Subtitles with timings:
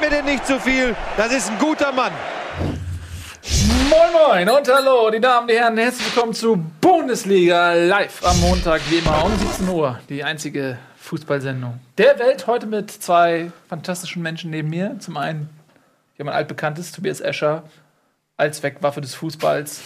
[0.00, 0.94] Gib mir den nicht zu viel.
[1.16, 2.12] Das ist ein guter Mann.
[3.88, 8.80] Moin Moin und hallo, die Damen, die Herren, herzlich willkommen zu Bundesliga live am Montag,
[8.90, 9.98] wie immer um 17 Uhr.
[10.08, 12.46] Die einzige Fußballsendung der Welt.
[12.46, 14.96] Heute mit zwei fantastischen Menschen neben mir.
[15.00, 15.48] Zum einen
[16.16, 17.64] jemand altbekanntes, Tobias Escher,
[18.36, 19.80] Allzweckwaffe des Fußballs.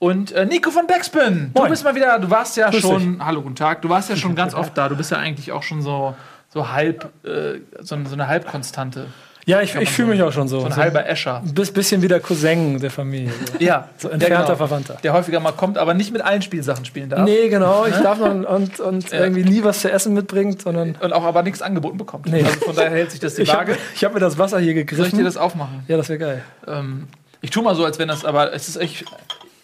[0.00, 1.52] Und äh, Nico von Backspin.
[1.54, 1.70] Du Moin.
[1.70, 4.34] bist mal wieder, du warst ja Grüß schon, hallo, guten Tag, du warst ja schon
[4.34, 4.88] ganz oft da.
[4.88, 6.16] Du bist ja eigentlich auch schon so,
[6.52, 9.06] so halb, äh, so, so eine Halbkonstante.
[9.46, 10.60] Ja, ich, ich fühle mich auch schon so.
[10.60, 11.38] So ein halber Escher.
[11.38, 13.30] ein bis- bisschen wie der Cousin der Familie.
[13.52, 14.56] So, Ja, so entfernter genau.
[14.56, 14.98] Verwandter.
[15.02, 17.24] Der häufiger mal kommt, aber nicht mit allen Spielsachen spielen darf.
[17.24, 17.86] Nee, genau.
[17.86, 19.20] Ich darf noch und, und Ja.
[19.20, 22.26] irgendwie nie was zu essen mitbringt, sondern Und auch aber nichts angeboten bekommt.
[22.26, 22.44] Nee.
[22.44, 23.78] Also von daher hält sich das die ich habe Waage.
[23.94, 25.24] ich hab mir das Wasser hier Soll ich dir gegriffen.
[25.24, 25.84] das aufmachen?
[25.88, 26.42] ja, das wäre geil.
[26.68, 27.08] Ähm,
[27.40, 29.04] ich tue mal so, als wenn das, aber es ist echt.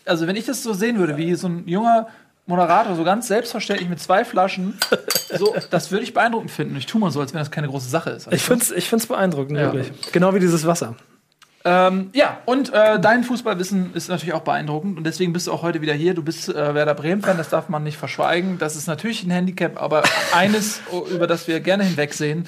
[0.06, 2.06] Also, wenn ich das so sehen würde, wie so ein junger
[2.46, 4.78] Moderator, so ganz selbstverständlich mit zwei Flaschen,
[5.36, 6.76] so, das würde ich beeindruckend finden.
[6.76, 8.32] Ich tue mal so, als wenn das keine große Sache ist.
[8.32, 9.72] Ich finde es ich find's beeindruckend, Ja.
[9.72, 9.90] wirklich.
[10.12, 10.94] Genau wie dieses Wasser.
[11.68, 15.62] Ähm, ja, und äh, dein Fußballwissen ist natürlich auch beeindruckend und deswegen bist du auch
[15.62, 16.14] heute wieder hier.
[16.14, 18.58] Du bist äh, Werder Bremen-Fan, das darf man nicht verschweigen.
[18.58, 22.46] Das ist natürlich ein Handicap, aber eines, o- über das wir gerne hinwegsehen.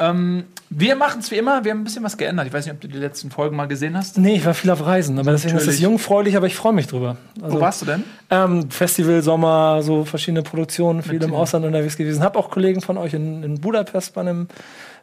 [0.00, 2.46] Ähm, wir machen es wie immer, wir haben ein bisschen was geändert.
[2.46, 4.16] Ich weiß nicht, ob du die letzten Folgen mal gesehen hast.
[4.16, 5.82] Nee, ich war viel auf Reisen, aber deswegen ist es Natürlich.
[5.82, 7.18] jungfräulich, aber ich freue mich drüber.
[7.42, 8.02] Also, Wo warst du denn?
[8.30, 12.22] Ähm, Festival, Sommer, so verschiedene Produktionen, viel im den- Ausland unterwegs gewesen.
[12.24, 14.48] Hab auch Kollegen von euch in, in Budapest bei einem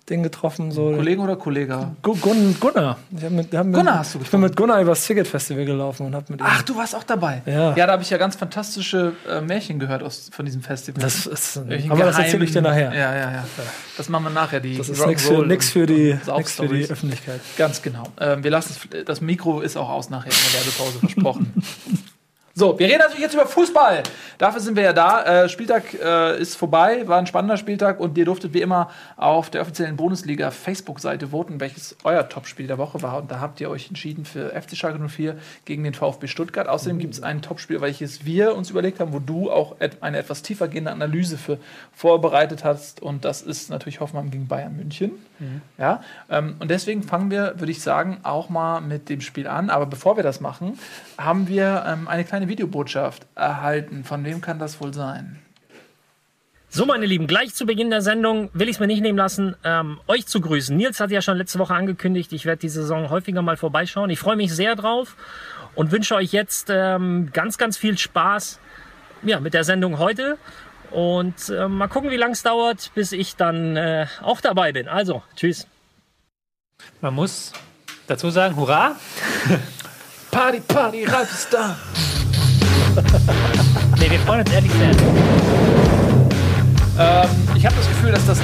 [0.09, 0.71] Ding getroffen.
[0.71, 0.91] So.
[0.95, 1.91] Kollegen oder Kollega?
[2.01, 2.97] Gu- Gun Gunnar.
[3.15, 6.05] Ich mit, hab mit, Gunnar hast du Ich bin mit Gunnar übers Ticket Festival gelaufen
[6.07, 6.45] und hab mit ihm.
[6.47, 7.41] Ach, du warst auch dabei.
[7.45, 7.75] Ja.
[7.75, 11.01] Ja, da habe ich ja ganz fantastische äh, Märchen gehört aus, von diesem Festival.
[11.01, 12.93] das ist, Irgendwelchen aber das erzähle ich dir nachher.
[12.93, 13.43] Ja, ja, ja.
[13.95, 14.59] Das machen wir nachher.
[14.59, 16.89] Die Das ist nichts für, nix für, die, nix für die.
[16.89, 17.39] Öffentlichkeit.
[17.57, 18.03] Ganz genau.
[18.19, 21.53] Ähm, wir lassen das Mikro ist auch aus nachher in der Werbepause versprochen.
[22.53, 24.03] So, wir reden natürlich jetzt über Fußball.
[24.37, 25.23] Dafür sind wir ja da.
[25.23, 29.49] Äh, Spieltag äh, ist vorbei, war ein spannender Spieltag und ihr durftet wie immer auf
[29.49, 33.19] der offiziellen Bundesliga Facebook-Seite voten, welches euer Topspiel der Woche war.
[33.19, 36.67] Und da habt ihr euch entschieden für FC Schalke 04 gegen den VfB Stuttgart.
[36.67, 40.41] Außerdem gibt es ein Topspiel, welches wir uns überlegt haben, wo du auch eine etwas
[40.41, 41.57] tiefer gehende Analyse für
[41.93, 43.01] vorbereitet hast.
[43.01, 45.11] Und das ist natürlich Hoffenheim gegen Bayern München.
[45.77, 49.69] Ja, ähm, und deswegen fangen wir, würde ich sagen, auch mal mit dem Spiel an.
[49.69, 50.77] Aber bevor wir das machen,
[51.17, 54.03] haben wir ähm, eine kleine Videobotschaft erhalten.
[54.03, 55.39] Von wem kann das wohl sein?
[56.73, 59.57] So, meine Lieben, gleich zu Beginn der Sendung will ich es mir nicht nehmen lassen,
[59.65, 60.75] ähm, euch zu grüßen.
[60.75, 64.09] Nils hat ja schon letzte Woche angekündigt, ich werde die Saison häufiger mal vorbeischauen.
[64.09, 65.17] Ich freue mich sehr drauf
[65.75, 68.59] und wünsche euch jetzt ähm, ganz, ganz viel Spaß
[69.23, 70.37] ja, mit der Sendung heute.
[70.91, 74.87] Und äh, mal gucken, wie lange es dauert, bis ich dann äh, auch dabei bin.
[74.87, 75.67] Also, tschüss.
[77.01, 77.51] Man muss
[78.07, 78.95] dazu sagen, hurra!
[80.31, 81.77] Party, Party, Ralf ist da.
[84.01, 84.89] Nee, wir freuen uns ehrlich sehr.
[86.97, 88.39] Ähm, ich habe das Gefühl, dass das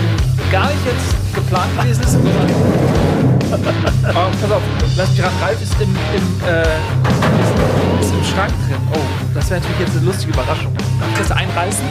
[0.51, 2.15] gar nicht jetzt geplant gewesen ist.
[2.15, 3.57] oh,
[4.41, 4.61] pass auf,
[4.95, 5.35] lass mich raten.
[5.41, 8.77] Ralf ist im, im, äh, ist, ist im Schrank drin.
[8.93, 8.99] Oh,
[9.33, 10.71] das wäre natürlich jetzt eine lustige Überraschung.
[10.75, 11.85] Darf ich das einreißen?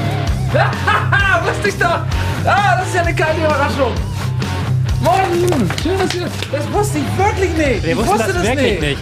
[1.44, 2.00] Wusste ich doch!
[2.44, 3.92] Ah, das ist ja eine geile Überraschung!
[5.02, 5.68] Moin!
[5.82, 6.28] Schön, dass ihr.
[6.52, 7.82] Das wusste ich wirklich nicht!
[7.82, 8.98] Wir ich wusste das wirklich nicht.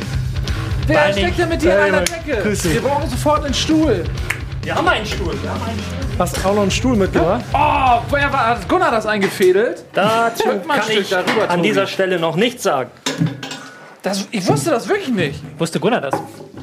[0.86, 2.72] Wer allen steckt denn mit dir der Mann, Decke?
[2.72, 4.04] Wir brauchen sofort einen Stuhl.
[4.64, 5.34] Wir haben einen Stuhl.
[5.42, 6.18] Wir haben einen Stuhl.
[6.18, 7.44] Hast auch noch einen Stuhl mitgebracht?
[7.52, 9.84] Oh, woher war hat Gunnar das eingefädelt?
[9.92, 11.62] Dazu Drück mal ein kann Stück ich darüber, an Tobi.
[11.62, 12.90] dieser Stelle noch nichts sagen.
[14.02, 15.42] Das, ich wusste das wirklich nicht.
[15.58, 16.14] Wusste Gunnar das?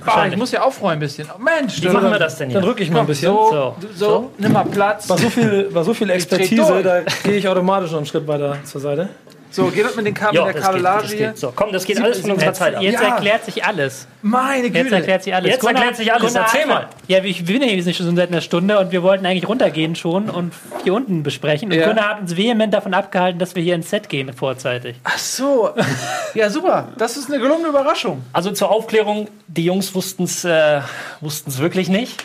[0.06, 1.28] Ah, ich muss ja aufräumen ein bisschen.
[1.36, 2.72] Oh, Mensch, Wie machen wir das denn Dann hier?
[2.72, 3.32] rück ich mal ein bisschen.
[3.32, 4.32] So, So.
[4.40, 5.08] nimm mal Platz.
[5.10, 6.84] War so viel, war so viel dreh Expertise, durch.
[6.84, 9.10] da gehe ich automatisch noch einen Schritt weiter zur Seite.
[9.52, 11.38] So, geht das mit, den Kabel, Ja, mit der geht, Kabellage geht.
[11.38, 12.82] So, komm, das geht alles von unserer Jetzt, Zeit ab.
[12.82, 13.16] jetzt Ja.
[13.16, 14.08] erklärt sich alles.
[14.22, 14.96] Meine Jetzt Güte.
[14.96, 15.52] erklärt sich alles.
[15.52, 16.36] Jetzt erklärt sich alles.
[16.36, 16.88] Erzähl hat- mal.
[17.08, 20.54] Ja, sind ja hier schon seit einer Stunde und wir wollten eigentlich runtergehen schon und
[20.84, 21.70] hier unten besprechen.
[21.72, 21.88] Und Ja.
[21.88, 24.96] Gunnar hat uns vehement davon abgehalten, dass wir hier ins Set gehen vorzeitig.
[25.04, 25.72] Ach so.
[26.34, 26.90] Ja, super.
[26.98, 28.24] Das ist eine gelungene Überraschung.
[28.32, 30.80] Also zur Aufklärung, die Jungs wussten es äh,
[31.20, 32.24] wussten's wirklich nicht.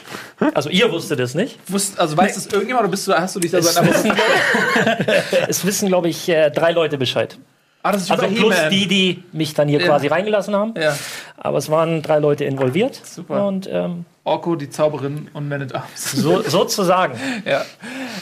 [0.55, 1.59] Also ihr wusstet es nicht.
[1.67, 4.05] Wusst, also weiß das irgendjemand oder bist du, hast du dich da Es einer Woche...
[4.05, 4.13] wissen,
[5.49, 7.16] es wissen glaube ich, äh, drei Leute Bescheid.
[7.83, 8.71] Ah, das ist Also plus He-Man.
[8.71, 9.87] die, die mich dann hier Ja.
[9.87, 10.75] quasi reingelassen haben.
[10.77, 10.97] Ja.
[11.37, 13.01] Aber es waren drei Leute involviert.
[13.05, 13.47] Super.
[13.47, 16.11] Und ähm, Orko, die Zauberin und Man at Arms.
[16.13, 17.15] so, sozusagen.
[17.45, 17.63] Ja.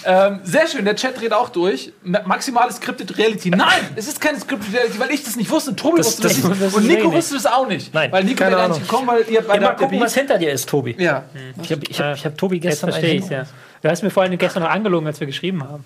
[0.04, 1.92] Ähm, sehr schön, der Chat dreht auch durch.
[2.02, 3.48] Ma- Maximale Scripted Reality.
[3.48, 5.74] Nein, es ist keine Scripted Reality, weil ich das nicht wusste.
[5.74, 6.66] Tobi Das- wusste das- das, das nicht.
[6.68, 7.94] ist Und Nico wusste das auch nicht.
[7.94, 8.12] Nein.
[8.12, 8.88] Weil Nico Keine wäre gar nicht Ahnung.
[8.88, 10.94] gekommen, weil ihr beide Mal habt ja gucken, was hinter dir ist, Tobi.
[10.98, 11.22] Ja.
[11.62, 13.44] Ich habe ich hab, ich hab Tobi Jetzt gestern verstehe ich ja.
[13.80, 15.84] Du hast mir vorhin gestern noch angelogen, als wir geschrieben haben.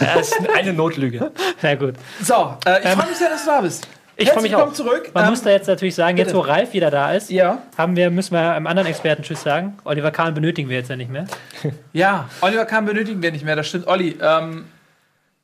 [0.00, 1.30] Ja, ist eine Notlüge.
[1.62, 1.94] Na gut.
[2.22, 3.86] So, äh, ich freue mich sehr, dass du da bist.
[4.16, 4.72] Ich freu mich auch.
[4.74, 5.10] zurück.
[5.14, 6.38] Man Ähm, muss da jetzt natürlich sagen, jetzt bitte.
[6.38, 9.78] wo Ralf wieder da ist, ja, haben wir, müssen wir einem anderen Experten Tschüss sagen.
[9.84, 11.24] Oliver Kahn benötigen wir jetzt ja nicht mehr.
[11.94, 13.86] ja, Oliver Kahn benötigen wir nicht mehr, das stimmt.
[13.86, 14.66] Olli, ähm,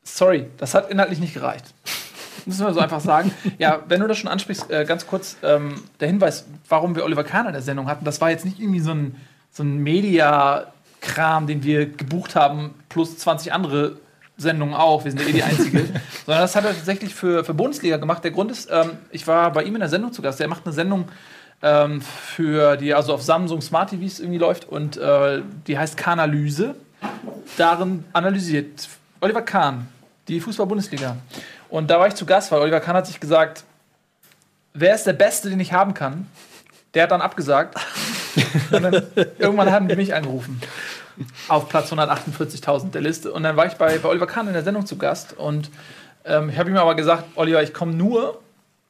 [0.02, 1.64] sorry, das hat inhaltlich nicht gereicht.
[2.44, 3.30] Müssen wir so einfach sagen.
[3.58, 7.24] Ja, wenn du das schon ansprichst, äh, ganz kurz ähm, der Hinweis, warum wir Oliver
[7.24, 8.04] Kahn in der Sendung hatten.
[8.04, 9.16] Das war jetzt nicht irgendwie so ein,
[9.50, 13.96] so ein Media-Kram, den wir gebucht haben, plus 20 andere
[14.36, 15.04] Sendungen auch.
[15.04, 15.78] Wir sind ja eh die Einzige.
[16.26, 18.22] Sondern das hat er tatsächlich für, für Bundesliga gemacht.
[18.24, 20.40] Der Grund ist, ähm, ich war bei ihm in der Sendung zu Gast.
[20.40, 21.08] Der macht eine Sendung
[21.62, 26.74] ähm, für die, also auf Samsung Smart TVs irgendwie läuft und äh, die heißt Kanalyse.
[27.56, 28.88] Darin analysiert
[29.20, 29.88] Oliver Kahn
[30.28, 31.16] die Fußball-Bundesliga.
[31.68, 33.64] Und da war ich zu Gast, weil Oliver Kahn hat sich gesagt,
[34.74, 36.26] wer ist der Beste, den ich haben kann?
[36.94, 37.78] Der hat dann abgesagt.
[38.70, 39.02] und dann,
[39.38, 40.60] irgendwann haben die mich angerufen.
[41.48, 43.32] Auf Platz 148.000 der Liste.
[43.32, 45.32] Und dann war ich bei, bei Oliver Kahn in der Sendung zu Gast.
[45.36, 45.70] Und
[46.24, 48.40] ähm, ich habe ihm aber gesagt, Oliver, ich komme nur,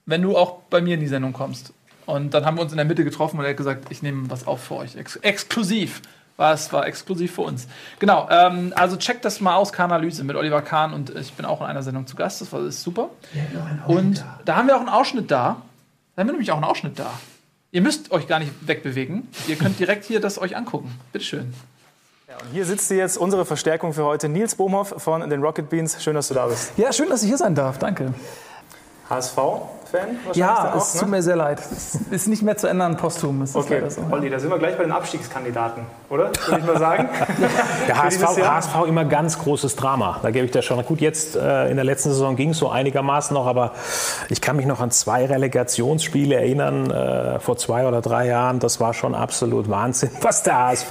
[0.06, 1.72] wenn du auch bei mir in die Sendung kommst.
[2.06, 4.30] Und dann haben wir uns in der Mitte getroffen und er hat gesagt, ich nehme
[4.30, 4.96] was auf für euch.
[4.96, 6.02] Ex exklusiv.
[6.36, 7.66] War es war exklusiv für uns.
[7.98, 11.62] Genau, ähm, also checkt das mal aus, Kahn-Analyse mit Oliver Kahn und ich bin auch
[11.62, 13.08] in einer Sendung zu Gast, das war das ist super.
[13.86, 15.62] Und da haben wir auch einen Ausschnitt da.
[16.14, 17.10] Da haben wir nämlich auch einen Ausschnitt da.
[17.72, 19.28] Ihr müsst euch gar nicht wegbewegen.
[19.48, 20.94] Ihr könnt direkt hier das euch angucken.
[21.12, 21.54] Bitteschön.
[22.42, 26.02] Und hier sitzt jetzt unsere Verstärkung für heute, Nils Bohmhoff von den Rocket Beans.
[26.02, 26.72] Schön, dass du da bist.
[26.76, 27.78] Ja, schön, dass ich hier sein darf.
[27.78, 28.14] Danke.
[29.08, 31.16] HSV-Fan wahrscheinlich Ja, auch, es tut ne?
[31.16, 31.60] mir sehr leid.
[31.60, 33.42] Es ist nicht mehr zu ändern, posthum.
[33.42, 34.02] Ist Okay, so.
[34.10, 36.30] Olli, da sind wir gleich bei den Abstiegskandidaten, oder?
[36.46, 37.08] Würde ich mal sagen.
[37.88, 38.22] Der HSV?
[38.22, 40.18] HSV immer ganz großes Drama.
[40.22, 40.84] Da gebe ich das schon.
[40.84, 43.72] Gut, jetzt äh, in der letzten Saison ging es so einigermaßen noch, aber
[44.28, 48.58] ich kann mich noch an zwei Relegationsspiele erinnern äh, vor zwei oder drei Jahren.
[48.58, 50.90] Das war schon absolut Wahnsinn, was der HSV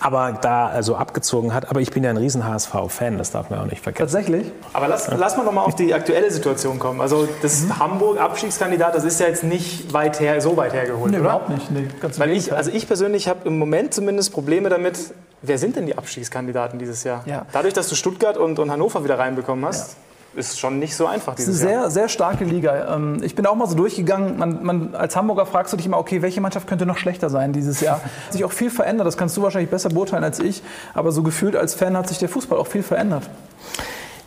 [0.00, 1.70] aber da also abgezogen hat.
[1.70, 3.98] Aber ich bin ja ein riesen HSV-Fan, das darf man auch nicht vergessen.
[4.12, 4.52] Tatsächlich?
[4.72, 7.00] Aber lass, lass mal noch mal auf die aktuelle Situation kommen.
[7.00, 7.66] Also das
[8.08, 11.26] Hamburg-Abstiegskandidat, das ist ja jetzt nicht weit her, so weit hergeholt, Nee, oder?
[11.26, 11.70] überhaupt nicht.
[11.70, 14.98] Nee, ganz Weil ich, also ich persönlich habe im Moment zumindest Probleme damit,
[15.42, 17.22] wer sind denn die Abstiegskandidaten dieses Jahr?
[17.26, 17.46] Ja.
[17.52, 19.96] Dadurch, dass du Stuttgart und, und Hannover wieder reinbekommen hast,
[20.34, 21.82] ist schon nicht so einfach Das ist dieses eine Jahr.
[21.84, 22.94] sehr, sehr starke Liga.
[22.94, 24.38] Ähm, Ich bin auch mal so durchgegangen.
[24.38, 27.52] Man, man, als Hamburger fragst du dich immer, okay, welche Mannschaft könnte noch schlechter sein
[27.52, 27.96] dieses Jahr?
[28.26, 29.06] Hat sich auch viel verändert.
[29.06, 30.62] Das kannst du wahrscheinlich besser beurteilen als ich.
[30.94, 33.24] Aber so gefühlt als Fan hat sich der Fußball auch viel verändert.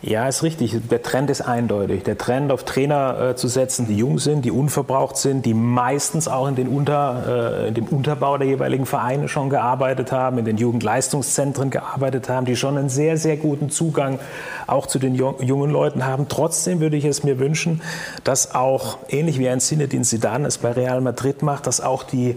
[0.04, 0.76] Ja, ist richtig.
[0.90, 2.02] Der Trend ist eindeutig.
[2.02, 6.26] Der Trend auf Trainer äh, zu setzen, die jung sind, die unverbraucht sind, die meistens
[6.26, 10.44] auch in, den Unter, äh, in dem Unterbau der jeweiligen Vereine schon gearbeitet haben, in
[10.44, 14.18] den Jugendleistungszentren gearbeitet haben, die schon einen sehr, sehr guten Zugang
[14.66, 16.26] auch zu den jung- jungen Leuten haben.
[16.28, 17.80] Trotzdem würde ich es mir wünschen,
[18.24, 22.36] dass auch, ähnlich wie ein Zinedine Zidane es bei Real Madrid macht, dass auch die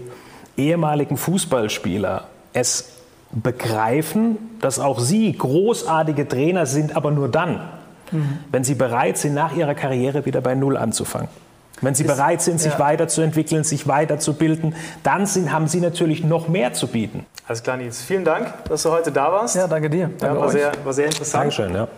[0.56, 2.95] ehemaligen Fußballspieler es
[3.32, 7.60] begreifen, dass auch sie großartige Trainer sind, aber nur dann,
[8.52, 11.28] wenn sie bereit sind, nach ihrer Karriere wieder bei Null anzufangen.
[11.82, 12.78] Wenn sie bereit sind, sich ja.
[12.78, 17.26] weiterzuentwickeln, sich weiterzubilden, dann sind, haben sie natürlich noch mehr zu bieten.
[17.46, 18.02] Alles klar, Nils.
[18.02, 19.56] Vielen Dank, dass du heute da warst.
[19.56, 20.00] Ja, danke dir.
[20.00, 20.52] Ja, Danke war, euch.
[20.52, 21.42] sehr, war sehr interessant.
[21.42, 21.74] Dankeschön.
[21.74, 21.88] Ja.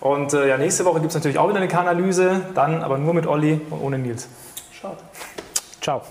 [0.00, 3.14] Und äh, ja, nächste Woche gibt es natürlich auch wieder eine Kananalyse, dann aber nur
[3.14, 4.28] mit Olli und ohne Nils.
[4.72, 4.98] Schade.
[5.80, 6.02] Ciao.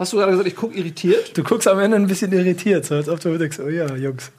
[0.00, 1.36] Hast du gerade gesagt, ich gucke irritiert?
[1.36, 4.32] Du guckst am Ende ein bisschen irritiert, so als ob du denkst, oh ja, Jungs.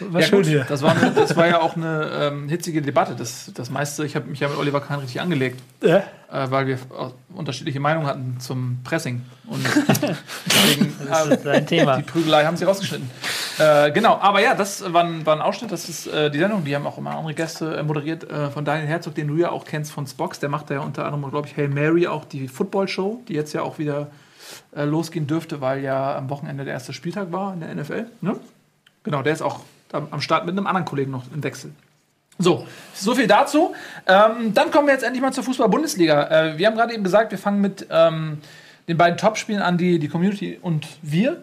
[0.00, 0.66] War Ja, schön gut, hier.
[0.68, 3.14] das, war eine, das war ja auch eine ähm, hitzige Debatte.
[3.16, 5.98] Das, das meiste, ich habe mich ja mit Oliver Kahn richtig angelegt, Ja?
[6.30, 9.22] äh, weil wir auch unterschiedliche Meinungen hatten zum Pressing.
[9.46, 9.64] Und
[10.46, 11.96] deswegen, Das ist ein Thema.
[11.96, 13.08] die Prügelei haben sie rausgeschnitten.
[13.58, 15.72] Äh, genau, aber ja, das war ein, war ein Ausschnitt.
[15.72, 16.64] Das ist äh, die Sendung.
[16.64, 18.28] Die haben auch immer andere Gäste äh, moderiert.
[18.30, 20.40] Äh, von Daniel Herzog, den du ja auch kennst von Spox.
[20.40, 23.52] Der macht da ja unter anderem, glaube ich, Hail Mary auch die Football-Show, die jetzt
[23.54, 24.08] ja auch wieder
[24.74, 28.06] äh, losgehen dürfte, weil ja am Wochenende der erste Spieltag war in der NFL.
[28.20, 28.36] Ne?
[29.02, 29.60] Genau, der ist auch
[29.92, 31.70] am Start mit einem anderen Kollegen noch im Wechsel.
[32.38, 33.74] So, so viel dazu.
[34.06, 36.28] Ähm, dann kommen wir jetzt endlich mal zur Fußball-Bundesliga.
[36.54, 38.38] Äh, wir haben gerade eben gesagt, wir fangen mit ähm,
[38.88, 41.42] den beiden Topspielen an, die die Community und wir.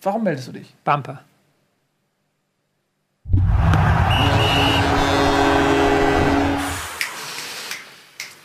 [0.00, 0.72] Warum meldest du dich?
[0.84, 1.20] Bumper.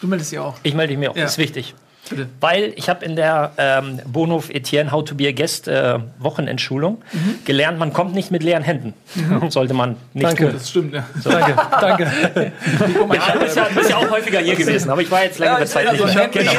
[0.02, 0.56] Du meldest dich auch.
[0.64, 1.26] Ich melde mich auch, Ja.
[1.26, 1.76] ist wichtig.
[2.10, 2.28] Bitte.
[2.40, 7.02] Weil ich habe in der ähm, Bonhof Etienne How to be a Guest äh, Wochenendschulung
[7.46, 8.94] gelernt, man kommt nicht mit leeren Händen.
[9.50, 10.46] Sollte man nicht Danke.
[10.46, 10.54] tun.
[10.54, 11.06] Das stimmt, ja.
[11.24, 12.52] Danke, danke.
[13.14, 15.66] Ja, du bist ja, bist ja auch häufiger hier gewesen, aber ich war jetzt längere
[15.66, 16.28] Zeit nicht mehr.
[16.30, 16.52] Genau.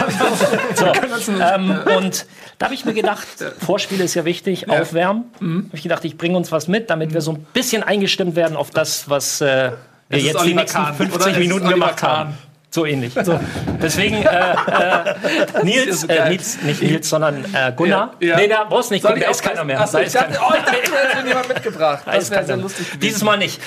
[0.75, 2.27] So, ähm, und
[2.59, 3.27] da habe ich mir gedacht,
[3.59, 5.25] Vorspiele ist ja wichtig, aufwärmen.
[5.41, 5.65] Mhm.
[5.67, 8.57] Habe ich gedacht, ich bringe uns was mit, damit wir so ein bisschen eingestimmt werden
[8.57, 9.73] auf das, was äh,
[10.09, 11.05] wir jetzt die nächsten Kahn, oder?
[11.11, 12.35] 50 Es ist Minuten gemacht haben.
[12.73, 13.15] So ähnlich.
[13.21, 13.41] So.
[13.83, 16.29] Deswegen äh, äh, Nils, so äh.
[16.29, 18.15] Nils, nicht Nils, sondern äh, Gunnar.
[18.21, 18.37] Ja, ja.
[18.37, 19.81] Nee, da brauchst nicht, gucken, ich da ist keiner mehr.
[19.81, 20.35] Achso, Da ich ist keiner.
[20.35, 22.03] dachte, oh, ich dachte, du hättest jemand mitgebracht.
[22.07, 23.01] Da Das ist wäre sehr lustig gewesen.
[23.01, 23.61] Dieses Mal nicht.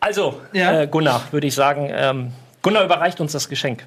[0.00, 0.80] Also, Ja.
[0.82, 2.32] äh, Gunnar, würde ich sagen, ähm,
[2.62, 3.84] Gunnar überreicht uns das Geschenk.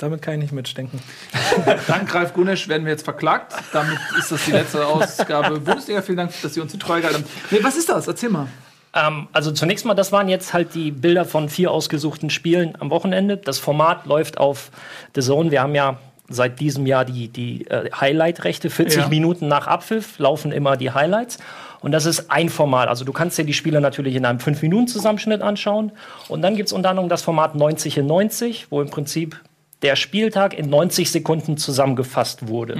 [0.00, 1.00] Damit kann ich nicht mitdenken.
[1.88, 3.52] Dank Ralf Gunesch werden wir jetzt verklagt.
[3.72, 6.02] Damit ist das die letzte Ausgabe Bundesliga.
[6.02, 7.30] Vielen Dank, dass Sie uns die Treue gehalten haben.
[7.50, 8.06] Nee, was ist das?
[8.06, 8.46] Erzähl mal.
[8.94, 12.90] Ähm, also zunächst mal, das waren jetzt halt die Bilder von vier ausgesuchten Spielen am
[12.90, 13.36] Wochenende.
[13.36, 14.70] Das Format läuft auf
[15.14, 15.50] The Zone.
[15.50, 18.70] Wir haben ja seit diesem Jahr die, die äh, Highlight-Rechte.
[18.70, 19.08] 40 Ja.
[19.08, 21.38] Minuten nach Abpfiff laufen immer die Highlights.
[21.80, 22.88] Und das ist ein Format.
[22.88, 25.92] Also du kannst dir die Spiele natürlich in einem 5-Minuten-Zusammenschnitt anschauen.
[26.28, 29.40] Und dann gibt es unter anderem das Format 90 in 90, wo im Prinzip
[29.82, 32.76] der Spieltag in 90 Sekunden zusammengefasst wurde.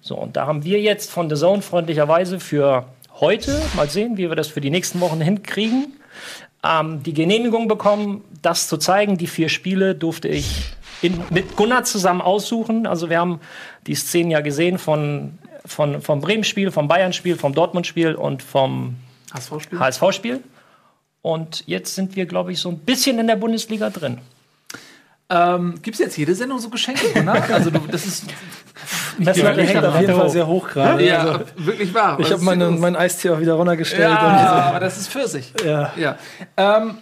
[0.00, 2.84] So, und da haben wir jetzt von The Zone freundlicherweise für
[3.20, 5.94] heute, mal sehen, wie wir das für die nächsten Wochen hinkriegen,
[6.64, 9.16] ähm, die Genehmigung bekommen, das zu zeigen.
[9.16, 10.62] Die vier Spiele durfte ich
[11.02, 12.86] in, mit Gunnar zusammen aussuchen.
[12.86, 13.40] Also wir haben
[13.86, 18.96] die Szenen ja gesehen von, von, vom Bremen-Spiel, vom Bayern-Spiel, vom Dortmund-Spiel und vom
[19.32, 19.78] HSV-Spiel?
[19.78, 20.42] HSV-Spiel.
[21.22, 24.18] Und jetzt sind wir, glaube ich, so ein bisschen in der Bundesliga drin.
[25.28, 27.42] Ähm, Gibt es jetzt jede Sendung so Geschenke, Gunnar?
[27.50, 28.24] Also, du, das ist
[29.18, 31.04] Messlatte hängt auf jeden Fall sehr hoch gerade.
[31.04, 32.18] ja, Also, wirklich wahr.
[32.20, 34.02] ich habe mein Eistier auch wieder runtergestellt.
[34.02, 35.52] Ja, Und, aber das ist Pfirsich.
[35.64, 35.92] ja.
[35.96, 36.16] Ja.
[36.56, 36.96] Ähm,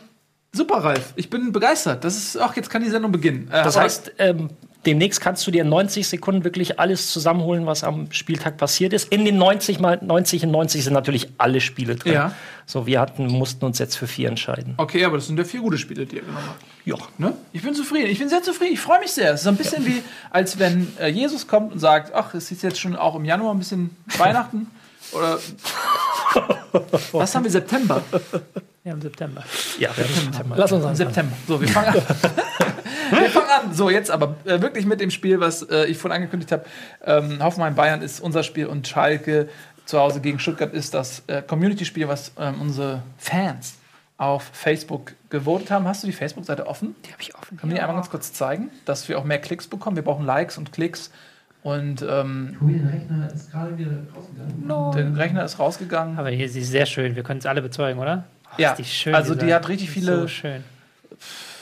[0.52, 1.12] super, Ralf.
[1.16, 2.04] Ich bin begeistert.
[2.04, 3.48] Das ist, ach, jetzt kann die Sendung beginnen.
[3.52, 4.50] Äh, Das heißt, ähm,
[4.86, 9.12] demnächst kannst du dir in 90 Sekunden wirklich alles zusammenholen, was am Spieltag passiert ist.
[9.12, 12.12] In den 90 mal 90 in 90 sind natürlich alle Spiele drin.
[12.12, 12.34] Ja.
[12.66, 14.74] So, wir hatten, mussten uns jetzt für vier entscheiden.
[14.78, 16.62] Okay, aber das sind ja vier gute Spiele, die ihr genommen habt.
[16.84, 16.96] Ja.
[17.18, 17.34] Ne?
[17.52, 18.10] Ich bin zufrieden.
[18.10, 18.72] Ich bin sehr zufrieden.
[18.72, 19.32] Ich freue mich sehr.
[19.32, 22.50] Es ist so ein bisschen wie, als wenn äh, Jesus kommt und sagt: Ach, es
[22.50, 24.68] ist jetzt schon auch im Januar ein bisschen Weihnachten.
[25.12, 25.38] Oder.
[27.12, 27.50] Was haben wir?
[27.50, 28.02] September.
[28.84, 29.42] Ja, im September.
[29.78, 30.56] Ja, haben September.
[30.58, 30.96] Lass uns Im anfangen.
[30.96, 31.36] September.
[31.48, 31.94] So, wir fangen an.
[33.10, 33.72] wir fangen an.
[33.72, 36.66] So, jetzt aber äh, wirklich mit dem Spiel, was äh, ich vorhin angekündigt habe.
[37.02, 39.48] Ähm, Hoffenheim Bayern ist unser Spiel und Schalke
[39.86, 43.76] zu Hause gegen Stuttgart ist das äh, Community-Spiel, was ähm, unsere Fans
[44.18, 45.88] auf Facebook gewotet haben.
[45.88, 46.94] Hast du die Facebook-Seite offen?
[47.06, 47.56] Die habe ich offen.
[47.56, 49.96] Können wir die einmal ganz kurz zeigen, dass wir auch mehr Klicks bekommen?
[49.96, 51.10] Wir brauchen Likes und Klicks.
[51.62, 54.92] Und ähm, der Rechner ist gerade wieder rausgegangen.
[54.92, 56.18] Der Rechner ist rausgegangen.
[56.18, 57.16] Aber hier sie ist sehr schön.
[57.16, 58.24] Wir können es alle bezeugen, oder?
[58.54, 60.64] Ach, Ja, die schön, also die hat richtig viele So schön.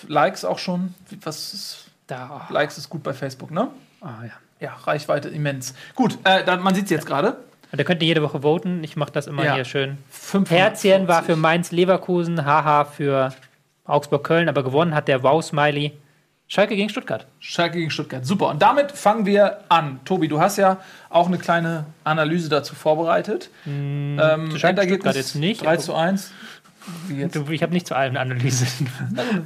[0.08, 0.94] Likes auch schon.
[1.22, 2.46] Was ist, Da.
[2.50, 3.68] Likes ist gut bei Facebook, ne?
[4.00, 4.32] Ah, ja.
[4.61, 5.75] Ja, Reichweite immens.
[5.94, 7.37] Gut, äh, dann, man sieht es jetzt gerade.
[7.72, 8.84] Und Da könnt ihr jede Woche voten.
[8.84, 9.54] Ich mache das immer Ja.
[9.54, 9.99] hier schön.
[10.11, 10.58] 540.
[10.90, 13.32] Herzchen war für Mainz Leverkusen, haha für
[13.84, 15.92] Augsburg Köln, aber gewonnen hat der Wow-Smiley.
[16.49, 17.26] Schalke gegen Stuttgart.
[17.40, 18.26] Schalke gegen Stuttgart.
[18.26, 18.49] Super.
[18.50, 20.00] Und damit fangen wir an.
[20.04, 23.49] Tobi, du hast ja auch eine kleine Analyse dazu vorbereitet.
[23.66, 26.30] ähm, Hm, zu Schalke Endergebnis jetzt nicht, 3 zu 1.
[27.32, 28.66] Du, ich habe nicht zu allem eine Analyse.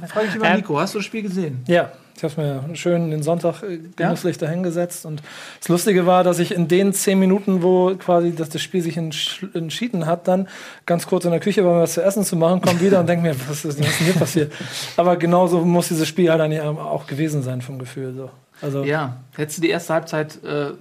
[0.07, 0.79] Frage ich über Ähm, Nico.
[0.79, 1.61] Hast du das Spiel gesehen?
[1.67, 5.05] Ja, ich habe mir schön den Sonntag äh, genüsslich dahingesetzt.
[5.05, 5.21] Und
[5.59, 8.97] das Lustige war, dass ich in den zehn Minuten, wo quasi dass das Spiel sich
[8.97, 10.47] entsch- entschieden hat, dann
[10.87, 13.07] ganz kurz in der Küche war, mir was zu essen zu machen, komme wieder und
[13.07, 14.51] denke mir, was ist, was ist denn hier passiert?
[14.97, 18.15] Aber genauso muss dieses Spiel halt eigentlich auch gewesen sein vom Gefühl.
[18.15, 18.31] So.
[18.63, 19.17] Also, Ja.
[19.35, 20.71] Hättest du die erste Halbzeit äh,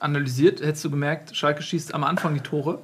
[0.00, 2.78] analysiert, hättest du gemerkt, Schalke schießt am Anfang die Tore.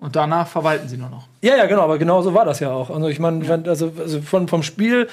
[0.00, 1.26] Und danach verwalten sie nur noch.
[1.42, 2.88] Ja, ja, genau, aber genau so war das ja auch.
[2.90, 5.08] Also ich meine, also, also von, vom Spiel,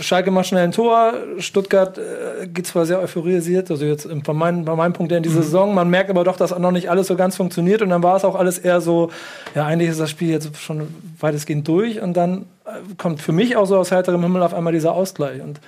[0.00, 4.36] Schalke macht schnell ein Tor, Stuttgart äh, geht zwar sehr euphorisiert, also jetzt im- von
[4.36, 6.90] meinem, bei meinem Punkt her in dieser Saison, man merkt aber doch, dass noch nicht
[6.90, 7.82] alles so ganz funktioniert.
[7.82, 9.10] Und dann war es auch alles eher so,
[9.54, 10.86] ja, eigentlich ist das Spiel jetzt schon
[11.18, 12.00] weitestgehend durch.
[12.00, 15.40] Und dann äh, kommt für mich auch so aus heiterem Himmel auf einmal dieser Ausgleich.
[15.42, 15.60] Und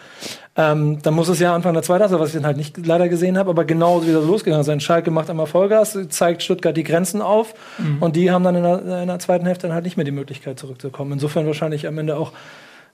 [0.56, 3.08] ähm, dann muss es ja Anfang der zweiten Halbzeit, was ich dann halt nicht leider
[3.08, 4.80] gesehen habe, aber genauso wieder losgegangen sein.
[4.80, 7.54] Schalke macht einmal Vollgas, zeigt Stuttgart die Grenzen auf.
[8.00, 10.10] Und die haben dann in der, in der zweiten Hälfte dann halt nicht mehr die
[10.12, 11.12] Möglichkeit zurückzukommen.
[11.12, 12.32] Insofern wahrscheinlich am Ende auch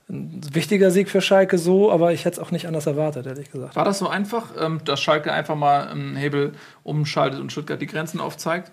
[0.09, 3.51] ein wichtiger Sieg für Schalke so, aber ich hätte es auch nicht anders erwartet, ehrlich
[3.51, 3.75] gesagt.
[3.75, 7.85] War das so einfach, ähm, dass Schalke einfach mal einen Hebel umschaltet und Stuttgart die
[7.85, 8.71] Grenzen aufzeigt?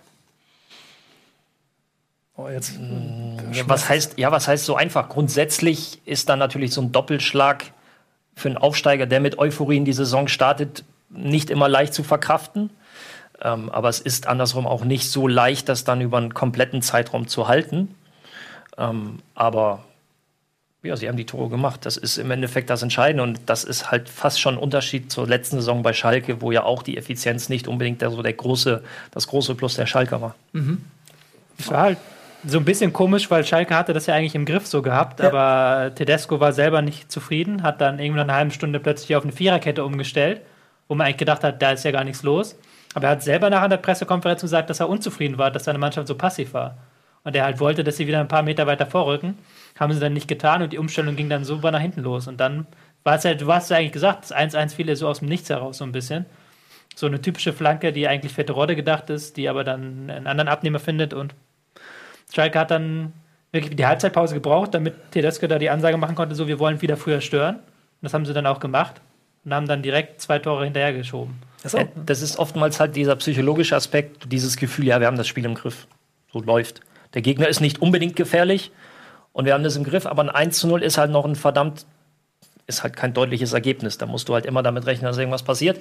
[2.36, 2.78] Oh, jetzt,
[3.52, 5.08] Ja, was heißt, ja, was heißt so einfach?
[5.08, 7.64] Grundsätzlich ist dann natürlich so ein Doppelschlag
[8.34, 12.70] für einen Aufsteiger, der mit Euphorie in die Saison startet, nicht immer leicht zu verkraften.
[13.40, 17.26] Ähm, aber es ist andersrum auch nicht so leicht, das dann über einen kompletten Zeitraum
[17.26, 17.94] zu halten.
[18.76, 19.84] Ähm, aber
[20.86, 21.84] ja, sie haben die Tore gemacht.
[21.84, 23.22] Das ist im Endeffekt das Entscheidende.
[23.22, 26.62] Und das ist halt fast schon ein Unterschied zur letzten Saison bei Schalke, wo ja
[26.64, 30.34] auch die Effizienz nicht unbedingt der, so der große, das große Plus der Schalker war.
[31.58, 31.98] Es war halt
[32.46, 35.92] so ein bisschen komisch, weil Schalke hatte das ja eigentlich im Griff so gehabt, aber
[35.94, 39.32] Tedesco war selber nicht zufrieden, hat dann irgendwie nach einer halben Stunde plötzlich auf eine
[39.32, 40.42] Viererkette umgestellt,
[40.86, 42.56] wo man eigentlich gedacht hat, da ist ja gar nichts los.
[42.94, 46.08] Aber er hat selber nach der Pressekonferenz gesagt, dass er unzufrieden war, dass seine Mannschaft
[46.08, 46.76] so passiv war.
[47.24, 49.36] Und er halt wollte, dass sie wieder ein paar Meter weiter vorrücken.
[49.78, 52.28] Haben sie dann nicht getan und die Umstellung ging dann super nach hinten los.
[52.28, 52.66] Und dann
[53.04, 55.28] war es halt, du hast ja eigentlich gesagt, das 1-1 fiel ja so aus dem
[55.28, 56.26] Nichts heraus so ein bisschen.
[56.94, 60.48] So eine typische Flanke, die eigentlich für Terodde gedacht ist, die aber dann einen anderen
[60.48, 61.34] Abnehmer findet und
[62.34, 63.12] Schalke hat dann
[63.52, 66.96] wirklich die Halbzeitpause gebraucht, damit Tedesco da die Ansage machen konnte, so wir wollen wieder
[66.96, 67.56] früher stören.
[67.56, 67.62] Und
[68.02, 69.00] das haben sie dann auch gemacht.
[69.44, 71.36] und haben dann direkt zwei Tore hinterhergeschoben.
[71.72, 75.44] Ja, das ist oftmals halt dieser psychologische Aspekt, dieses Gefühl, ja, wir haben das Spiel
[75.44, 75.86] im Griff.
[76.32, 76.80] So läuft.
[77.14, 78.72] Der Gegner ist nicht unbedingt gefährlich
[79.36, 81.36] und wir haben das im Griff, aber ein 1 zu 0 ist halt noch ein
[81.36, 81.84] verdammt,
[82.66, 83.98] ist halt kein deutliches Ergebnis.
[83.98, 85.78] Da musst du halt immer damit rechnen, dass irgendwas passiert.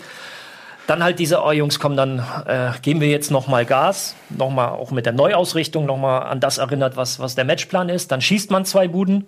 [0.87, 4.49] Dann halt diese, oh Jungs, komm, dann äh, geben wir jetzt noch mal Gas, noch
[4.49, 8.11] mal auch mit der Neuausrichtung noch mal an das erinnert, was, was der Matchplan ist.
[8.11, 9.25] Dann schießt man zwei Buden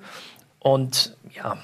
[0.59, 1.57] und ja,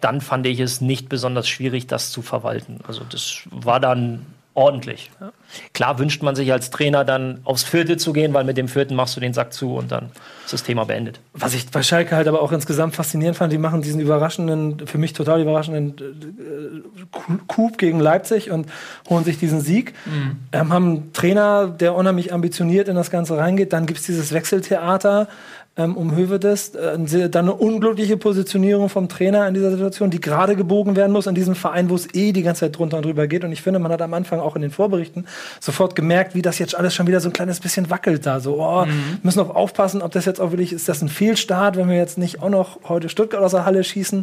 [0.00, 2.78] dann fand ich es nicht besonders schwierig, das zu verwalten.
[2.86, 5.10] Also das war dann ordentlich.
[5.20, 5.32] Ja.
[5.72, 8.94] Klar wünscht man sich als Trainer dann aufs Vierte zu gehen, weil mit dem Vierten
[8.94, 10.10] machst du den Sack zu und dann
[10.44, 11.20] ist das Thema beendet.
[11.32, 14.98] Was ich bei Schalke halt aber auch insgesamt faszinierend fand, die machen diesen überraschenden, für
[14.98, 18.68] mich total überraschenden äh, Coup gegen Leipzig und
[19.08, 19.94] holen sich diesen Sieg.
[20.06, 20.36] Mhm.
[20.52, 23.72] Ähm, haben einen Trainer, der unheimlich ambitioniert in das Ganze reingeht.
[23.72, 25.28] Dann gibt es dieses Wechseltheater
[25.76, 26.74] ähm, um Hövedes.
[26.74, 31.26] Äh, dann eine unglückliche Positionierung vom Trainer in dieser Situation, die gerade gebogen werden muss
[31.26, 33.44] in diesem Verein, wo es eh die ganze Zeit drunter und drüber geht.
[33.44, 35.26] Und ich finde, man hat am Anfang auch in den Vorberichten
[35.60, 38.40] sofort gemerkt, wie das jetzt alles schon wieder so ein kleines bisschen wackelt da.
[38.40, 39.18] So, oh, mhm.
[39.22, 42.18] müssen auch aufpassen, ob das jetzt auch wirklich ist, das ein Fehlstart, wenn wir jetzt
[42.18, 44.22] nicht auch noch heute Stuttgart aus der Halle schießen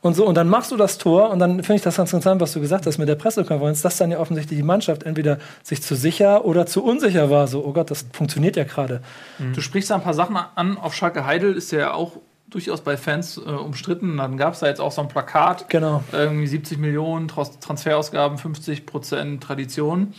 [0.00, 0.26] und so.
[0.26, 2.60] Und dann machst du das Tor und dann finde ich das ganz interessant, was du
[2.60, 6.44] gesagt hast mit der Pressekonferenz, dass dann ja offensichtlich die Mannschaft entweder sich zu sicher
[6.44, 7.46] oder zu unsicher war.
[7.46, 9.00] So, oh Gott, das funktioniert ja gerade.
[9.38, 9.52] Mhm.
[9.52, 12.96] Du sprichst da ein paar Sachen an auf Schalke Heidel ist ja auch durchaus bei
[12.96, 14.16] Fans äh, umstritten.
[14.16, 15.68] Dann gab es da jetzt auch so ein Plakat.
[15.68, 16.04] Genau.
[16.12, 20.14] Irgendwie 70 Millionen Transferausgaben, 50 Prozent Tradition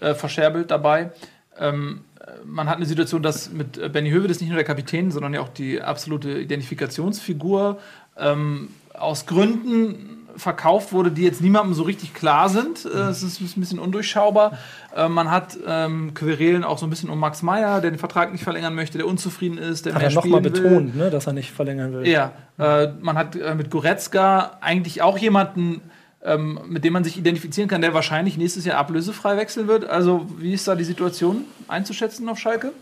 [0.00, 1.12] äh, verscherbelt dabei.
[1.58, 2.02] Ähm,
[2.44, 5.40] man hat eine Situation, dass mit äh, Benny Höwedes nicht nur der Kapitän, sondern ja
[5.40, 7.78] auch die absolute Identifikationsfigur
[8.18, 12.84] ähm, aus Gründen verkauft wurde, die jetzt niemandem so richtig klar sind.
[12.84, 14.58] Äh, es ist ein bisschen undurchschaubar.
[14.94, 18.32] Äh, man hat ähm, Querelen auch so ein bisschen um Max Meyer, der den Vertrag
[18.32, 21.32] nicht verlängern möchte, der unzufrieden ist, der hat mehr er nochmal betont, ne, dass er
[21.32, 22.06] nicht verlängern will.
[22.06, 25.80] Ja, äh, man hat äh, mit Goretzka eigentlich auch jemanden,
[26.22, 29.84] ähm, mit dem man sich identifizieren kann, der wahrscheinlich nächstes Jahr ablösefrei wechseln wird.
[29.84, 32.72] Also wie ist da die Situation einzuschätzen auf Schalke?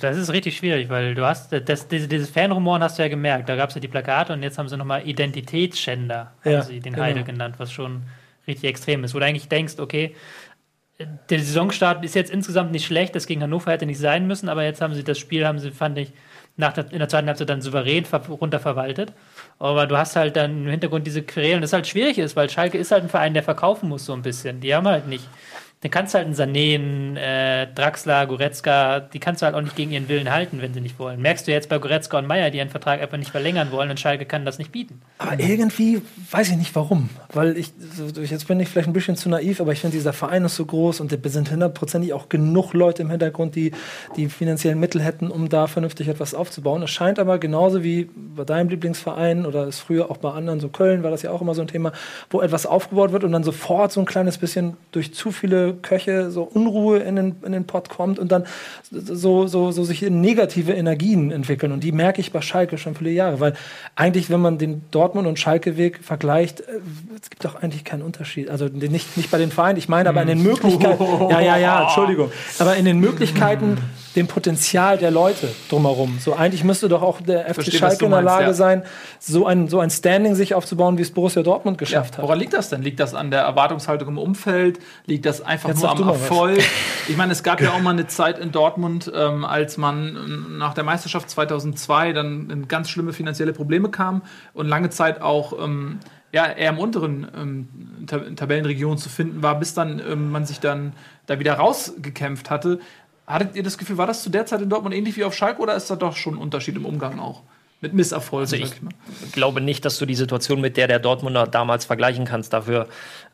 [0.00, 3.48] Das ist richtig schwierig, weil du hast, das, diese, dieses Fanrumoren hast du ja gemerkt.
[3.48, 6.80] Da gab es ja die Plakate und jetzt haben sie nochmal Identitätsschänder, haben ja, sie
[6.80, 7.04] den genau.
[7.04, 8.02] Heidel genannt, was schon
[8.46, 9.14] richtig extrem ist.
[9.14, 10.14] Wo du eigentlich denkst, okay,
[10.98, 14.64] der Saisonstart ist jetzt insgesamt nicht schlecht, das gegen Hannover hätte nicht sein müssen, aber
[14.64, 16.12] jetzt haben sie das Spiel, haben sie, fand ich,
[16.56, 19.12] nach der, in der zweiten Halbzeit dann souverän runterverwaltet.
[19.60, 22.78] Aber du hast halt dann im Hintergrund diese Querelen, das halt schwierig ist, weil Schalke
[22.78, 24.60] ist halt ein Verein, der verkaufen muss so ein bisschen.
[24.60, 25.28] Die haben halt nicht
[25.80, 29.60] dann kannst du halt einen Sané, einen äh, Draxler, Goretzka, die kannst du halt auch
[29.60, 31.22] nicht gegen ihren Willen halten, wenn sie nicht wollen.
[31.22, 34.00] Merkst du jetzt bei Goretzka und Meier, die ihren Vertrag einfach nicht verlängern wollen und
[34.00, 35.00] Schalke kann das nicht bieten.
[35.18, 37.10] Aber irgendwie weiß ich nicht warum.
[37.32, 37.70] Weil ich,
[38.28, 40.66] jetzt bin ich vielleicht ein bisschen zu naiv, aber ich finde, dieser Verein ist so
[40.66, 43.70] groß und da sind hundertprozentig auch genug Leute im Hintergrund, die
[44.16, 46.82] die finanziellen Mittel hätten, um da vernünftig etwas aufzubauen.
[46.82, 50.70] Es scheint aber genauso wie bei deinem Lieblingsverein oder ist früher auch bei anderen, so
[50.70, 51.92] Köln war das ja auch immer so ein Thema,
[52.30, 56.30] wo etwas aufgebaut wird und dann sofort so ein kleines bisschen durch zu viele Köche
[56.30, 58.44] so Unruhe in den, in den Pott kommt und dann
[58.90, 61.72] so, so, so sich negative Energien entwickeln.
[61.72, 63.40] Und die merke ich bei Schalke schon viele Jahre.
[63.40, 63.54] Weil
[63.94, 66.64] eigentlich, wenn man den Dortmund- und Schalke-Weg vergleicht, äh,
[67.20, 68.50] es gibt doch eigentlich keinen Unterschied.
[68.50, 71.04] Also nicht, nicht bei den Vereinen, ich meine aber in den Möglichkeiten.
[71.28, 72.30] Ja, ja, ja, Entschuldigung.
[72.58, 73.78] Aber in den Möglichkeiten
[74.16, 76.18] dem Potenzial der Leute drumherum.
[76.20, 78.52] So eigentlich müsste doch auch der FC Schalke in der Lage ja.
[78.52, 78.82] sein,
[79.18, 82.24] so ein, so ein Standing sich aufzubauen, wie es Borussia Dortmund geschafft ja, hat.
[82.24, 82.82] Woran liegt das denn?
[82.82, 84.78] Liegt das an der Erwartungshaltung im Umfeld?
[85.06, 86.62] Liegt das einfach Jetzt nur am Erfolg?
[87.08, 90.58] Ich meine, es gab ja auch mal eine Zeit in Dortmund, ähm, als man ähm,
[90.58, 95.54] nach der Meisterschaft 2002 dann in ganz schlimme finanzielle Probleme kam und lange Zeit auch
[95.58, 96.00] ähm,
[96.32, 100.92] ja, eher im unteren ähm, Tabellenregion zu finden war, bis dann ähm, man sich dann
[101.26, 102.80] da wieder rausgekämpft hatte.
[103.28, 105.60] Hattet ihr das Gefühl, war das zu der Zeit in Dortmund ähnlich wie auf Schalke
[105.60, 107.42] oder ist da doch schon ein Unterschied im Umgang auch?
[107.80, 108.72] Mit Misserfolgen, also ich,
[109.24, 112.52] ich glaube nicht, dass du die Situation mit der der Dortmunder damals vergleichen kannst.
[112.52, 112.88] Dafür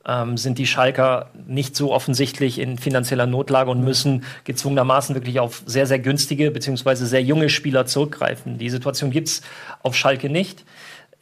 [0.04, 5.62] ähm, sind die Schalker nicht so offensichtlich in finanzieller Notlage und müssen gezwungenermaßen wirklich auf
[5.64, 6.96] sehr, sehr günstige bzw.
[6.96, 8.58] sehr junge Spieler zurückgreifen.
[8.58, 9.42] Die Situation gibt es
[9.82, 10.64] auf Schalke nicht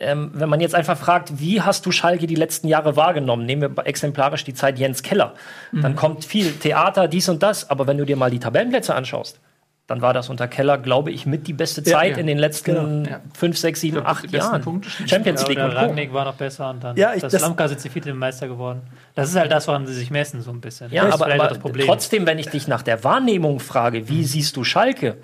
[0.03, 3.47] ähm, wenn man jetzt einfach fragt, wie hast du Schalke die letzten Jahre wahrgenommen?
[3.47, 5.35] Nehmen wir exemplarisch die Zeit Jens Keller.
[5.71, 5.83] Mhm.
[5.83, 7.71] Dann kommt viel Theater, dies und das.
[7.71, 9.41] Aber wenn du dir mal die Tabellenplätze anschaust,
[9.89, 12.19] dann war das unter Keller, glaube ich, mit die beste Zeit ja, ja.
[12.19, 13.17] in den letzten genau.
[13.35, 14.63] fünf, sechs, sieben, glaub, acht Jahren.
[14.63, 15.59] Punkte Champions League.
[15.59, 18.13] Ja, und Rangnick war noch besser und dann ja, ich, das, das Lamka sind sie
[18.13, 18.83] Meister geworden.
[19.15, 20.91] Das ist halt das, woran sie sich messen, so ein bisschen.
[20.93, 25.17] Ja, aber, aber trotzdem, wenn ich dich nach der Wahrnehmung frage, wie siehst du Schalke?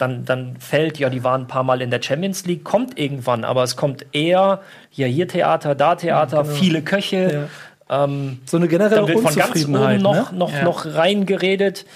[0.00, 3.44] Dann, dann fällt, ja, die waren ein paar Mal in der Champions League, kommt irgendwann,
[3.44, 4.60] aber es kommt eher,
[4.92, 6.54] ja, hier Theater, da Theater, ja, genau.
[6.54, 7.32] viele Köche.
[7.32, 8.04] Ja.
[8.04, 10.38] Ähm, So eine generelle dann wird von ganz oben noch, ne?
[10.38, 10.62] noch, Ja.
[10.62, 11.86] noch reingeredet.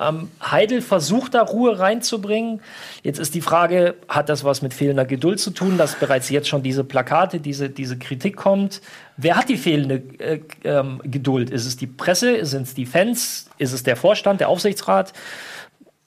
[0.00, 2.62] Ähm, Heidel versucht da Ruhe reinzubringen.
[3.02, 6.48] Jetzt ist die Frage, hat das was mit fehlender Geduld zu tun, dass bereits jetzt
[6.48, 8.80] schon diese Plakate, diese, diese Kritik kommt?
[9.18, 11.50] Wer hat die fehlende äh, ähm, Geduld?
[11.50, 12.46] Ist es die Presse?
[12.46, 13.50] Sind es die Fans?
[13.58, 15.12] Ist es der Vorstand, der Aufsichtsrat?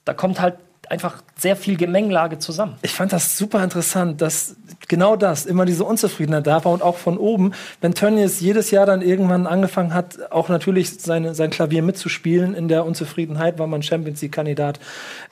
[0.06, 0.56] Da kommt halt
[0.92, 2.76] einfach sehr viel Gemengelage zusammen.
[2.82, 4.56] Ich fand das super interessant, dass
[4.88, 7.54] genau das, immer diese Unzufriedenheit da war und auch von oben.
[7.82, 12.68] Wenn Tönnies jedes Jahr dann irgendwann angefangen hat, auch natürlich seine, sein Klavier mitzuspielen in
[12.68, 14.80] der Unzufriedenheit, weil man Champions League-Kandidat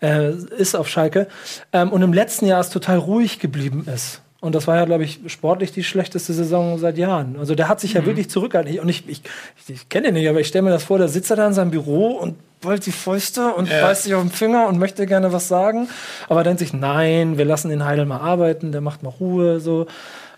[0.02, 1.28] äh, ist auf Schalke.
[1.72, 4.23] Ähm, und im letzten Jahr es total ruhig geblieben ist.
[4.44, 7.38] Und das war ja, glaube ich, sportlich die schlechteste Saison seit Jahren.
[7.40, 8.78] Also der hat sich ja wirklich zurückgehalten.
[8.80, 9.22] Und ich, ich,
[9.56, 11.48] ich, ich kenne ihn nicht, aber ich stelle mir das vor, da sitzt er da
[11.48, 15.06] in seinem Büro und ballt die Fäuste und beißt sich auf den Finger und möchte
[15.06, 15.88] gerne was sagen.
[16.28, 19.62] Aber denkt sich, nein, wir lassen den Heidel mal arbeiten, der macht mal Ruhe.
[19.62, 19.88] So.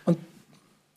[0.05, 0.19] Und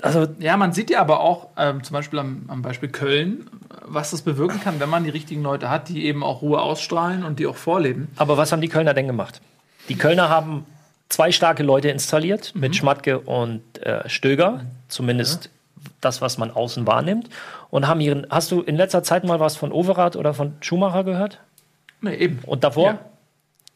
[0.03, 3.49] also Ja, man sieht ja aber auch, ähm, zum Beispiel am, am Beispiel Köln,
[3.87, 7.25] was das bewirken kann, wenn man die richtigen Leute hat, die eben auch Ruhe ausstrahlen
[7.25, 8.09] und die auch vorleben.
[8.16, 9.40] Aber was haben die Kölner denn gemacht?
[9.88, 10.66] Die Kölner haben
[11.09, 15.51] zwei starke Leute installiert, mit Schmatke und äh, Stöger, zumindest
[16.01, 17.29] das, was man außen wahrnimmt.
[17.71, 18.27] Und haben ihren.
[18.31, 21.40] Hast du in letzter Zeit mal was von Overath oder von Schumacher gehört?
[22.01, 22.40] Nee, eben.
[22.47, 22.87] Und davor?
[22.87, 22.99] Ja.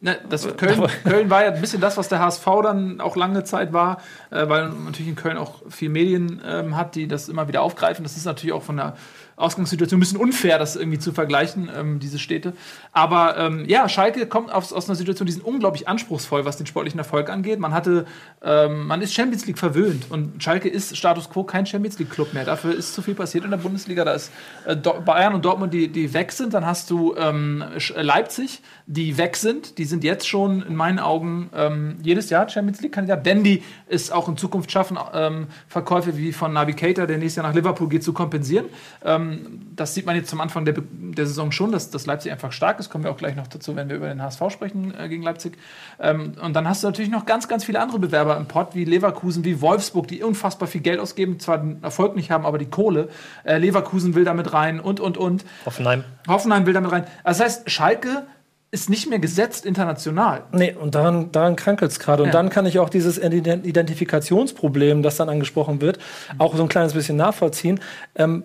[0.05, 3.45] Ne, das Köln, Köln war ja ein bisschen das, was der HSV dann auch lange
[3.45, 3.99] Zeit war,
[4.31, 8.03] äh, weil natürlich in Köln auch viel Medien ähm, hat, die das immer wieder aufgreifen.
[8.03, 8.97] Das ist natürlich auch von der
[9.37, 12.53] Ausgangssituation ein bisschen unfair, das irgendwie zu vergleichen, ähm, diese Städte.
[12.93, 16.67] Aber ähm, ja, Schalke kommt aus, aus einer Situation, die sind unglaublich anspruchsvoll, was den
[16.67, 17.59] sportlichen Erfolg angeht.
[17.59, 18.07] Man hatte,
[18.43, 22.35] ähm, man ist Champions League verwöhnt und Schalke ist Status quo kein Champions League Club
[22.35, 22.45] mehr.
[22.45, 24.05] Dafür ist zu viel passiert in der Bundesliga.
[24.05, 24.31] Da ist
[24.67, 26.55] äh, Bayern und Dortmund, die, die weg sind.
[26.55, 27.65] Dann hast du ähm,
[27.97, 29.79] Leipzig, die weg sind.
[29.79, 33.27] Die sind jetzt schon in meinen Augen ähm, jedes Jahr Champions League-Kandidat.
[33.27, 37.47] Denn die es auch in Zukunft schaffen, ähm, Verkäufe wie von Navigator, der nächstes Jahr
[37.47, 38.67] nach Liverpool geht, zu kompensieren.
[39.05, 42.53] Ähm, das sieht man jetzt zum Anfang der, der Saison schon, dass, dass Leipzig einfach
[42.53, 42.89] stark ist.
[42.89, 45.59] Kommen wir auch gleich noch dazu, wenn wir über den HSV sprechen äh, gegen Leipzig.
[46.01, 48.87] Ähm, und dann hast du natürlich noch ganz, ganz viele andere Bewerber im Pott, wie
[48.87, 52.71] Leverkusen, wie Wolfsburg, die unfassbar viel Geld ausgeben, zwar den Erfolg nicht haben, aber die
[52.71, 53.11] Kohle.
[53.45, 55.45] Äh, Leverkusen will damit rein und, und, und.
[55.67, 56.05] Hoffenheim.
[56.27, 57.05] Hoffenheim will damit rein.
[57.25, 58.27] Also das heißt, Schalke
[58.73, 60.45] ist nicht mehr gesetzt international.
[60.53, 62.23] Nee, und daran, daran krankelt es gerade.
[62.23, 62.33] Und Ja.
[62.33, 65.99] dann kann ich auch dieses Ident- Identifikationsproblem, das dann angesprochen wird,
[66.39, 67.81] auch so ein kleines bisschen nachvollziehen.
[68.17, 68.45] Ähm,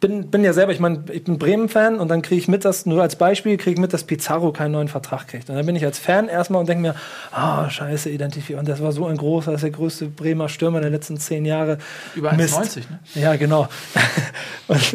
[0.00, 2.86] bin, bin ja selber, ich meine, ich bin Bremen-Fan und dann kriege ich mit, dass,
[2.86, 5.50] nur als Beispiel, kriege ich mit, dass Pizarro keinen neuen Vertrag kriegt.
[5.50, 6.94] Und dann bin ich als Fan erstmal und denke mir,
[7.30, 8.60] ah, scheiße, Identifikation.
[8.60, 11.44] Und das war so ein großer, das ist der größte Bremer Stürmer der letzten zehn
[11.44, 11.78] Jahre.
[12.14, 12.58] Über Mist.
[12.58, 13.00] 1,90, ne?
[13.14, 13.68] Ja, genau.
[14.68, 14.94] und,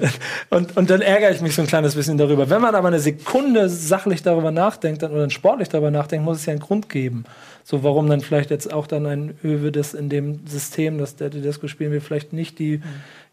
[0.49, 2.49] und, und dann ärgere ich mich so ein kleines bisschen darüber.
[2.49, 6.45] Wenn man aber eine Sekunde sachlich darüber nachdenkt dann, oder sportlich darüber nachdenkt, muss es
[6.45, 7.25] ja einen Grund geben.
[7.69, 11.29] So, warum dann vielleicht jetzt auch dann ein Öwe das in dem System, das der
[11.29, 12.81] Tedesco spielen will, vielleicht nicht die,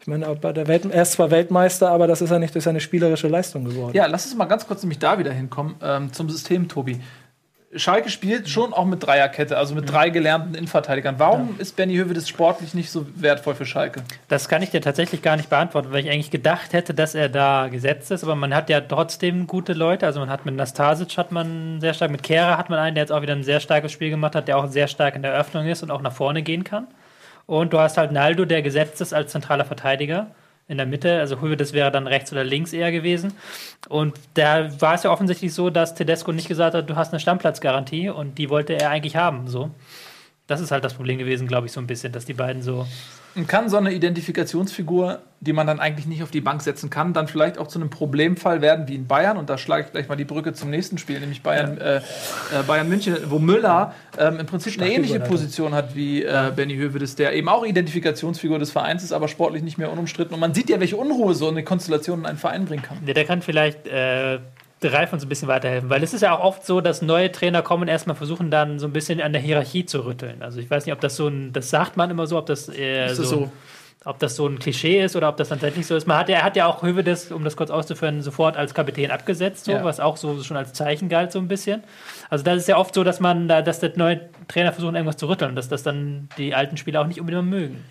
[0.01, 2.53] ich meine, auch bei der Welt, er ist zwar Weltmeister, aber das ist ja nicht
[2.53, 3.95] durch seine spielerische Leistung geworden.
[3.95, 6.99] Ja, lass uns mal ganz kurz nämlich da wieder hinkommen, ähm, zum System, Tobi.
[7.75, 11.15] Schalke spielt schon auch mit Dreierkette, also mit drei gelernten Innenverteidigern.
[11.17, 14.03] Warum ist Benny Hövedes sportlich nicht so wertvoll für Schalke?
[14.27, 17.29] Das kann ich dir tatsächlich gar nicht beantworten, weil ich eigentlich gedacht hätte, dass er
[17.29, 18.23] da gesetzt ist.
[18.23, 20.05] Aber man hat ja trotzdem gute Leute.
[20.05, 23.03] Also man hat mit Nastasic hat man sehr stark, mit Kehrer hat man einen, der
[23.03, 25.33] jetzt auch wieder ein sehr starkes Spiel gemacht hat, der auch sehr stark in der
[25.33, 26.87] Öffnung ist und auch nach vorne gehen kann.
[27.45, 30.27] Und du hast halt Naldo, der gesetzt ist als zentraler Verteidiger
[30.67, 31.19] in der Mitte.
[31.19, 33.33] Also Hövedes wäre dann rechts oder links eher gewesen.
[33.87, 37.19] Und da war es ja offensichtlich so, dass Tedesco nicht gesagt hat, du hast eine
[37.19, 39.47] Stammplatzgarantie und die wollte er eigentlich haben.
[39.47, 39.71] So.
[40.47, 42.85] Das ist halt das Problem gewesen, glaube ich, so ein bisschen, dass die beiden so
[43.35, 47.13] Und kann so eine Identifikationsfigur, die man dann eigentlich nicht auf die Bank setzen kann,
[47.13, 49.37] dann vielleicht auch zu einem Problemfall werden wie in Bayern?
[49.37, 52.01] Und da schlage ich gleich mal die Brücke zum nächsten Spiel, nämlich Bayern, äh, äh,
[52.65, 57.15] Bayern München, wo Müller ähm, im Prinzip eine ähnliche Position hat wie äh, Benny Hövedes,
[57.15, 60.33] der eben auch Identifikationsfigur des Vereins ist, aber sportlich nicht mehr unumstritten.
[60.33, 62.99] Und man sieht ja, welche Unruhe so eine Konstellation in einen Verein bringen kann.
[63.05, 64.39] Ja, der kann vielleicht äh,
[64.83, 67.61] Ralf uns ein bisschen weiterhelfen, weil es ist ja auch oft so, dass neue Trainer
[67.61, 70.41] kommen und erstmal versuchen dann so ein bisschen an der Hierarchie zu rütteln.
[70.43, 72.69] Also ich weiß nicht, ob das so ein, das sagt man immer so, ob das,
[72.69, 73.51] äh, Ist das so, so?
[74.03, 76.05] ob das so ein Klischee ist oder ob das tatsächlich so ist.
[76.05, 79.09] Man hat ja, er hat ja auch Hövedes, um das kurz auszuführen, sofort als Kapitän
[79.09, 79.83] abgesetzt, so, Ja.
[79.83, 81.83] was auch so schon als Zeichen galt so ein bisschen.
[82.29, 85.17] Also das ist ja oft so, dass man da, dass der neue Trainer versucht irgendwas
[85.17, 87.83] zu rütteln, dass das dann die alten Spieler auch nicht unbedingt mögen.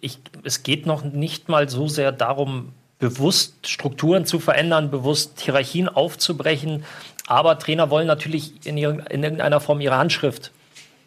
[0.00, 5.88] ich, es geht noch nicht mal so sehr darum, bewusst Strukturen zu verändern, bewusst Hierarchien
[5.88, 6.84] aufzubrechen.
[7.26, 10.50] Aber Trainer wollen natürlich in, irgendeiner Form ihre Handschrift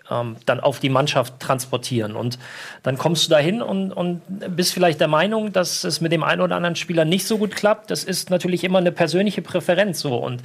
[0.10, 2.16] ähm, dann auf die Mannschaft transportieren.
[2.16, 2.38] Und
[2.84, 4.22] dann kommst du dahin und, und
[4.56, 7.56] bist vielleicht der Meinung, dass es mit dem einen oder anderen Spieler nicht so gut
[7.56, 7.92] klappt.
[7.92, 10.16] Das ist natürlich immer eine persönliche Präferenz so.
[10.16, 10.44] Und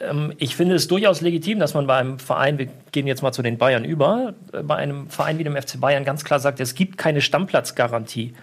[0.00, 3.32] ähm, ich finde es durchaus legitim, dass man bei einem Verein, wir gehen jetzt mal
[3.32, 6.60] zu den Bayern über, äh, bei einem Verein wie dem FC Bayern ganz klar sagt,
[6.60, 8.34] es gibt keine Stammplatzgarantie.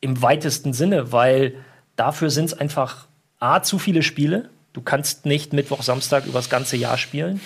[0.00, 1.54] Im weitesten Sinne, weil
[1.96, 3.06] dafür sind es einfach
[3.38, 4.50] A, zu viele Spiele.
[4.72, 7.40] Du kannst nicht Mittwoch, Samstag übers ganze Jahr spielen.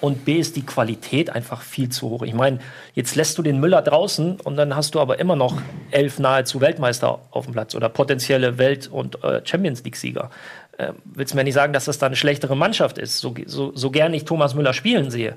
[0.00, 2.22] Und B ist die Qualität einfach viel zu hoch.
[2.22, 2.60] Ich meine,
[2.94, 6.60] jetzt lässt du den Müller draußen und dann hast du aber immer noch elf nahezu
[6.60, 10.30] Weltmeister auf dem Platz oder potenzielle Welt- und äh, Champions League-Sieger.
[10.76, 13.74] Äh, willst du mir nicht sagen, dass das da eine schlechtere Mannschaft ist, so, so,
[13.74, 15.36] so gern ich Thomas Müller spielen sehe?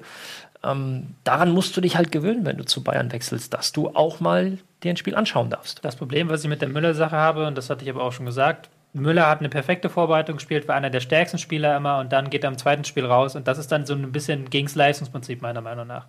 [0.63, 4.19] Ähm, daran musst du dich halt gewöhnen, wenn du zu Bayern wechselst, dass du auch
[4.19, 5.83] mal dir ein Spiel anschauen darfst.
[5.83, 8.25] Das Problem, was ich mit der Müller-Sache habe, und das hatte ich aber auch schon
[8.25, 12.29] gesagt, Müller hat eine perfekte Vorbereitung gespielt, war einer der stärksten Spieler immer und dann
[12.29, 14.75] geht er im zweiten Spiel raus und das ist dann so ein bisschen gegen das
[14.75, 16.07] Leistungsprinzip meiner Meinung nach.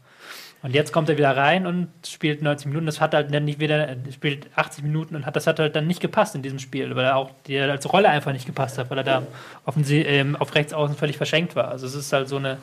[0.63, 2.87] Und jetzt kommt er wieder rein und spielt 90 Minuten.
[2.87, 5.89] Das hat halt dann nicht wieder, spielt 80 Minuten und hat das hat halt dann
[5.89, 8.89] nicht gepasst in diesem Spiel, weil er auch die als Rolle einfach nicht gepasst hat,
[8.89, 9.23] weil er da
[9.65, 11.69] offensiv, ähm, auf rechts außen völlig verschenkt war.
[11.69, 12.59] Also es ist halt so eine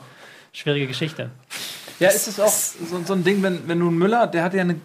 [0.52, 1.30] schwierige Geschichte.
[2.00, 4.62] Ja, ist es auch so, so ein Ding, wenn, wenn nun Müller, der hatte ja
[4.62, 4.76] eine,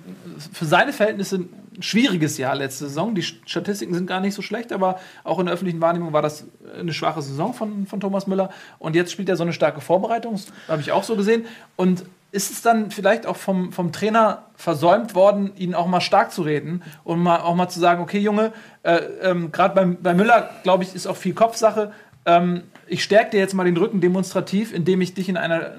[0.54, 1.38] für seine Verhältnisse
[1.78, 3.15] ein schwieriges Jahr letzte Saison.
[3.15, 6.45] Die Statistiken sind gar nicht so schlecht, aber auch in der öffentlichen Wahrnehmung war das
[6.78, 8.49] eine schwache Saison von, von Thomas Müller.
[8.80, 11.45] Und jetzt spielt er so eine starke Vorbereitung, habe ich auch so gesehen.
[11.75, 16.34] Und ist es dann vielleicht auch vom, vom Trainer versäumt worden, ihn auch mal stark
[16.34, 18.51] zu reden und mal, auch mal zu sagen, okay, Junge,
[18.84, 21.93] äh, ähm, gerade bei, bei Müller, glaube ich, ist auch viel Kopfsache.
[22.25, 25.75] Ähm, ich stärke dir jetzt mal den Rücken demonstrativ, indem ich dich in einer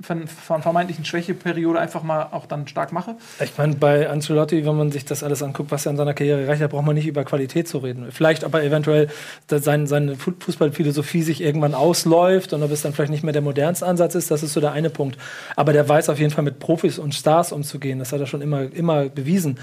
[0.00, 3.14] von, von vermeintlichen Schwächeperiode einfach mal auch dann stark mache.
[3.42, 6.42] Ich meine, bei Ancelotti, wenn man sich das alles anguckt, was er in seiner Karriere
[6.42, 8.10] erreicht hat, braucht man nicht über Qualität zu reden.
[8.10, 9.08] Vielleicht aber eventuell,
[9.48, 13.86] sein, seine Fußballphilosophie sich irgendwann ausläuft und ob es dann vielleicht nicht mehr der modernste
[13.86, 15.16] Ansatz ist, das ist so der eine Punkt.
[15.56, 17.98] Aber der weiß auf jeden Fall mit Profis und Stars umzugehen.
[17.98, 19.58] Das hat er schon immer, immer bewiesen.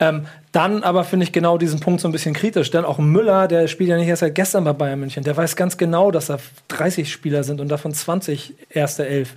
[0.00, 3.46] Ähm, dann aber finde ich genau diesen Punkt so ein bisschen kritisch, denn auch Müller,
[3.46, 6.26] der spielt ja nicht erst seit gestern bei Bayern München, der weiß ganz genau, dass
[6.26, 9.34] da 30 Spieler sind und davon 20 erste Elf.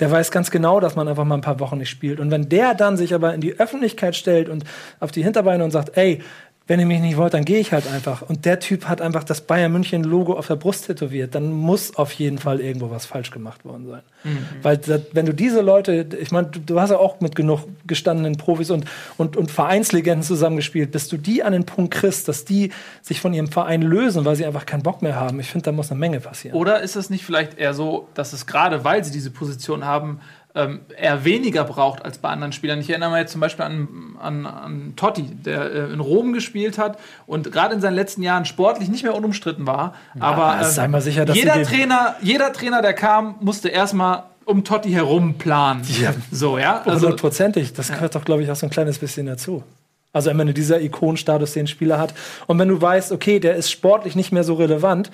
[0.00, 2.18] Der weiß ganz genau, dass man einfach mal ein paar Wochen nicht spielt.
[2.18, 4.64] Und wenn der dann sich aber in die Öffentlichkeit stellt und
[4.98, 6.22] auf die Hinterbeine und sagt, ey,
[6.68, 8.22] wenn ihr mich nicht wollt, dann gehe ich halt einfach.
[8.22, 11.36] Und der Typ hat einfach das Bayern München Logo auf der Brust tätowiert.
[11.36, 14.02] Dann muss auf jeden Fall irgendwo was falsch gemacht worden sein.
[14.24, 14.38] Mhm.
[14.62, 17.60] Weil das, wenn du diese Leute, ich meine, du, du, hast ja auch mit genug
[17.86, 18.84] gestandenen Profis und,
[19.16, 23.32] und, und Vereinslegenden zusammengespielt, bis du die an den Punkt kriegst, dass die sich von
[23.32, 25.38] ihrem Verein lösen, weil sie einfach keinen Bock mehr haben.
[25.38, 26.56] Ich finde, da muss eine Menge passieren.
[26.56, 30.20] Oder ist es nicht vielleicht eher so, dass es gerade, weil sie diese Position haben,
[30.56, 32.80] ähm, eher weniger braucht als bei anderen Spielern.
[32.80, 36.78] Ich erinnere mich jetzt zum Beispiel an, an, an Totti, der äh, in Rom gespielt
[36.78, 39.94] hat und gerade in seinen letzten Jahren sportlich nicht mehr unumstritten war.
[40.14, 45.34] Ja, aber äh, sicher, jeder, Trainer, jeder Trainer, der kam, musste erstmal um Totti herum
[45.34, 45.82] planen.
[46.00, 46.14] Ja.
[46.30, 46.82] So, ja.
[46.84, 47.74] Also, Hundertprozentig.
[47.74, 49.62] Das gehört doch, glaube ich, auch so ein kleines bisschen dazu.
[50.16, 52.14] Also wenn du dieser Ikonenstatus, den Spieler hat.
[52.46, 55.10] Und wenn du weißt, okay, der ist sportlich nicht mehr so relevant,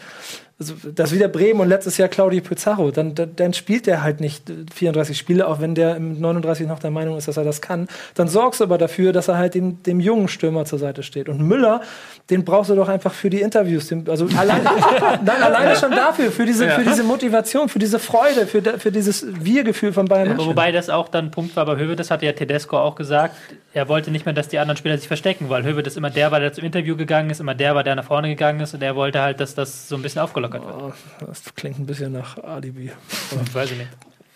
[0.59, 4.51] also das wieder Bremen und letztes Jahr Claudio Pizarro, dann, dann, spielt der halt nicht
[4.75, 7.89] 34 Spiele, auch wenn der im 39 noch der Meinung ist, dass er das kann.
[8.15, 11.29] Dann sorgst du aber dafür, dass er halt dem, dem jungen Stürmer zur Seite steht.
[11.29, 11.81] Und Müller,
[12.31, 13.93] den brauchst du doch einfach für die Interviews.
[14.09, 14.65] Also alleine,
[15.25, 16.79] nein, alleine schon dafür, für diese, ja.
[16.79, 20.47] für diese Motivation, für diese Freude, für, für dieses Wir-Gefühl von Bayern München.
[20.47, 23.37] Wobei das auch dann ein Punkt war bei Höwe, das hatte ja Tedesco auch gesagt,
[23.75, 26.31] er wollte nicht mehr, dass die anderen Spieler sich verstecken, weil Höwe das immer der
[26.31, 28.83] war, der zum Interview gegangen ist, immer der war, der nach vorne gegangen ist und
[28.83, 30.83] er wollte halt, dass das so ein bisschen aufgelockert
[31.21, 31.29] wird.
[31.29, 32.93] Das klingt ein bisschen nach Alibi.
[33.45, 33.91] Ich weiß ich nicht.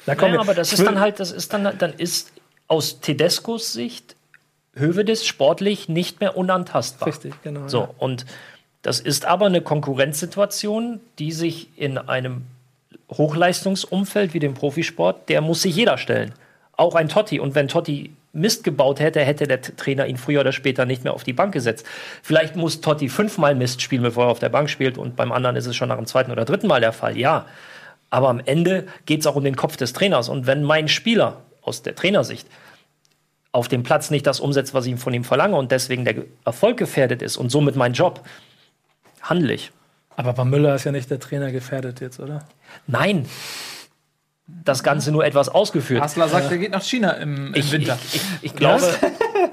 [0.06, 2.32] Na komm, naja, aber das ist dann halt, das ist dann, dann ist
[2.68, 4.14] aus Tedescos Sicht
[4.74, 7.08] Hövedes sportlich nicht mehr unantastbar.
[7.08, 7.66] Richtig, genau.
[7.66, 7.90] So, ja.
[7.98, 8.26] und
[8.82, 12.42] das ist aber eine Konkurrenzsituation, die sich in einem
[13.10, 16.34] Hochleistungsumfeld wie dem Profisport, der muss sich jeder stellen.
[16.76, 17.40] Auch ein Totti.
[17.40, 21.14] Und wenn Totti Mist gebaut hätte, hätte der Trainer ihn früher oder später nicht mehr
[21.14, 21.86] auf die Bank gesetzt.
[22.22, 25.56] Vielleicht muss Totti fünfmal Mist spielen, bevor er auf der Bank spielt und beim anderen
[25.56, 27.46] ist es schon nach dem zweiten oder dritten Mal der Fall, ja.
[28.10, 30.28] Aber am Ende geht es auch um den Kopf des Trainers.
[30.28, 32.46] Und wenn mein Spieler aus der Trainersicht
[33.52, 36.76] auf dem Platz nicht das umsetzt, was ich von ihm verlange und deswegen der Erfolg
[36.76, 38.20] gefährdet ist und somit mein Job,
[39.22, 39.72] handle ich.
[40.14, 42.44] Aber bei Müller ist ja nicht der Trainer gefährdet jetzt, oder?
[42.86, 43.26] Nein,
[44.46, 46.00] das Ganze nur etwas ausgeführt.
[46.00, 47.98] Hassler sagt, er geht nach China im, im ich, Winter.
[48.06, 48.84] Ich, ich, ich glaube,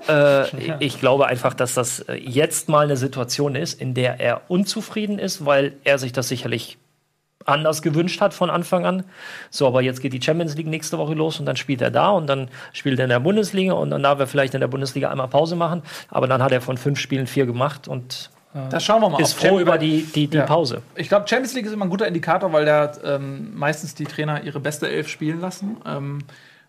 [0.08, 4.42] äh, ich glaube einfach, dass das äh, jetzt mal eine Situation ist, in der er
[4.50, 6.78] unzufrieden ist, weil er sich das sicherlich
[7.46, 9.04] anders gewünscht hat von Anfang an.
[9.50, 12.10] So, aber jetzt geht die Champions League nächste Woche los und dann spielt er da
[12.10, 15.10] und dann spielt er in der Bundesliga und dann darf er vielleicht in der Bundesliga
[15.10, 15.82] einmal Pause machen.
[16.10, 18.30] Aber dann hat er von fünf Spielen vier gemacht und
[18.70, 19.22] das schauen wir mal.
[19.22, 20.46] Ist froh über die, die, die ja.
[20.46, 20.82] Pause.
[20.96, 24.44] Ich glaube, Champions League ist immer ein guter Indikator, weil da ähm, meistens die Trainer
[24.44, 25.78] ihre beste Elf spielen lassen.
[25.86, 26.20] Ähm,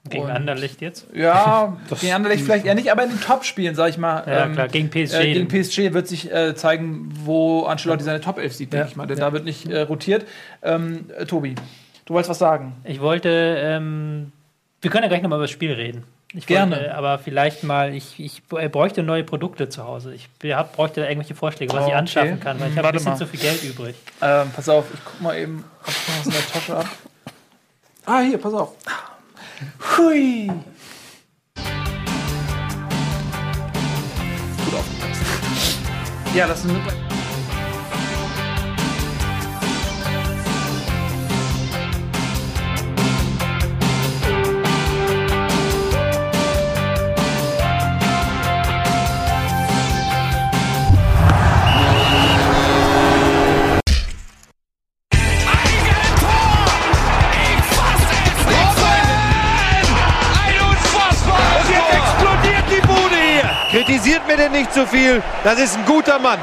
[0.08, 1.06] gegen Anderlecht jetzt?
[1.14, 4.22] Ja, gegen Anderlecht vielleicht eher nicht, aber in den Top-Spielen, sag ich mal.
[4.26, 5.14] Ja, ähm, klar, gegen PSG.
[5.14, 9.06] Äh, gegen PSG wird sich äh, zeigen, wo Ancelotti seine Top-Elf sieht, denke ich mal.
[9.06, 10.26] Denn da wird nicht äh, rotiert.
[10.62, 11.54] Ähm, äh, Tobi,
[12.04, 12.74] du wolltest was sagen?
[12.84, 14.32] Ich wollte, ähm,
[14.82, 16.04] wir können ja gleich nochmal über das Spiel reden.
[16.36, 16.74] Ich Gerne.
[16.76, 20.12] Wollte, aber vielleicht mal, ich, ich bräuchte neue Produkte zu Hause.
[20.14, 21.94] Ich bräuchte da irgendwelche Vorschläge, was Oh, ich okay.
[21.96, 23.16] anschaffen kann, weil ich habe ein bisschen mal.
[23.18, 23.94] zu viel Geld übrig.
[24.20, 26.88] Ähm, pass auf, ich guck mal eben, was in der Tasche habe.
[28.06, 28.72] Ah, hier, pass auf.
[29.96, 30.46] Hui.
[34.64, 35.22] Gut aufgepasst.
[36.34, 36.72] Ja, das sind.
[36.72, 37.03] Und
[64.36, 65.22] Denn nicht zu viel.
[65.44, 66.40] Das ist ein guter Mann.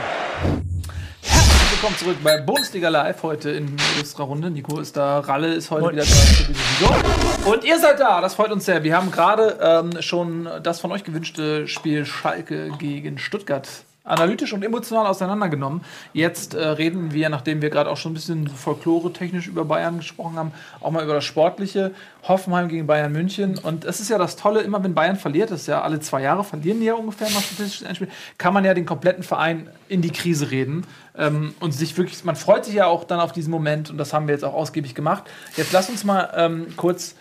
[1.22, 4.50] Herzlich willkommen zurück bei Bundesliga Live heute in illustrer Runde.
[4.50, 6.10] Nico ist da, Ralle ist heute wieder da.
[6.10, 7.52] für diese Saison.
[7.52, 8.84] Und ihr seid da, das freut uns sehr.
[8.84, 13.68] Wir haben gerade ähm, schon das von euch gewünschte Spiel Schalke gegen Stuttgart
[14.04, 15.82] analytisch und emotional auseinandergenommen.
[16.14, 20.38] Jetzt äh, reden wir, nachdem wir gerade auch schon ein bisschen folklore-technisch über Bayern gesprochen
[20.38, 21.92] haben, auch mal über das Sportliche.
[22.28, 23.58] Hoffenheim gegen Bayern München.
[23.58, 26.22] Und es ist ja das Tolle, immer wenn Bayern verliert, das ist ja alle zwei
[26.22, 29.70] Jahre, verlieren die ja ungefähr mal statistisch ein Spiel, kann man ja den kompletten Verein
[29.88, 30.86] in die Krise reden.
[31.18, 34.14] Ähm, und sich wirklich, man freut sich ja auch dann auf diesen Moment und das
[34.14, 35.24] haben wir jetzt auch ausgiebig gemacht.
[35.58, 37.16] Jetzt lass uns mal ähm, kurz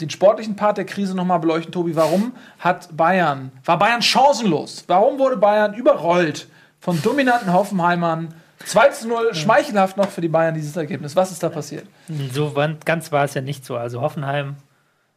[0.00, 1.94] den sportlichen Part der Krise nochmal beleuchten, Tobi.
[1.96, 4.84] Warum hat Bayern, war Bayern chancenlos?
[4.86, 6.48] Warum wurde Bayern überrollt
[6.80, 8.34] von dominanten Hoffenheimern?
[8.64, 11.14] 2 zu 0, schmeichelhaft noch für die Bayern dieses Ergebnis.
[11.14, 11.86] Was ist da passiert?
[12.32, 13.76] So ganz war es ja nicht so.
[13.76, 14.56] Also Hoffenheim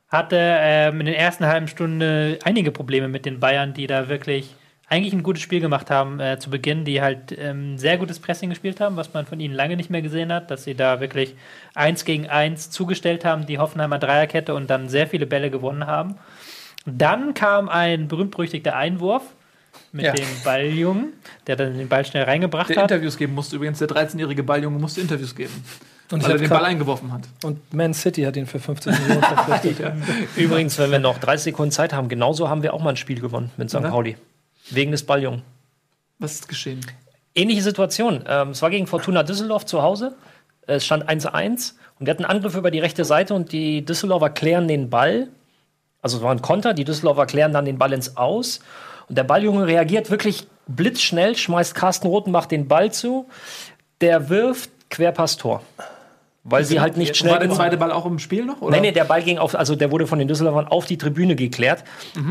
[0.09, 4.55] hatte ähm, in den ersten halben Stunde einige Probleme mit den Bayern, die da wirklich
[4.91, 8.49] eigentlich ein gutes Spiel gemacht haben äh, zu Beginn, die halt ähm, sehr gutes Pressing
[8.49, 11.33] gespielt haben, was man von ihnen lange nicht mehr gesehen hat, dass sie da wirklich
[11.73, 16.15] eins gegen eins zugestellt haben, die Hoffenheimer Dreierkette und dann sehr viele Bälle gewonnen haben.
[16.85, 19.23] Dann kam ein berühmt-berüchtigter Einwurf
[19.93, 20.11] mit Ja.
[20.13, 21.13] dem Balljungen,
[21.47, 22.91] der dann den Ball schnell reingebracht Der hat.
[22.91, 25.53] Interviews geben musste übrigens, der 13-jährige Balljunge musste Interviews geben,
[26.11, 27.21] Und, weil er den Ball eingeworfen hat.
[27.43, 29.93] und Man City hat ihn für 50 Millionen verpflichtet.
[30.35, 33.21] Übrigens, wenn wir noch 30 Sekunden Zeit haben, genauso haben wir auch mal ein Spiel
[33.21, 33.81] gewonnen mit St.
[33.83, 34.17] Pauli.
[34.71, 35.43] Wegen des Balljungen.
[36.19, 36.81] Was ist geschehen?
[37.35, 38.23] Ähnliche Situation.
[38.27, 40.15] Ähm, es war gegen Fortuna Düsseldorf zu Hause.
[40.67, 44.67] Es stand 1-1 und wir hatten Angriff über die rechte Seite und die Düsseldorfer klären
[44.67, 45.27] den Ball.
[46.01, 48.59] Also es war ein Konter, die Düsseldorfer klären dann den Ball ins Aus.
[49.07, 53.27] Und der Balljunge reagiert wirklich blitzschnell, schmeißt Carsten Rotenbach den Ball zu.
[53.99, 55.63] Der wirft Querpass Tor.
[56.43, 58.61] Weil sie halt nicht schnell War der zweite Ball auch im Spiel noch?
[58.61, 58.75] Oder?
[58.75, 61.35] Nee, nee, der Ball ging auf, also der wurde von den Düsseldorfern auf die Tribüne
[61.35, 61.83] geklärt.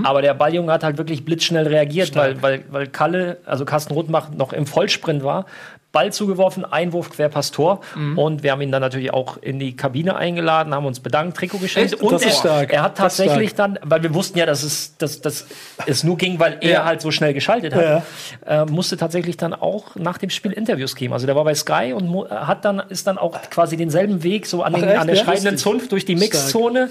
[0.03, 4.31] Aber der Balljunge hat halt wirklich blitzschnell reagiert, weil, weil, weil Kalle, also Carsten Rothmach,
[4.31, 5.47] noch im Vollsprint war.
[5.93, 7.81] Ball zugeworfen, Einwurf, Querpass, Tor.
[8.17, 11.59] Und wir haben ihn dann natürlich auch in die Kabine eingeladen, haben uns bedankt, Trikot
[11.59, 11.95] geschenkt.
[11.95, 12.03] Echt?
[12.03, 12.73] Und er, stark.
[12.73, 15.47] er hat tatsächlich dann, weil wir wussten ja, dass es, dass, dass
[15.87, 16.85] es nur ging, weil er Ja.
[16.85, 18.03] halt so schnell geschaltet hat,
[18.47, 21.13] äh, musste tatsächlich dann auch nach dem Spiel Interviews geben.
[21.13, 24.47] Also der war bei Sky und mu- hat dann, ist dann auch quasi denselben Weg
[24.47, 25.25] so an, den, an der Ja?
[25.25, 25.59] schreibenden.
[25.59, 26.91] Zunft durch die Mixzone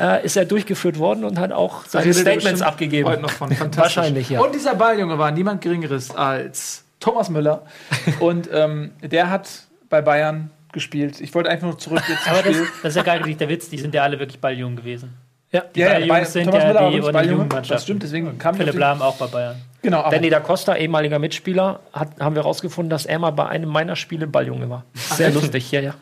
[0.00, 3.08] äh, ist er durchgeführt worden und hat auch seine redet er Statements abgegeben.
[3.08, 3.48] Heute noch von.
[3.52, 3.96] Fantastisch.
[3.96, 4.40] Wahrscheinlich, ja.
[4.40, 7.62] Und dieser Balljunge war niemand Geringeres als Thomas Müller.
[8.20, 9.48] Und ähm, der hat
[9.88, 11.20] bei Bayern gespielt.
[11.20, 13.48] Ich wollte einfach nur zurück jetzt zum Aber das, das ist ja gar nicht der
[13.48, 15.14] Witz, die sind ja alle wirklich Balljungen gewesen.
[15.50, 15.62] Ja.
[15.74, 17.32] Die Ja, ja, Balljungs bei- sind Thomas ja Müller die, die Balljunge.
[17.32, 17.74] Jugendmannschaften.
[17.74, 19.56] Das stimmt, deswegen kam ich Philipp Lahm auch bei Bayern.
[19.80, 23.68] Genau, Danny da Costa, ehemaliger Mitspieler, hat, haben wir herausgefunden, dass er mal bei einem
[23.70, 24.84] meiner Spiele Balljunge war.
[24.94, 25.94] Sehr lustig, ja, ja.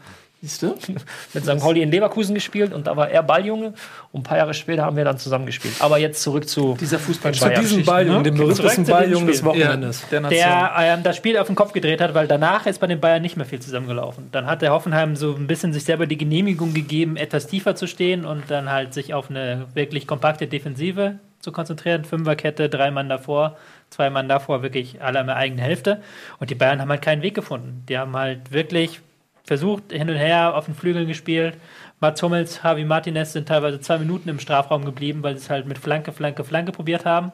[0.42, 0.66] Siehst du?
[1.34, 1.58] Mit St.
[1.58, 3.74] Pauli in Leverkusen gespielt und da war er Balljunge
[4.12, 5.74] und ein paar Jahre später haben wir dann zusammen gespielt.
[5.80, 9.26] Aber jetzt zurück zu Dieser Fußball Zu diesem Balljungen, dem Zurück berühmtesten zu diesem Balljungen
[9.26, 9.44] des.
[9.44, 10.08] Wochenendes.
[10.10, 10.40] der Nation.
[10.40, 13.22] Der ähm, das Spiel auf den Kopf gedreht hat, weil danach ist bei den Bayern
[13.22, 14.28] nicht mehr viel zusammengelaufen.
[14.32, 17.86] Dann hat der Hoffenheim so ein bisschen sich selber die Genehmigung gegeben, etwas tiefer zu
[17.86, 22.04] stehen und dann halt sich auf eine wirklich kompakte Defensive zu konzentrieren.
[22.04, 23.56] Fünferkette, drei Mann davor,
[23.90, 26.02] zwei Mann davor, wirklich alle an der eigenen Hälfte.
[26.38, 27.84] Und die Bayern haben halt keinen Weg gefunden.
[27.88, 29.00] Die haben halt wirklich
[29.46, 31.56] versucht, hin und her auf den Flügeln gespielt.
[32.00, 35.66] Mats Hummels, Javi Martinez sind teilweise zwei Minuten im Strafraum geblieben, weil sie es halt
[35.66, 37.32] mit Flanke, Flanke, Flanke probiert haben.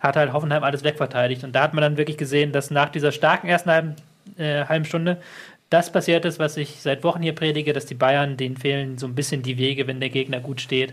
[0.00, 1.42] Hat halt Hoffenheim alles wegverteidigt.
[1.44, 3.96] Und da hat man dann wirklich gesehen, dass nach dieser starken ersten halben,
[4.36, 5.18] äh, halben Stunde
[5.70, 9.06] das passiert ist, was ich seit Wochen hier predige, dass die Bayern, denen fehlen so
[9.06, 10.92] ein bisschen die Wege, wenn der Gegner gut steht.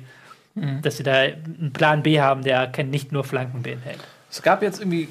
[0.82, 4.00] Dass sie da einen Plan B haben, der nicht nur Flanken beinhält.
[4.30, 5.08] Es gab jetzt irgendwie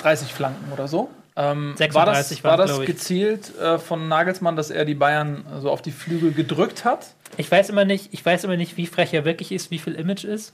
[0.00, 1.10] 30 Flanken oder so.
[1.34, 5.70] Ähm, 36 war das, war das gezielt äh, von Nagelsmann, dass er die Bayern so
[5.70, 7.14] auf die Flügel gedrückt hat?
[7.36, 9.94] Ich weiß immer nicht, ich weiß immer nicht, wie frech er wirklich ist, wie viel
[9.94, 10.52] Image ist.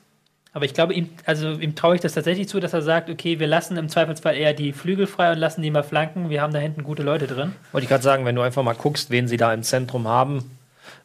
[0.53, 3.39] Aber ich glaube, ihm, also ihm traue ich das tatsächlich zu, dass er sagt, okay,
[3.39, 6.31] wir lassen im Zweifelsfall eher die Flügel frei und lassen die mal flanken.
[6.31, 7.55] Wir haben da hinten gute Leute drin.
[7.73, 10.51] Wollte ich gerade sagen, wenn du einfach mal guckst, wen sie da im Zentrum haben,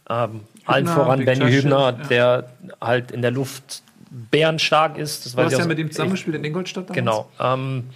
[0.09, 2.07] ähm, allen voran Benny Hübner, Schiff, ja.
[2.07, 2.49] der
[2.79, 5.25] halt in der Luft bärenstark ist.
[5.25, 6.95] Das Du hast ja mit ihm zusammengespielt in Ingolstadt damals.
[6.95, 7.29] Genau.
[7.39, 7.89] Ähm,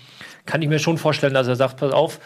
[0.47, 2.19] kann ich mir schon vorstellen, dass er sagt, pass auf,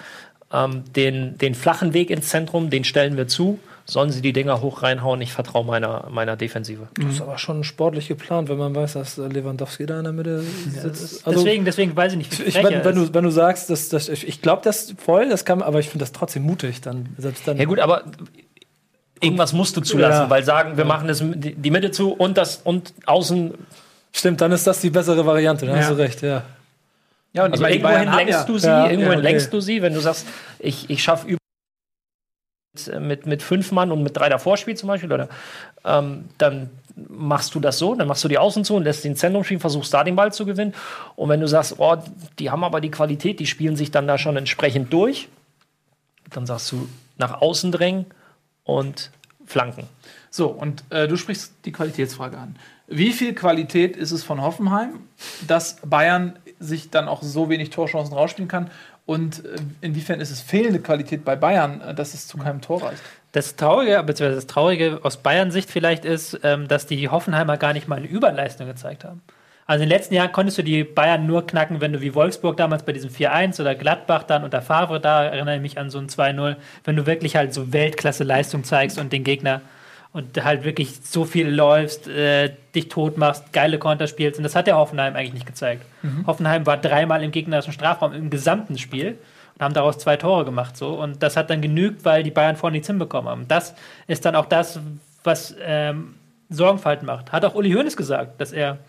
[0.53, 3.59] ähm, den, den flachen Weg ins Zentrum, den stellen wir zu.
[3.85, 5.19] Sollen sie die Dinger hoch reinhauen?
[5.21, 6.87] Ich vertraue meiner, meiner Defensive.
[6.95, 10.13] Das ist aber schon sportlich geplant, wenn man weiß, dass äh, Lewandowski da in der
[10.13, 11.25] Mitte sitzt.
[11.27, 13.89] Also, deswegen, deswegen weiß ich nicht, wie ich, wenn, wenn, du, wenn du sagst, dass,
[13.89, 16.79] dass ich, ich glaube das voll, das kann, aber ich finde das trotzdem mutig.
[16.81, 17.57] Dann selbst dann.
[17.57, 18.03] Ja gut, aber
[19.19, 20.29] irgendwas musst du zulassen, Ja.
[20.29, 23.53] weil sagen, wir machen das, die Mitte zu und das und außen.
[24.13, 25.65] Stimmt, dann ist das die bessere Variante.
[25.65, 25.81] Dann Ja.
[25.83, 26.21] hast du recht.
[26.21, 26.43] Ja.
[27.33, 29.21] Ja, und Also irgendwohin lenkst ja, du sie, Ja, irgendwohin ja, okay.
[29.21, 30.27] lenkst du sie, wenn du sagst,
[30.59, 31.37] ich, ich schaffe über
[32.99, 35.27] mit, mit fünf Mann und mit drei davor spielt zum Beispiel, oder
[35.83, 39.15] ähm, dann machst du das so, dann machst du die Außen zu und lässt den
[39.15, 40.73] Zentrum spielen, versuchst da den Ball zu gewinnen.
[41.15, 41.97] Und wenn du sagst, oh,
[42.39, 45.27] die haben aber die Qualität, die spielen sich dann da schon entsprechend durch,
[46.29, 48.05] dann sagst du nach außen drängen
[48.63, 49.11] und
[49.45, 49.87] flanken.
[50.29, 52.55] So, und äh, du sprichst die Qualitätsfrage an.
[52.87, 54.99] Wie viel Qualität ist es von Hoffenheim,
[55.47, 58.69] dass Bayern sich dann auch so wenig Torchancen rausspielen kann?
[59.05, 62.83] Und äh, inwiefern ist es fehlende Qualität bei Bayern, äh, dass es zu keinem Tor
[62.83, 63.01] reicht?
[63.33, 67.87] Das Traurige, beziehungsweise das Traurige aus Bayern-Sicht vielleicht ist, ähm, dass die Hoffenheimer gar nicht
[67.87, 69.21] mal eine Überleistung gezeigt haben.
[69.65, 72.57] Also in den letzten Jahren konntest du die Bayern nur knacken, wenn du wie Wolfsburg
[72.57, 75.97] damals bei diesem 4-1 oder Gladbach dann unter Favre, da erinnere ich mich an so
[75.97, 79.61] ein 2-0, wenn du wirklich halt so Weltklasse-Leistung zeigst und den Gegner
[80.13, 84.37] und halt wirklich so viel läufst, äh, dich tot machst, geile Konter spielst.
[84.37, 85.85] Und das hat der Hoffenheim eigentlich nicht gezeigt.
[86.27, 89.17] Hoffenheim war dreimal im gegnerischen Strafraum im gesamten Spiel
[89.55, 90.75] und haben daraus zwei Tore gemacht.
[90.75, 91.01] So.
[91.01, 93.47] Und das hat dann genügt, weil die Bayern vorne nichts hinbekommen haben.
[93.47, 93.73] Das
[94.07, 94.79] ist dann auch das,
[95.23, 96.15] was ähm,
[96.49, 97.31] Sorgenfalt macht.
[97.31, 98.79] Hat auch Uli Hoeneß gesagt, dass er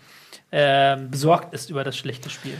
[0.51, 2.57] ähm, besorgt ist über das schlechte Spiel.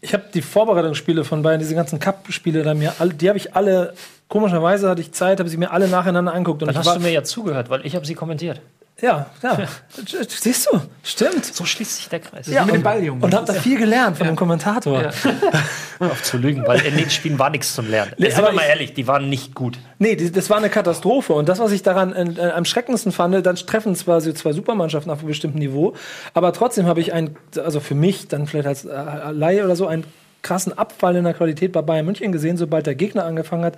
[0.00, 3.94] Ich habe die Vorbereitungsspiele von Bayern, diese ganzen Cup-Spiele, da mir die habe ich alle,
[4.28, 6.62] komischerweise hatte ich Zeit, habe sie mir alle nacheinander angeguckt.
[6.62, 8.60] Und Dann hast war, du mir ja zugehört, weil ich habe sie kommentiert.
[9.00, 9.58] Ja, ja.
[10.28, 11.44] Siehst du, stimmt.
[11.44, 12.46] So schließt sich der Kreis.
[12.48, 13.24] Ja, mit dem und, Ball, Junge.
[13.24, 15.02] und habe da viel gelernt von dem Kommentator.
[15.02, 15.10] Ja.
[16.00, 18.12] auf zu lügen, weil in den Spielen war nichts zum Lernen.
[18.18, 19.78] Nee, Sind aber wir mal ich- ehrlich, die waren nicht gut.
[19.98, 21.32] Nee, die, das war eine Katastrophe.
[21.32, 24.52] Und das, was ich daran äh, äh, am schreckendsten fand, dann treffen zwar so zwei
[24.52, 25.94] Supermannschaften auf einem bestimmten Niveau,
[26.34, 29.86] aber trotzdem habe ich ein, also für mich dann vielleicht als äh, Laie oder so,
[29.86, 30.04] einen
[30.42, 33.74] krassen Abfall in der Qualität bei Bayern München gesehen, sobald der Gegner angefangen hat,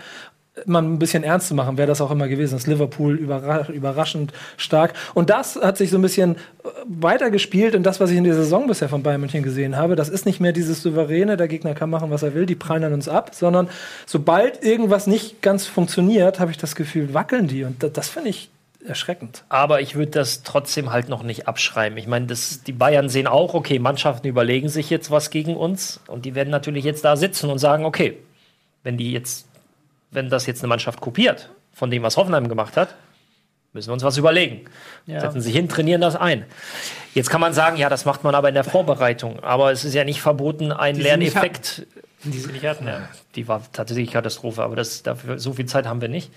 [0.66, 2.66] man ein bisschen ernst zu machen, wer das auch immer gewesen ist.
[2.66, 4.94] Liverpool überra überraschend stark.
[5.14, 8.34] Und das hat sich so ein bisschen äh, weitergespielt und das, was ich in der
[8.34, 11.74] Saison bisher von Bayern München gesehen habe, das ist nicht mehr dieses souveräne, der Gegner
[11.74, 13.68] kann machen, was er will, die prallen an uns ab, sondern
[14.06, 17.64] sobald irgendwas nicht ganz funktioniert, habe ich das Gefühl, wackeln die.
[17.64, 18.50] Und das, das finde ich
[18.86, 19.44] erschreckend.
[19.50, 21.98] Aber ich würde das trotzdem halt noch nicht abschreiben.
[21.98, 26.00] Ich meine, das- die Bayern sehen auch, okay, Mannschaften überlegen sich jetzt was gegen uns
[26.06, 28.16] und die werden natürlich jetzt da sitzen und sagen, okay,
[28.82, 29.46] wenn die jetzt,
[30.10, 32.94] wenn das jetzt eine Mannschaft kopiert von dem, was Hoffenheim gemacht hat,
[33.72, 34.64] müssen wir uns was überlegen.
[35.06, 35.20] Ja.
[35.20, 36.44] Setzen sich hin, trainieren das ein.
[37.14, 39.40] Jetzt kann man sagen, ja, das macht man aber in der Vorbereitung.
[39.40, 41.86] Aber es ist ja nicht verboten, einen Die sie Lerneffekt.
[42.24, 42.86] Die sie nicht hatten.
[42.86, 46.30] Ja, die war tatsächlich Katastrophe, aber das, dafür, so viel Zeit haben wir nicht.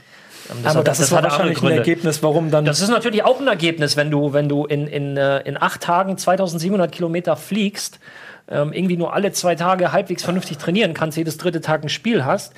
[0.51, 1.71] Ähm, aber hat- das, ist hat wahrscheinlich ein.
[1.71, 2.65] Ergebnis, warum dann.
[2.65, 5.81] Das ist natürlich auch ein Ergebnis, wenn du, wenn du in, in, äh, in acht
[5.81, 7.99] Tagen 2700 Kilometer fliegst,
[8.47, 12.25] ähm, irgendwie nur alle zwei Tage halbwegs vernünftig trainieren kannst, jedes dritte Tag ein Spiel
[12.25, 12.53] hast.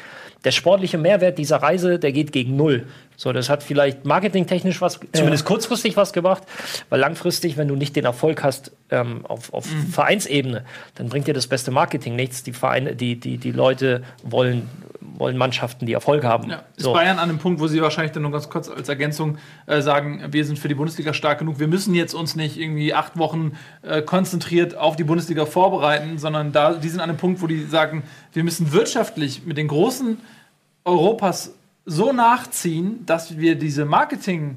[0.45, 2.85] Der sportliche Mehrwert dieser Reise, der geht gegen null.
[3.17, 6.43] So, das hat vielleicht marketingtechnisch was, zumindest kurzfristig was gebracht,
[6.89, 11.33] weil langfristig, wenn du nicht den Erfolg hast ähm, auf, auf Vereinsebene, dann bringt dir
[11.33, 12.43] das beste Marketing nichts.
[12.43, 16.49] Die Vereine, die, die, die Leute wollen, wollen Mannschaften, die Erfolg haben.
[16.49, 16.63] Ja.
[16.75, 16.93] Ist So.
[16.93, 20.23] Bayern an einem Punkt, wo sie wahrscheinlich dann nur ganz kurz als Ergänzung äh, sagen,
[20.31, 23.53] wir sind für die Bundesliga stark genug, wir müssen jetzt uns nicht irgendwie acht Wochen
[23.81, 27.63] äh, konzentriert auf die Bundesliga vorbereiten, sondern da, die sind an einem Punkt, wo die
[27.63, 28.03] sagen,
[28.33, 30.17] wir müssen wirtschaftlich mit den großen
[30.83, 31.53] Europas
[31.85, 34.55] so nachziehen, dass wir diese Marketing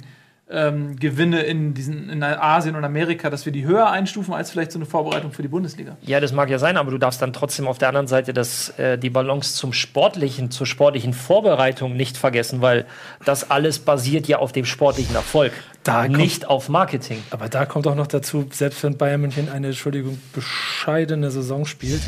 [0.50, 4.72] ähm, Gewinne in diesen in Asien und Amerika, dass wir die höher einstufen als vielleicht
[4.72, 5.98] so eine Vorbereitung für die Bundesliga.
[6.00, 8.70] Ja, das mag ja sein, aber du darfst dann trotzdem auf der anderen Seite das,
[8.78, 12.86] äh, die Balance zum sportlichen, zur sportlichen Vorbereitung nicht vergessen, weil
[13.26, 15.52] das alles basiert ja auf dem sportlichen Erfolg,
[15.84, 17.22] Da kommt- nicht auf Marketing.
[17.28, 22.00] Aber da kommt auch noch dazu, selbst wenn Bayern München eine, Entschuldigung, bescheidene Saison spielt,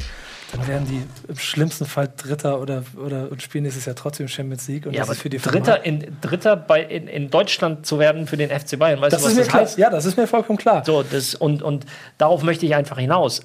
[0.52, 4.66] dann werden die im schlimmsten Fall Dritter oder, oder und spielen nächstes Jahr trotzdem Champions
[4.68, 4.86] League.
[4.86, 7.98] Und Ja, das aber ist für die Dritter, in, Dritter bei, in, in Deutschland zu
[7.98, 9.62] werden für den FC Bayern, weißt Das du, was ist mir das klar.
[9.62, 9.78] heißt?
[9.78, 10.84] Ja, das ist mir vollkommen klar.
[10.84, 11.86] So, das, und, und
[12.18, 13.40] darauf möchte ich einfach hinaus.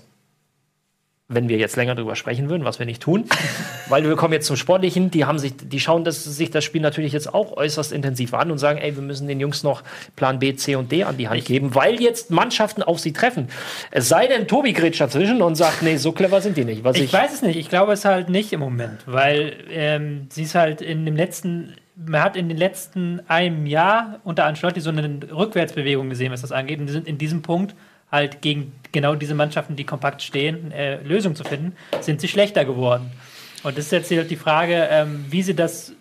[1.27, 3.25] Wenn wir jetzt länger drüber sprechen würden, was wir nicht tun,
[3.89, 6.81] weil wir kommen jetzt zum Sportlichen, die haben sich, die schauen das, sich das Spiel
[6.81, 9.81] natürlich jetzt auch äußerst intensiv an und sagen, ey, wir müssen den Jungs noch
[10.15, 13.47] Plan B, C und D an die Hand geben, weil jetzt Mannschaften auf sie treffen.
[13.89, 16.83] Es sei denn, Tobi grätscht dazwischen und sagt, nee, so clever sind die nicht.
[16.83, 17.57] Was Ich, ich, weiß es nicht.
[17.57, 21.73] Ich glaube es halt nicht im Moment, weil ähm, sie ist halt in dem letzten,
[21.95, 26.51] man hat in den letzten einem Jahr unter Ancelotti so eine Rückwärtsbewegung gesehen, was das
[26.51, 26.79] angeht.
[26.79, 27.73] Und die sind in diesem Punkt
[28.11, 32.65] halt gegen genau diese Mannschaften, die kompakt stehen, äh, Lösungen zu finden, sind sie schlechter
[32.65, 33.11] geworden.
[33.63, 35.91] Und das ist jetzt halt die Frage, ähm, wie sie das,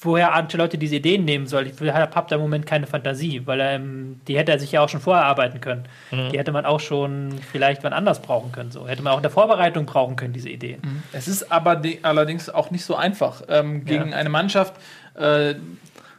[0.00, 1.66] woher Ancelotti diese Ideen nehmen soll.
[1.66, 4.88] Ich habe da im Moment keine Fantasie, weil ähm, die hätte er sich ja auch
[4.88, 5.84] schon vorher arbeiten können.
[6.12, 6.28] Mhm.
[6.30, 8.70] Die hätte man auch schon vielleicht wann anders brauchen können.
[8.70, 10.80] So hätte man auch in der Vorbereitung brauchen können diese Ideen.
[10.84, 11.02] Mhm.
[11.12, 14.16] Es ist aber allerdings auch nicht so einfach ähm, gegen Ja.
[14.16, 14.74] eine Mannschaft,
[15.14, 15.54] äh,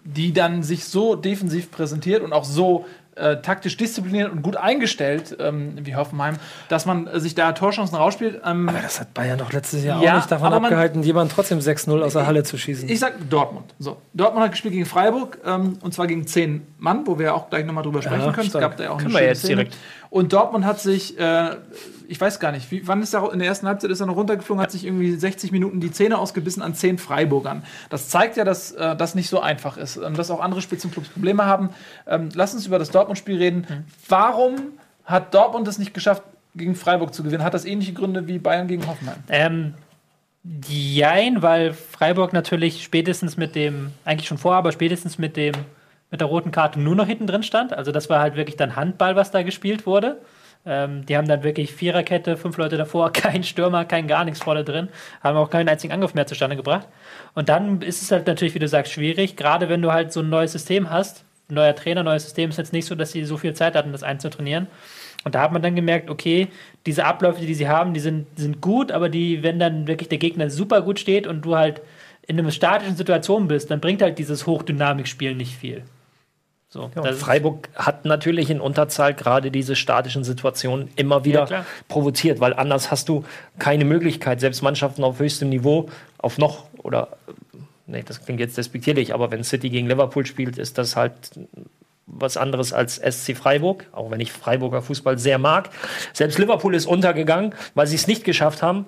[0.03, 2.85] die dann sich so defensiv präsentiert und auch so
[3.15, 6.35] äh, taktisch diszipliniert und gut eingestellt ähm, wie Hoffenheim,
[6.69, 8.41] dass man äh, sich da Torchancen rausspielt.
[8.45, 11.33] Ähm, Aber das hat Bayern doch letztes Jahr Ja, auch nicht davon man- abgehalten, jemanden
[11.33, 12.87] trotzdem 6-0 aus der Halle zu schießen.
[12.87, 13.73] Ich sag Dortmund.
[13.79, 17.49] So, Dortmund hat gespielt gegen Freiburg und und zwar gegen zehn Mann, wo wir auch
[17.49, 18.45] gleich nochmal drüber sprechen Ja, können.
[18.45, 18.61] Es stark.
[18.61, 19.55] gab da ja auch Können eine wir jetzt Szene.
[19.65, 19.77] direkt.
[20.09, 21.55] Und Dortmund hat sich, äh,
[22.07, 24.15] ich weiß gar nicht, wie, wann ist er in der ersten Halbzeit ist er noch
[24.15, 27.63] runtergeflogen, hat sich irgendwie 60 Minuten die Zähne ausgebissen an zehn Freiburgern.
[27.89, 31.09] Das zeigt ja, dass äh, das nicht so einfach ist, ähm, dass auch andere Spitzenclubs
[31.09, 31.69] Probleme haben.
[32.07, 33.85] Ähm, lass uns über das Dortmund-Spiel reden.
[34.07, 34.55] Warum
[35.05, 36.23] hat Dortmund es nicht geschafft,
[36.55, 37.43] gegen Freiburg zu gewinnen?
[37.43, 39.17] Hat das ähnliche Gründe wie Bayern gegen Hoffenheim?
[39.29, 39.73] Ähm,
[40.67, 45.53] jein, weil Freiburg natürlich spätestens mit dem, eigentlich schon vorher, aber spätestens mit dem,
[46.11, 47.73] mit der roten Karte nur noch hinten drin stand.
[47.73, 50.19] Also das war halt wirklich dann Handball, was da gespielt wurde.
[50.65, 54.63] Ähm, die haben dann wirklich Viererkette, fünf Leute davor, kein Stürmer, kein gar nichts vorne
[54.63, 54.89] drin,
[55.21, 56.87] haben auch keinen einzigen Angriff mehr zustande gebracht.
[57.33, 60.19] Und dann ist es halt natürlich, wie du sagst, schwierig, gerade wenn du halt so
[60.21, 61.23] ein neues System hast.
[61.51, 64.03] Neuer Trainer, neues System ist jetzt nicht so, dass sie so viel Zeit hatten, das
[64.03, 64.67] einzutrainieren.
[65.23, 66.47] Und da hat man dann gemerkt, okay,
[66.85, 70.17] diese Abläufe, die sie haben, die sind, sind gut, aber die, wenn dann wirklich der
[70.17, 71.81] Gegner super gut steht und du halt
[72.27, 75.83] in einer statischen Situation bist, dann bringt halt dieses Hochdynamikspiel nicht viel.
[76.71, 82.39] So, Ja, Freiburg hat natürlich in Unterzahl gerade diese statischen Situationen immer wieder Ja, provoziert,
[82.39, 83.25] weil anders hast du
[83.57, 85.89] keine Möglichkeit, selbst Mannschaften auf höchstem Niveau,
[86.19, 87.09] auf noch oder
[87.87, 91.13] nee, das klingt jetzt despektierlich, aber wenn City gegen Liverpool spielt, ist das halt
[92.05, 95.69] was anderes als SC Freiburg, auch wenn ich Freiburger Fußball sehr mag.
[96.13, 98.85] Selbst Liverpool ist untergegangen, weil sie es nicht geschafft haben,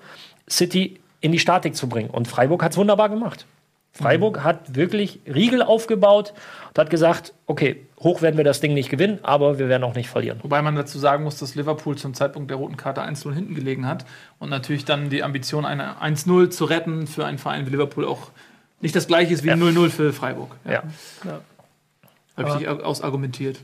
[0.49, 2.09] City in die Statik zu bringen.
[2.09, 3.45] Und Freiburg hat es wunderbar gemacht.
[3.93, 6.33] Freiburg hat wirklich Riegel aufgebaut
[6.69, 9.95] und hat gesagt, okay, hoch werden wir das Ding nicht gewinnen, aber wir werden auch
[9.95, 10.39] nicht verlieren.
[10.43, 13.85] Wobei man dazu sagen muss, dass Liverpool zum Zeitpunkt der roten Karte 1-0 hinten gelegen
[13.87, 14.05] hat
[14.39, 18.31] und natürlich dann die Ambition, eine 1-0 zu retten für einen Verein wie Liverpool auch
[18.79, 19.55] nicht das gleiche ist wie Ja.
[19.55, 20.55] 0-0 für Freiburg.
[20.65, 20.83] Ja.
[22.37, 23.59] Habe ich dich ausargumentiert.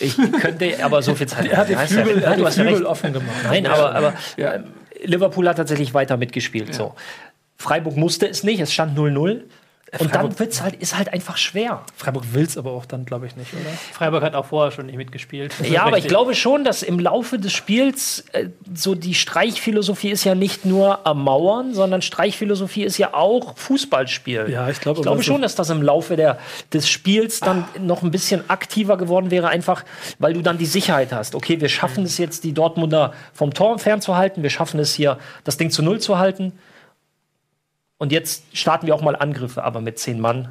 [0.00, 1.46] Ich könnte aber so viel Zeit.
[1.50, 2.90] Er hat Ja, ja Flügel, er hat du die hast ja Flügel recht.
[2.90, 3.36] offen gemacht.
[3.44, 4.54] Nein, aber, aber Ja.
[4.54, 4.64] ähm,
[5.04, 6.74] Liverpool hat tatsächlich weiter mitgespielt.
[6.74, 6.94] So.
[7.62, 9.42] Freiburg musste es nicht, es stand 0-0.
[9.98, 11.82] Und dann wird's halt, ist halt einfach schwer.
[11.96, 13.70] Freiburg will es aber auch dann, glaube ich, nicht, oder?
[13.92, 15.52] Freiburg hat auch vorher schon nicht mitgespielt.
[15.62, 20.24] Ja, aber ich glaube schon, dass im Laufe des Spiels äh, so die Streichphilosophie ist
[20.24, 24.46] ja nicht nur ermauern, sondern Streichphilosophie ist ja auch Fußballspiel.
[24.48, 26.38] Ja, ich glaube Ich glaube schon, dass das im Laufe der,
[26.72, 29.84] des Spiels dann noch ein bisschen aktiver geworden wäre, einfach
[30.18, 31.34] weil du dann die Sicherheit hast.
[31.34, 35.58] Okay, wir schaffen es jetzt, die Dortmunder vom Tor fernzuhalten, wir schaffen es hier, das
[35.58, 36.52] Ding zu Null zu halten.
[38.02, 40.48] Und jetzt starten wir auch mal Angriffe, aber mit zehn Mann,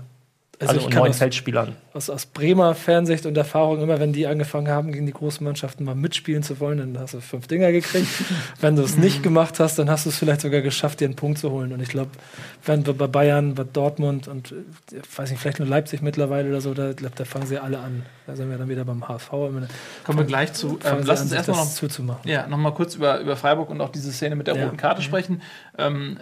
[0.58, 1.76] Also also, ich neun das- Feldspielern.
[1.94, 5.84] Aus, aus Bremer Fernsicht und Erfahrung, immer wenn die angefangen haben, gegen die großen Mannschaften
[5.84, 8.08] mal mitspielen zu wollen, dann hast du fünf Dinger gekriegt.
[8.62, 11.18] wenn du es nicht gemacht hast, dann hast du es vielleicht sogar geschafft, dir einen
[11.18, 11.74] Punkt zu holen.
[11.74, 12.12] Und ich glaube,
[12.66, 16.48] wenn wir bei Bayern, bei Dortmund und äh, ich weiß nicht, vielleicht nur Leipzig mittlerweile
[16.48, 18.06] oder so, da, glaub, da fangen sie alle an.
[18.28, 19.30] Da sind wir dann wieder beim HSV.
[19.30, 19.68] Kommen
[20.06, 20.80] wir gleich zu.
[20.86, 22.30] Ähm, lass an, uns erstmal noch zuzumachen.
[22.32, 24.64] Ja, noch mal kurz über, über Freiburg und auch diese Szene mit der Ja.
[24.66, 25.42] roten Karte sprechen.
[25.78, 26.18] Ähm,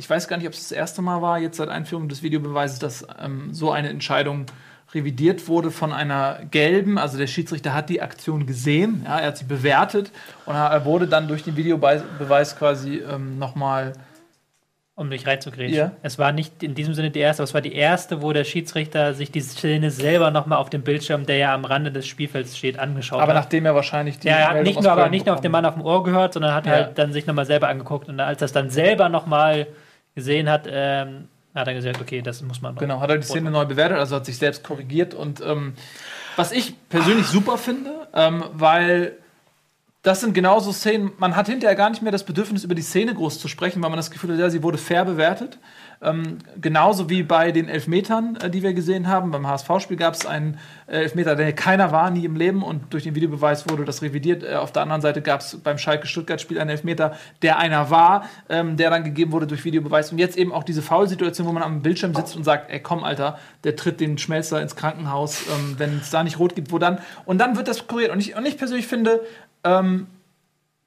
[0.00, 2.78] ich weiß gar nicht, ob es das erste Mal war, jetzt seit Einführung des Videobeweises,
[2.78, 4.46] dass ähm, so eine Entscheidung
[4.94, 6.96] revidiert wurde von einer gelben.
[6.98, 10.10] Also der Schiedsrichter hat die Aktion gesehen, ja, er hat sie bewertet
[10.46, 13.92] und er wurde dann durch den Videobeweis quasi ähm, nochmal.
[14.96, 15.76] um dich reinzugrätschen.
[15.76, 15.92] Ja.
[16.02, 18.44] Es war nicht in diesem Sinne die erste, aber es war die erste, wo der
[18.44, 22.58] Schiedsrichter sich die Szene selber nochmal auf dem Bildschirm, der ja am Rande des Spielfelds
[22.58, 23.42] steht, angeschaut Aber hat.
[23.44, 24.28] nachdem er wahrscheinlich die.
[24.28, 26.32] Ja, er hat nicht nur, aber nicht nur auf den Mann auf dem Ohr gehört,
[26.34, 26.72] sondern hat Ja.
[26.72, 28.08] halt dann sich nochmal selber angeguckt.
[28.08, 29.68] Und als er es dann selber nochmal
[30.20, 32.76] gesehen hat, ähm, hat er gesagt, okay, das muss man.
[32.76, 35.14] Genau, hat er die Szene neu bewertet, also hat sich selbst korrigiert.
[35.14, 35.72] Und ähm,
[36.36, 39.16] was ich persönlich super finde, ähm, weil
[40.02, 43.14] das sind genauso Szenen, man hat hinterher gar nicht mehr das Bedürfnis, über die Szene
[43.14, 45.58] groß zu sprechen, weil man das Gefühl hat, ja, sie wurde fair bewertet.
[46.02, 49.30] Ähm, genauso wie bei den Elfmetern, äh, die wir gesehen haben.
[49.30, 52.62] Beim HSV-Spiel gab es einen äh, Elfmeter, der keiner war, nie im Leben.
[52.62, 54.42] Und durch den Videobeweis wurde das revidiert.
[54.42, 58.78] Äh, auf der anderen Seite gab es beim Schalke-Stuttgart-Spiel einen Elfmeter, der einer war, ähm,
[58.78, 60.10] der dann gegeben wurde durch Videobeweis.
[60.10, 63.04] Und jetzt eben auch diese Foul-Situation, wo man am Bildschirm sitzt und sagt, ey, komm,
[63.04, 66.78] Alter, der tritt den Schmelzer ins Krankenhaus, ähm, wenn es da nicht rot gibt, wo
[66.78, 66.98] dann?
[67.26, 68.10] Und dann wird das kuriert.
[68.10, 69.20] Und ich, und ich persönlich finde,
[69.64, 70.06] ähm,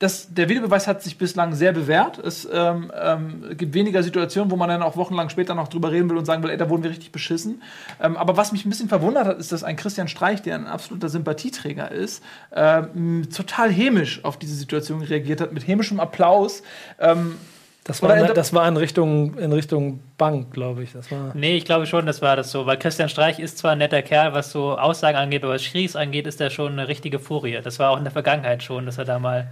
[0.04, 2.18] das, der Videobeweis hat sich bislang sehr bewährt.
[2.20, 6.10] Es ähm, ähm, gibt weniger Situationen, wo man dann auch wochenlang später noch drüber reden
[6.10, 7.62] will und sagen will, ey, da wurden wir richtig beschissen.
[8.02, 10.68] Ähm, aber was mich ein bisschen verwundert hat, ist, dass ein Christian Streich, der ein
[10.68, 12.22] absoluter Sympathieträger ist,
[12.54, 16.64] ähm, total hämisch auf diese Situation reagiert hat, mit hämischem Applaus.
[17.00, 17.38] Ähm,
[17.86, 20.94] Das war, in- das war in Richtung, in Richtung Bank, glaube ich.
[20.94, 22.66] Das war Nee, ich glaube schon, das war das so.
[22.66, 25.96] Weil Christian Streich ist zwar ein netter Kerl, was so Aussagen angeht, aber was Schries
[25.98, 27.60] angeht, ist er schon eine richtige Furie.
[27.64, 29.48] Das war auch in der Vergangenheit schon, dass er da mal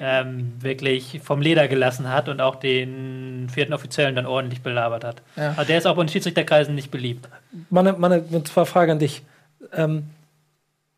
[0.00, 5.22] ähm, wirklich vom Leder gelassen hat und auch den vierten Offiziellen dann ordentlich belabert hat.
[5.36, 5.50] Ja.
[5.56, 7.28] Also der ist auch bei den Schiedsrichterkreisen nicht beliebt.
[7.70, 9.22] meine, meine zwar Frage an dich.
[9.72, 10.04] Ähm,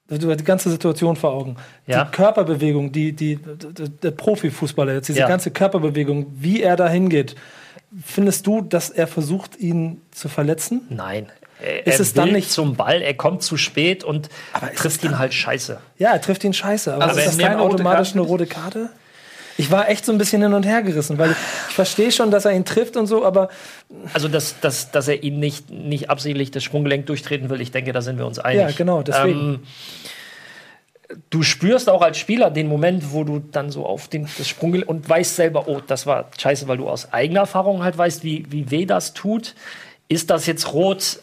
[0.08, 1.56] du hast die ganze Situation vor Augen.
[1.86, 2.04] Ja.
[2.04, 5.28] Die Körperbewegung, die, die, der, der Profifußballer jetzt, diese Ja.
[5.28, 7.36] ganze Körperbewegung, wie er da hingeht,
[8.04, 10.82] findest du, dass er versucht, ihn zu verletzen?
[10.90, 11.26] Nein.
[11.62, 14.28] Er, Ist es dann nicht- zum Ball, er kommt zu spät und
[14.76, 15.78] trifft ihn halt scheiße.
[15.98, 16.94] Ja, er trifft ihn scheiße.
[16.94, 18.90] Aber Also ist das keine automatisch eine rote Karte?
[19.58, 21.36] Ich war echt so ein bisschen hin und her gerissen, weil ich,
[21.68, 23.50] ich verstehe schon, dass er ihn trifft und so, aber
[24.14, 27.92] Also, dass, dass, dass er ihn nicht, nicht absichtlich das Sprunggelenk durchtreten will, ich denke,
[27.92, 28.60] da sind wir uns einig.
[28.62, 29.38] Ja, genau, deswegen.
[29.38, 29.60] Ähm,
[31.28, 34.88] du spürst auch als Spieler den Moment, wo du dann so auf den, das Sprunggelenk
[34.88, 38.46] und weißt selber, oh, das war scheiße, weil du aus eigener Erfahrung halt weißt, wie,
[38.50, 39.54] wie weh das tut.
[40.08, 41.20] Ist das jetzt rot?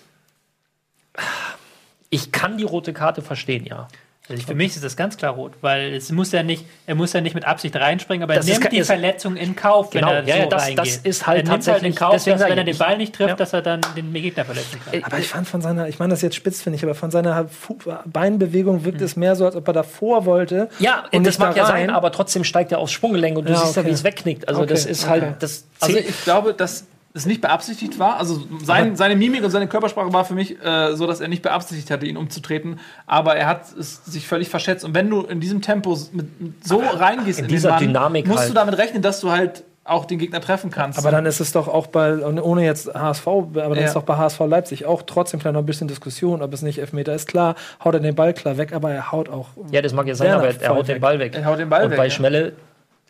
[2.09, 3.87] Ich kann die rote Karte verstehen, ja.
[4.29, 7.13] Also für mich ist das ganz klar rot, weil es muss ja nicht, er muss
[7.13, 9.89] ja nicht mit Absicht reinspringen, aber er Das ist nimmt die ist- Verletzung in Kauf,
[9.89, 10.79] Genau, wenn er ja, so ja, das- reingeht.
[10.79, 12.97] das ist halt er nimmt halt in tatsächlich- Kauf, deswegen dass wenn er den Ball
[12.97, 13.35] nicht trifft, ja.
[13.37, 15.01] dass er dann den Gegner verletzen kann.
[15.05, 17.47] Aber ich fand von seiner, ich meine das jetzt spitz, finde ich, aber von seiner
[17.47, 20.67] Fu Beinbewegung wirkt es mehr so, als ob er davor wollte.
[20.79, 23.53] Ja, und das mag da ja sein, aber trotzdem steigt er aufs Sprunggelenk und du
[23.53, 23.89] Ja, siehst ja, okay.
[23.91, 24.49] wie es wegknickt.
[24.49, 25.21] Also Okay, das ist okay.
[25.21, 26.85] halt, das Also ich glaube, dass
[27.17, 28.17] es nicht beabsichtigt war.
[28.17, 31.41] Also sein, seine Mimik und seine Körpersprache war für mich äh, so, dass er nicht
[31.41, 32.79] beabsichtigt hatte, ihn umzutreten.
[33.05, 34.85] Aber er hat es sich völlig verschätzt.
[34.85, 38.27] Und wenn du in diesem Tempo mit, mit so reingehst in den dieser Mann, Dynamik
[38.27, 38.49] musst halt.
[38.51, 40.99] du damit rechnen, dass du halt auch den Gegner treffen kannst.
[40.99, 43.85] Aber dann ist es doch auch bei, und ohne jetzt HSV, aber dann Ja.
[43.85, 46.79] ist doch bei HSV Leipzig auch trotzdem vielleicht noch ein bisschen Diskussion, ob es nicht
[46.79, 47.27] Elfmeter ist.
[47.27, 49.47] Klar, haut er den Ball klar weg, aber er haut auch.
[49.71, 50.99] ja, das mag ja sein, aber er, haut den.
[50.99, 51.35] Ball weg.
[51.35, 52.11] Er haut den Ball und weg, bei ja.
[52.11, 52.53] Schmelle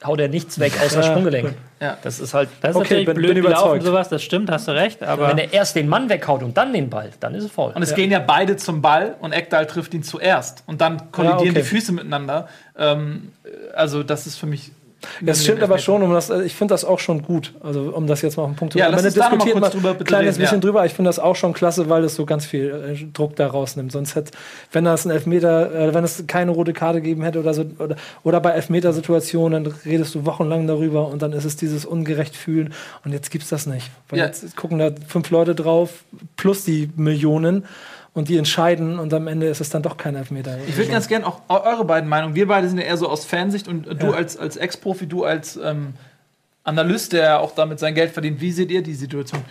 [0.06, 1.54] haut er nichts weg außer Ja, Sprunggelenk.
[1.80, 1.98] Ja.
[2.04, 3.84] Das ist halt, Das ist Okay, natürlich bin- blöd bin überzeugt.
[3.84, 6.74] sowas, das stimmt, hast du recht, aber wenn er erst den Mann weghaut und dann
[6.74, 7.72] den Ball, dann ist es faul.
[7.76, 10.64] Und es gehen ja beide zum Ball und Eckdal trifft ihn zuerst.
[10.68, 11.62] Und dann kollidieren Ja, okay.
[11.62, 12.48] die Füße miteinander.
[12.78, 13.32] Ähm,
[13.76, 14.72] also, das ist für mich.
[15.22, 17.54] Das stimmt aber schon, um das, ich finde das auch schon gut.
[17.62, 18.95] Also um das jetzt mal auf den Punkt zu Ja, bringen.
[19.04, 20.62] lass uns Ende da mal diskutiert kurz man drüber ein kleines reden, bisschen ja.
[20.62, 20.86] drüber.
[20.86, 23.91] Ich finde das auch schon klasse, weil das so ganz viel äh, Druck da rausnimmt.
[23.91, 24.32] Sonst hätte,
[24.72, 27.95] wenn das ein Elfmeter, äh, wenn es keine rote Karte gegeben hätte oder so, oder,
[28.24, 32.74] oder bei Elfmetersituationen, dann redest du wochenlang darüber und dann ist es dieses ungerecht fühlen.
[33.06, 33.89] Und jetzt gibt's das nicht.
[34.10, 34.26] Weil Ja.
[34.26, 36.04] jetzt gucken da fünf Leute drauf,
[36.36, 37.66] plus die Millionen.
[38.18, 40.57] Und die entscheiden und am Ende ist es dann doch kein Elfmeter.
[40.68, 42.34] Ich würde ganz gerne auch eu- eure beiden Meinungen.
[42.34, 44.13] Wir beide sind ja eher so aus Fansicht und du Ja.
[44.13, 45.93] als, als Ex-Profi, du als ähm,
[46.63, 48.41] Analyst, der auch damit sein Geld verdient.
[48.41, 49.41] Wie seht ihr die Situation?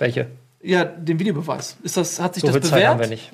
[0.00, 0.26] Welche?
[0.60, 1.76] Ja, den Videobeweis.
[1.84, 3.30] Ist das, hat sich So das viel Zeit haben wir bewährt?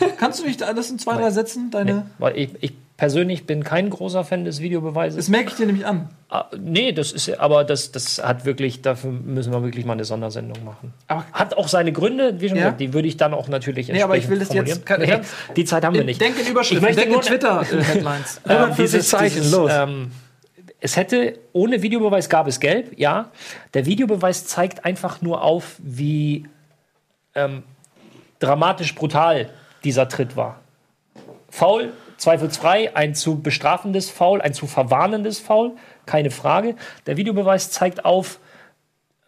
[0.00, 0.16] nicht.
[0.18, 1.70] Kannst du nicht alles in zwei, drei Sätzen?
[1.70, 1.94] Deine.
[1.94, 5.16] Nee, weil ich, ich persönlich bin kein großer Fan des Videobeweises.
[5.16, 6.08] Das merke ich dir nämlich an.
[6.30, 10.04] Ah, nee, das ist aber das, das hat wirklich, dafür müssen wir wirklich mal eine
[10.04, 10.94] Sondersendung machen.
[11.06, 12.64] Aber Hat auch seine Gründe, wie schon Ja.
[12.64, 15.04] gesagt, die würde ich dann auch natürlich Nee, aber ich will entsprechend das jetzt ganz-
[15.48, 16.20] Nee, die Zeit haben wir nicht.
[16.20, 18.40] Denk in Überschriften, Ich möchte denk in Twitter-Headlines.
[18.48, 19.70] Ähm, 150 Zeichen, los.
[19.74, 20.10] Ähm,
[20.80, 23.30] es hätte, ohne Videobeweis gab es gelb, ja.
[23.74, 26.46] Der Videobeweis zeigt einfach nur auf, wie
[27.34, 27.62] ähm,
[28.38, 29.50] dramatisch brutal
[29.84, 30.60] dieser Tritt war.
[31.50, 35.72] Foul, zweifelsfrei, ein zu bestrafendes Foul, ein zu verwarnendes Foul,
[36.06, 36.76] keine Frage.
[37.06, 38.38] Der Videobeweis zeigt auf,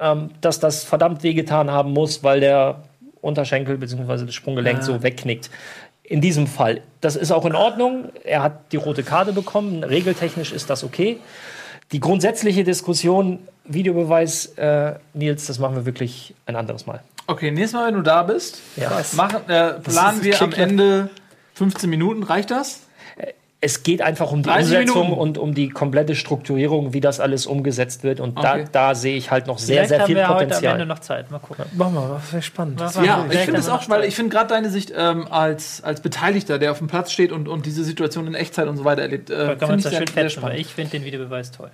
[0.00, 2.82] ähm, dass das verdammt wehgetan haben muss, weil der
[3.20, 4.24] Unterschenkel bzw.
[4.26, 5.50] das Sprunggelenk so wegknickt.
[6.04, 6.80] In diesem Fall.
[7.02, 8.06] Das ist auch in Ordnung.
[8.24, 9.84] Er hat die rote Karte bekommen.
[9.84, 11.18] Regeltechnisch ist das okay.
[11.92, 17.00] Die grundsätzliche Diskussion, Videobeweis, äh, Nils, das machen wir wirklich ein anderes Mal.
[17.26, 18.90] Okay, nächstes Mal, wenn du da bist, Ja.
[19.12, 21.10] machen, äh, planen wir am Ende
[21.58, 22.22] 15 Minuten.
[22.22, 22.80] Reicht das?
[23.60, 25.20] Es geht einfach um die 30 Umsetzung Minuten.
[25.20, 28.20] und um die komplette Strukturierung, wie das alles umgesetzt wird.
[28.20, 28.66] Und Okay.
[28.72, 30.72] da, da sehe ich halt noch sehr, vielleicht sehr haben viel wir heute am Potenzial.
[30.74, 31.28] Ende noch Zeit.
[31.32, 31.64] Mal gucken.
[31.76, 32.78] Mach mal, das wäre spannend.
[32.78, 33.34] Was Ja, machen wir?
[33.34, 36.00] ich finde haben es wir auch, weil ich finde gerade deine Sicht ähm, als, als
[36.00, 39.02] Beteiligter, der auf dem Platz steht und, und diese Situation in Echtzeit und so weiter
[39.02, 40.60] erlebt, äh, Da kann man finde ich sehr, schön sehr spannend.
[40.60, 41.70] ich finde den Videobeweis toll.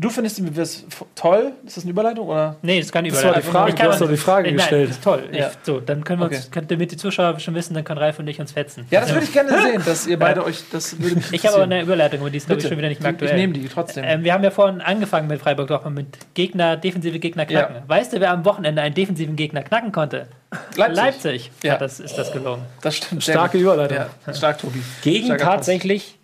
[0.00, 0.84] Du findest den Beweis
[1.16, 1.50] toll?
[1.66, 2.28] Ist das eine Überleitung?
[2.28, 2.54] Oder?
[2.62, 4.56] Nee, das kann Das war die Frage, Ich kann du hast doch die Frage Nein,
[4.58, 4.90] gestellt.
[4.90, 5.24] Das ist toll.
[5.32, 5.48] Ja.
[5.48, 6.48] Ich, so, dann können wir uns, Okay.
[6.52, 8.86] können, damit die Zuschauer schon wissen, dann können Ralf und ich uns fetzen.
[8.90, 10.62] Ja, das würde ich gerne sehen, dass ihr beide euch.
[10.70, 12.88] Das würde mich Ich habe aber eine Überleitung, aber die ist, glaube ich, schon wieder
[12.88, 13.34] nicht mehr Ich aktuell.
[13.34, 14.04] nehme die trotzdem.
[14.06, 17.74] Ähm, wir haben ja vorhin angefangen mit Freiburg Dortmund mit Gegner, defensive Gegner knacken.
[17.76, 17.82] Ja.
[17.88, 20.28] Weißt du, wer am Wochenende einen defensiven Gegner knacken konnte?
[20.76, 20.96] Leipzig.
[20.96, 21.50] Leipzig.
[21.64, 21.72] Ja.
[21.72, 22.62] Ja, das ist das gelungen.
[22.82, 23.24] Das stimmt.
[23.24, 23.58] Starke.
[23.58, 23.98] Überleitung.
[24.26, 24.80] Ja, stark, Tobi.
[25.02, 25.54] Gegen Starker Pass.
[25.56, 26.17] tatsächlich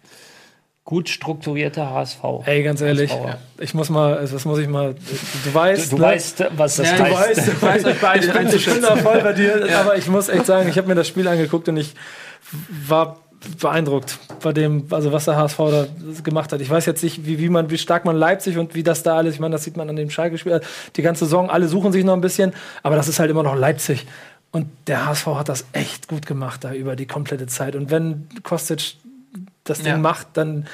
[0.85, 2.19] gut strukturierter HSV.
[2.45, 3.39] Ey, ganz ehrlich, HSVer.
[3.59, 4.95] ich muss mal, also das muss ich mal,
[5.45, 6.03] du weißt, Du ne?
[6.03, 7.37] weißt, was das Ja, du heißt.
[7.39, 10.07] weißt, du weißt euch beide ich, bin, ich bin da voll bei dir, aber ich
[10.09, 11.95] muss echt sagen, ich habe mir das Spiel angeguckt und ich
[12.87, 13.19] war
[13.61, 15.87] beeindruckt bei dem, also was der HSV da
[16.23, 16.61] gemacht hat.
[16.61, 19.17] Ich weiß jetzt nicht, wie, wie man, wie stark man Leipzig und wie das da
[19.17, 20.61] alles, ich meine, das sieht man an dem Schalke-Spiel,
[20.97, 23.57] die ganze Saison, alle suchen sich noch ein bisschen, aber das ist halt immer noch
[23.57, 24.07] Leipzig.
[24.51, 27.75] Und der HSV hat das echt gut gemacht da über die komplette Zeit.
[27.75, 28.95] Und wenn Kostic
[29.65, 29.99] das Ding Ja.
[29.99, 30.67] macht, dann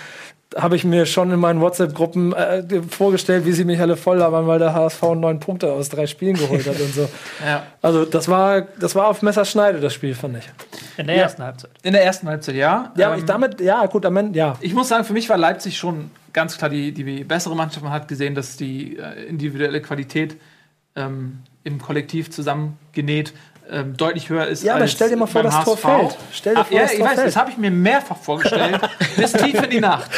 [0.56, 4.48] habe ich mir schon in meinen WhatsApp-Gruppen äh, vorgestellt, wie sie mich alle voll labern,
[4.48, 7.08] weil der HSV neun Punkte aus drei Spielen geholt hat und so.
[7.46, 7.62] Ja.
[7.82, 10.50] Also das war, das war auf Messerschneide, das Spiel, fand ich.
[10.96, 11.22] In der Ja.
[11.22, 11.70] ersten Halbzeit.
[11.84, 12.92] In der ersten Halbzeit, ja.
[12.96, 14.56] Ja, Ähm, ich damit, ja, gut, am Ende, ja.
[14.60, 17.84] Ich muss sagen, für mich war Leipzig schon ganz klar die, die bessere Mannschaft.
[17.84, 20.36] Man hat gesehen, dass die äh, individuelle Qualität
[20.96, 23.32] ähm, im Kollektiv zusammengenäht
[23.70, 24.62] ähm, deutlich höher ist.
[24.64, 25.80] Ja, aber stell dir mal vor, das Tor HSV.
[25.82, 26.16] fällt.
[26.32, 27.26] Stell dir Ah, vor, ja, das ich Tor weiß, fällt.
[27.28, 28.80] das habe ich mir mehrfach vorgestellt,
[29.16, 30.10] bis tief in die Nacht.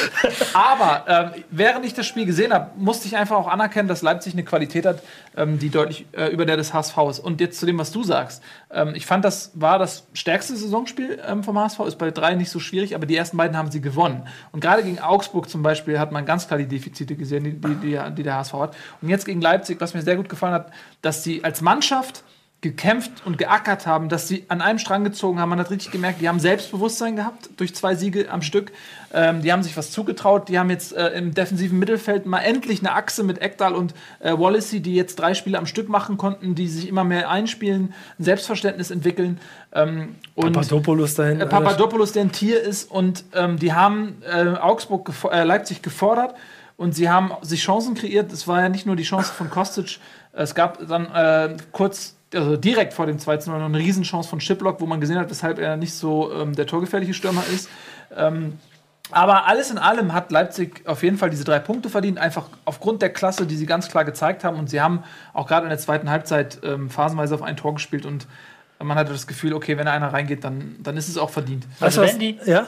[0.55, 1.05] Aber
[1.37, 4.43] ähm, während ich das Spiel gesehen habe, musste ich einfach auch anerkennen, dass Leipzig eine
[4.45, 5.03] Qualität hat,
[5.37, 7.19] ähm, die deutlich äh, über der des HSV ist.
[7.21, 8.43] Und jetzt zu dem, was du sagst.
[8.73, 11.81] Ähm, ich fand, das war das stärkste Saisonspiel ähm, vom HSV.
[11.81, 14.27] Ist bei drei nicht so schwierig, aber die ersten beiden haben sie gewonnen.
[14.53, 17.75] Und gerade gegen Augsburg zum Beispiel hat man ganz klar die Defizite gesehen, die, die,
[17.77, 18.77] die, die der HSV hat.
[19.01, 20.71] Und jetzt gegen Leipzig, was mir sehr gut gefallen hat,
[21.03, 22.23] dass sie als Mannschaft
[22.63, 25.51] gekämpft und geackert haben, dass sie an einem Strang gezogen haben.
[25.51, 28.71] Man hat richtig gemerkt, die haben Selbstbewusstsein gehabt durch zwei Siege am Stück.
[29.13, 30.49] Ähm, die haben sich was zugetraut.
[30.49, 34.33] Die haben jetzt äh, im defensiven Mittelfeld mal endlich eine Achse mit Ekdal und äh,
[34.33, 38.25] Wallacey, die jetzt drei Spiele am Stück machen konnten, die sich immer mehr einspielen, ein
[38.25, 39.41] Selbstverständnis entwickeln.
[39.75, 41.41] Ähm, und Papadopoulos dahin.
[41.41, 42.89] äh, Papadopoulos, der ein Tier ist.
[42.89, 46.37] Und ähm, die haben äh, Augsburg, äh, Leipzig gefordert
[46.77, 48.33] und sie haben sich Chancen kreiert.
[48.33, 49.99] Es war ja nicht nur die Chance von Kostic.
[50.33, 54.81] Es gab dann äh, kurz, also direkt vor dem 2-0 noch eine Riesenchance von Schiplock,
[54.81, 57.69] wo man gesehen hat, weshalb er nicht so ähm, der torgefährliche Stürmer ist.
[58.17, 58.59] Ähm,
[59.11, 63.03] aber alles in allem hat Leipzig auf jeden Fall diese drei Punkte verdient, einfach aufgrund
[63.03, 64.59] der Klasse, die sie ganz klar gezeigt haben.
[64.59, 65.03] Und sie haben
[65.35, 68.27] auch gerade in der zweiten Halbzeit ähm, phasenweise auf ein Tor gespielt und
[68.79, 71.67] man hatte das Gefühl, okay, wenn da einer reingeht, dann, dann ist es auch verdient.
[71.79, 72.13] Weißt du Also was?
[72.15, 72.67] wenn die- Ja?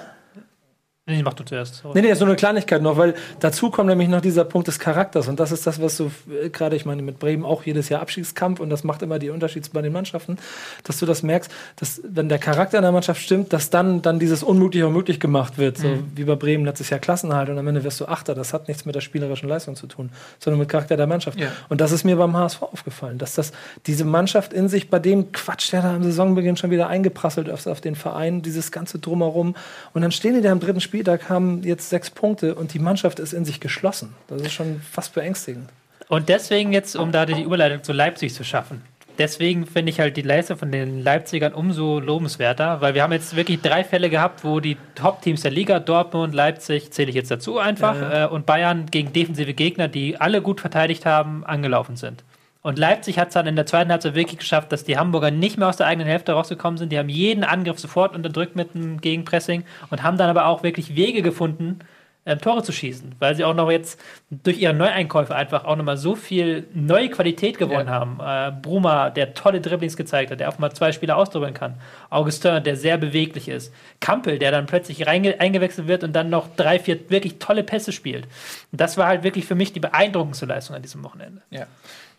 [1.06, 1.74] Nee, mach du zuerst.
[1.82, 2.00] Sorry.
[2.00, 5.28] Nee, nee, so eine Kleinigkeit noch, weil dazu kommt nämlich noch dieser Punkt des Charakters.
[5.28, 8.00] Und das ist das, was so äh, gerade, ich meine, mit Bremen auch jedes Jahr
[8.00, 10.38] Abstiegskampf und das macht immer die Unterschiede bei den Mannschaften,
[10.82, 14.18] dass du das merkst, dass wenn der Charakter in der Mannschaft stimmt, dass dann, dann
[14.18, 15.76] dieses Unmögliche auch möglich gemacht wird.
[15.76, 18.34] So wie bei Bremen letztes Jahr Klassenhalt und am Ende wirst du Achter.
[18.34, 21.38] Das hat nichts mit der spielerischen Leistung zu tun, sondern mit Charakter der Mannschaft.
[21.38, 21.48] Ja.
[21.68, 23.52] Und das ist mir beim HSV aufgefallen, dass das
[23.84, 27.66] diese Mannschaft in sich bei dem Quatsch, der da am Saisonbeginn schon wieder eingeprasselt ist
[27.66, 29.54] auf den Verein, dieses ganze Drumherum.
[29.92, 33.18] Und dann stehen die da am dritten Spieltag, haben jetzt sechs Punkte und die Mannschaft
[33.18, 34.14] ist in sich geschlossen.
[34.28, 35.68] Das ist schon fast beängstigend.
[36.06, 38.80] Und deswegen jetzt, um da die Überleitung zu Leipzig zu schaffen.
[39.18, 43.34] Deswegen finde ich halt die Leistung von den Leipzigern umso lobenswerter, weil wir haben jetzt
[43.34, 47.58] wirklich drei Fälle gehabt, wo die Top-Teams der Liga, Dortmund, Leipzig, zähle ich jetzt dazu
[47.58, 52.22] einfach, Äh, und Bayern gegen defensive Gegner, die alle gut verteidigt haben, angelaufen sind.
[52.64, 55.58] Und Leipzig hat es dann in der zweiten Halbzeit wirklich geschafft, dass die Hamburger nicht
[55.58, 56.90] mehr aus der eigenen Hälfte rausgekommen sind.
[56.90, 60.96] Die haben jeden Angriff sofort unterdrückt mit einem Gegenpressing und haben dann aber auch wirklich
[60.96, 61.80] Wege gefunden,
[62.24, 64.00] ähm, Tore zu schießen, weil sie auch noch jetzt
[64.30, 68.18] durch ihre Neueinkäufe einfach auch nochmal so viel neue Qualität gewonnen haben.
[68.18, 71.74] Äh, Bruma, der tolle Dribblings gezeigt hat, der auch mal zwei Spieler ausdribbeln kann.
[72.08, 73.74] Augustin, der sehr beweglich ist.
[74.00, 78.24] Kampel, der dann plötzlich eingewechselt wird und dann noch drei, vier wirklich tolle Pässe spielt.
[78.72, 81.42] Und das war halt wirklich für mich die beeindruckendste Leistung an diesem Wochenende.
[81.50, 81.66] Ja.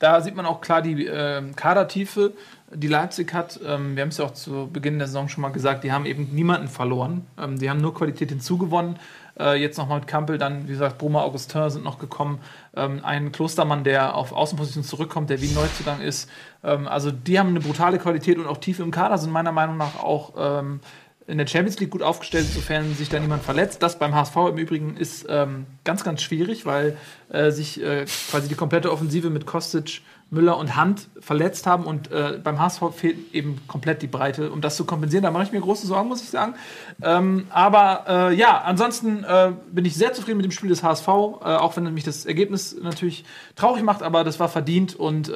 [0.06, 2.34] Da sieht man auch klar die ähm, Kadertiefe,
[2.72, 3.60] die Leipzig hat.
[3.66, 6.06] Ähm, wir haben es ja auch zu Beginn der Saison schon mal gesagt, die haben
[6.06, 7.26] eben niemanden verloren.
[7.42, 9.00] Ähm, die haben nur Qualität hinzugewonnen.
[9.40, 12.38] Äh, jetzt nochmal mit Kampel, dann, wie gesagt, Bruma, Augustin sind noch gekommen.
[12.76, 16.30] Ähm, ein Klostermann, der auf Außenposition zurückkommt, der wie ein Neuzugang ist.
[16.64, 19.78] Ähm, also die haben eine brutale Qualität und auch Tiefe im Kader sind meiner Meinung
[19.78, 20.82] nach auch ähm,
[21.28, 23.82] in der Champions League gut aufgestellt, sofern sich da niemand verletzt.
[23.82, 26.98] Das beim HSV im Übrigen ist ähm, ganz, ganz schwierig, weil
[27.30, 30.02] äh, sich äh, quasi die komplette Offensive mit Kostic,
[30.32, 34.60] Müller und Hand verletzt haben und äh, beim HSV fehlt eben komplett die Breite, um
[34.60, 35.24] das zu kompensieren.
[35.24, 36.56] Da mache ich mir große Sorgen, muss ich sagen.
[37.02, 41.08] Ähm, aber äh, ja, ansonsten äh, bin ich sehr zufrieden mit dem Spiel des HSV,
[41.08, 43.24] äh, auch wenn mich das Ergebnis natürlich
[43.56, 45.32] traurig macht, aber das war verdient und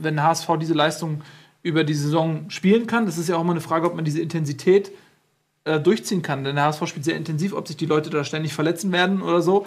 [0.00, 1.22] wenn HSV diese Leistung
[1.62, 4.20] über die Saison spielen kann, das ist ja auch immer eine Frage, ob man diese
[4.20, 4.92] Intensität
[5.68, 6.44] äh, durchziehen kann.
[6.44, 9.42] Denn der HSV spielt sehr intensiv, ob sich die Leute da ständig verletzen werden oder
[9.42, 9.66] so.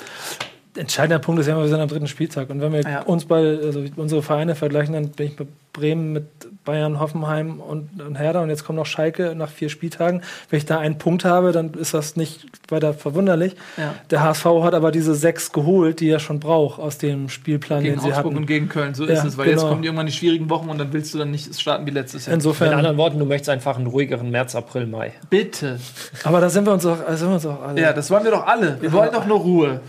[0.76, 2.50] Entscheidender Punkt ist ja immer, wir sind am dritten Spieltag.
[2.50, 3.02] Und wenn wir Ja.
[3.02, 6.26] uns bei, also unsere Vereine vergleichen, dann bin ich bei Bremen mit
[6.66, 10.22] Bayern, Hoffenheim und, und Hertha und jetzt kommt noch Schalke nach vier Spieltagen.
[10.50, 13.56] Wenn ich da einen Punkt habe, dann ist das nicht weiter verwunderlich.
[13.78, 13.96] Ja.
[14.10, 17.96] Der HSV hat aber diese sechs geholt, die er schon braucht aus dem Spielplan, Gegen
[17.96, 18.38] den sie Augsburg hatten.
[18.38, 19.38] und gegen Köln, so Ja, ist es.
[19.38, 19.70] Weil jetzt genau.
[19.72, 22.32] kommen irgendwann die schwierigen Wochen und dann willst du dann nicht starten wie letztes Jahr.
[22.36, 25.14] Mit Insofern, anderen Worten, du möchtest einfach einen ruhigeren März, April, Mai.
[25.30, 25.80] Bitte.
[26.26, 27.82] aber da sind wir uns auch, da sind wir uns auch alle.
[27.82, 28.78] Ja, das wollen wir doch alle.
[28.82, 29.82] Wir wollen doch nur Ruhe.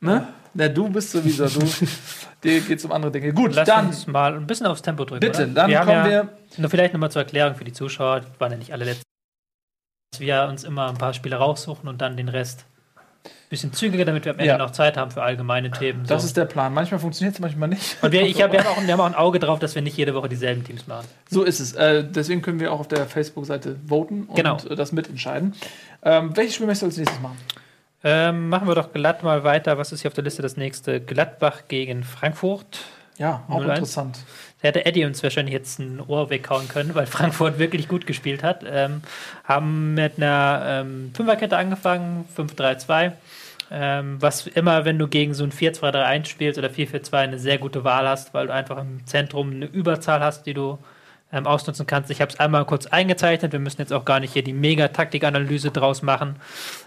[0.00, 0.28] Ne?
[0.54, 1.66] Na, du bist sowieso, du.
[2.44, 3.32] Dir geht's um andere Dinge.
[3.32, 3.86] Gut, Lass dann.
[3.88, 5.20] uns mal ein bisschen aufs Tempo drücken.
[5.20, 5.52] Bitte, oder?
[5.52, 6.28] dann wir kommen ja, wir.
[6.58, 9.02] Nur vielleicht nochmal zur Erklärung für die Zuschauer, waren ja nicht alle letzten.
[10.12, 12.64] Dass wir uns immer ein paar Spiele raussuchen und dann den Rest
[13.24, 14.58] ein bisschen zügiger, damit wir am Ende Ja.
[14.58, 16.04] noch Zeit haben für allgemeine Themen.
[16.06, 16.26] Das so.
[16.28, 16.72] ist der Plan.
[16.72, 17.96] Manchmal funktioniert es, manchmal nicht.
[18.02, 19.82] und wir, ich hab, wir, haben auch, wir haben auch ein Auge drauf, dass wir
[19.82, 21.06] nicht jede Woche dieselben Teams machen.
[21.28, 21.72] So ist es.
[21.74, 24.56] Äh, deswegen können wir auch auf der Facebook-Seite voten und Genau.
[24.56, 25.54] das mitentscheiden.
[26.02, 27.36] Ähm, welches Spiel möchtest du als nächstes machen?
[28.04, 29.78] Ähm, machen wir doch glatt mal weiter.
[29.78, 31.00] Was ist hier auf der Liste das nächste?
[31.00, 32.80] Gladbach gegen Frankfurt.
[33.18, 33.68] Ja, auch 0-1.
[33.68, 34.18] interessant.
[34.60, 38.42] Da hätte Eddie uns wahrscheinlich jetzt ein Ohr weghauen können, weil Frankfurt wirklich gut gespielt
[38.42, 38.64] hat.
[38.66, 39.02] Ähm,
[39.44, 43.12] haben mit einer ähm, Fünferkette angefangen, 5-3-2.
[43.70, 47.82] Ähm, was immer, wenn du gegen so ein 4-2-3-1 spielst oder 4-4-2 eine sehr gute
[47.82, 50.78] Wahl hast, weil du einfach im Zentrum eine Überzahl hast, die du
[51.32, 52.10] ähm, ausnutzen kannst.
[52.10, 53.52] Ich habe es einmal kurz eingezeichnet.
[53.52, 56.36] Wir müssen jetzt auch gar nicht hier die Mega-Taktikanalyse draus machen.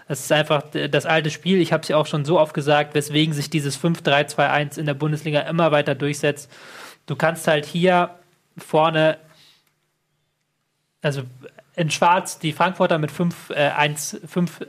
[0.08, 1.60] Es ist einfach das alte Spiel.
[1.60, 4.94] Ich habe es ja auch schon so oft gesagt, weswegen sich dieses 5-3-2-1 in der
[4.94, 6.50] Bundesliga immer weiter durchsetzt.
[7.06, 8.10] Du kannst halt hier
[8.56, 9.18] vorne,
[11.02, 11.22] also
[11.76, 14.66] in Schwarz die Frankfurter mit 5, äh, 1, 5,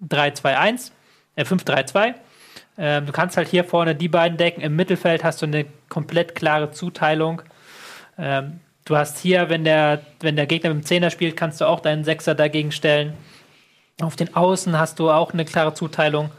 [0.00, 0.92] 3, 2, 1,
[1.36, 2.14] äh, 5, 3, 2.
[2.78, 4.60] Ähm, du kannst halt hier vorne die beiden decken.
[4.60, 7.42] Im Mittelfeld hast du eine komplett klare Zuteilung.
[8.18, 11.66] Ähm, du hast hier, wenn der, wenn der Gegner mit dem Zehner spielt, kannst du
[11.66, 13.12] auch deinen Sechser dagegen stellen.
[14.00, 16.30] Auf den Außen hast du auch eine klare Zuteilung.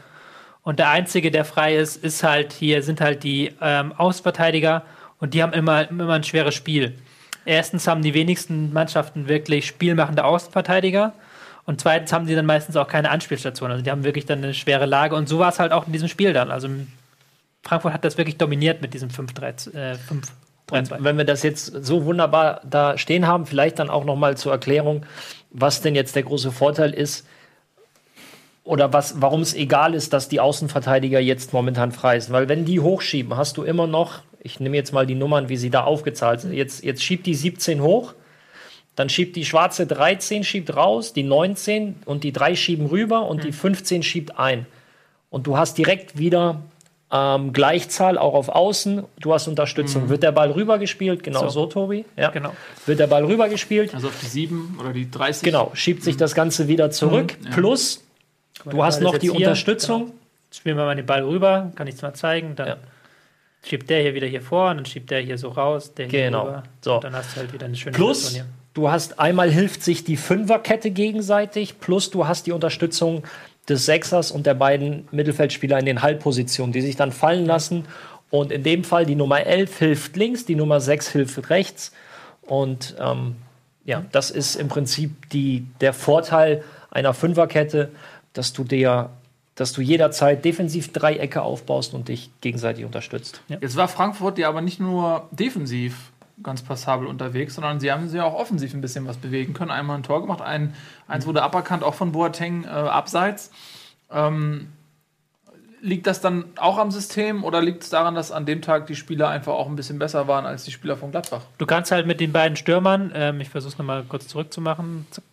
[0.62, 4.82] Und der einzige, der frei ist, ist halt hier, sind halt die ähm, Außenverteidiger
[5.18, 6.98] und die haben immer, immer ein schweres Spiel.
[7.44, 11.14] Erstens haben die wenigsten Mannschaften wirklich spielmachende Außenverteidiger
[11.64, 13.70] und zweitens haben die dann meistens auch keine Anspielstation.
[13.70, 15.92] Also die haben wirklich dann eine schwere Lage und so war es halt auch in
[15.92, 16.50] diesem Spiel dann.
[16.50, 16.68] Also
[17.62, 19.74] Frankfurt hat das wirklich dominiert mit diesem 5-3.
[19.74, 20.30] Äh, 5
[20.70, 24.36] Und wenn wir das jetzt so wunderbar da stehen haben, vielleicht dann auch noch mal
[24.36, 25.06] zur Erklärung,
[25.50, 27.26] was denn jetzt der große Vorteil ist
[28.64, 32.34] oder was, warum es egal ist, dass die Außenverteidiger jetzt momentan frei sind.
[32.34, 35.56] Weil wenn die hochschieben, hast du immer noch, ich nehme jetzt mal die Nummern, wie
[35.56, 36.52] sie da aufgezahlt sind.
[36.52, 38.14] Jetzt, jetzt schiebt die 17 hoch,
[38.94, 43.44] dann schiebt die schwarze 13 schiebt raus, die 19 und die 3 schieben rüber und
[43.44, 44.66] die 15 schiebt ein.
[45.30, 46.62] Und du hast direkt wieder
[47.10, 49.04] ähm, Gleichzahl auch auf Außen.
[49.20, 50.08] Du hast Unterstützung.
[50.08, 51.22] Wird der Ball rübergespielt?
[51.22, 51.66] Genau so, So.
[51.66, 52.04] Tobi.
[52.16, 52.30] Ja.
[52.30, 52.52] Genau.
[52.86, 53.94] Wird der Ball rübergespielt?
[53.94, 55.42] Also auf die 7 oder die 30.
[55.42, 55.70] Genau.
[55.74, 57.36] Schiebt sich das Ganze wieder zurück.
[57.52, 58.04] Plus,
[58.68, 59.36] du hast Ball noch die hier.
[59.36, 60.00] Unterstützung.
[60.06, 60.14] Genau.
[60.50, 62.56] Spielen wir mal den Ball rüber, kann ich es mal zeigen.
[62.56, 62.76] Dann Ja.
[63.64, 66.24] schiebt der hier wieder hier vor, und dann schiebt der hier so raus, der hier
[66.26, 66.42] Genau.
[66.44, 66.62] rüber.
[66.82, 66.94] So.
[66.96, 70.04] Und dann hast du halt wieder eine schöne Plus, Situation du hast einmal hilft sich
[70.04, 71.80] die Fünferkette gegenseitig.
[71.80, 73.24] Plus, du hast die Unterstützung
[73.68, 77.84] des Sechsers und der beiden Mittelfeldspieler in den Halbpositionen, die sich dann fallen lassen.
[78.30, 81.92] Und in dem Fall die Nummer 11 hilft links, die Nummer 6 hilft rechts.
[82.42, 83.36] Und ähm,
[83.84, 87.90] ja, das ist im Prinzip die, der Vorteil einer Fünferkette,
[88.32, 89.10] dass du dir,
[89.54, 93.40] dass du jederzeit defensiv Dreiecke aufbaust und dich gegenseitig unterstützt.
[93.48, 96.10] Jetzt war Frankfurt ja aber nicht nur defensiv
[96.42, 99.70] ganz passabel unterwegs, sondern sie haben sie auch offensiv ein bisschen was bewegen können.
[99.70, 100.74] Einmal ein Tor gemacht, ein,
[101.06, 103.50] eins wurde aberkannt, auch von Boateng äh, abseits.
[104.10, 104.68] Ähm,
[105.80, 108.96] liegt das dann auch am System oder liegt es daran, dass an dem Tag die
[108.96, 111.42] Spieler einfach auch ein bisschen besser waren als die Spieler von Gladbach?
[111.58, 115.06] Du kannst halt mit den beiden Stürmern, ähm, ich versuche es nochmal kurz zurückzumachen.
[115.10, 115.24] Zack.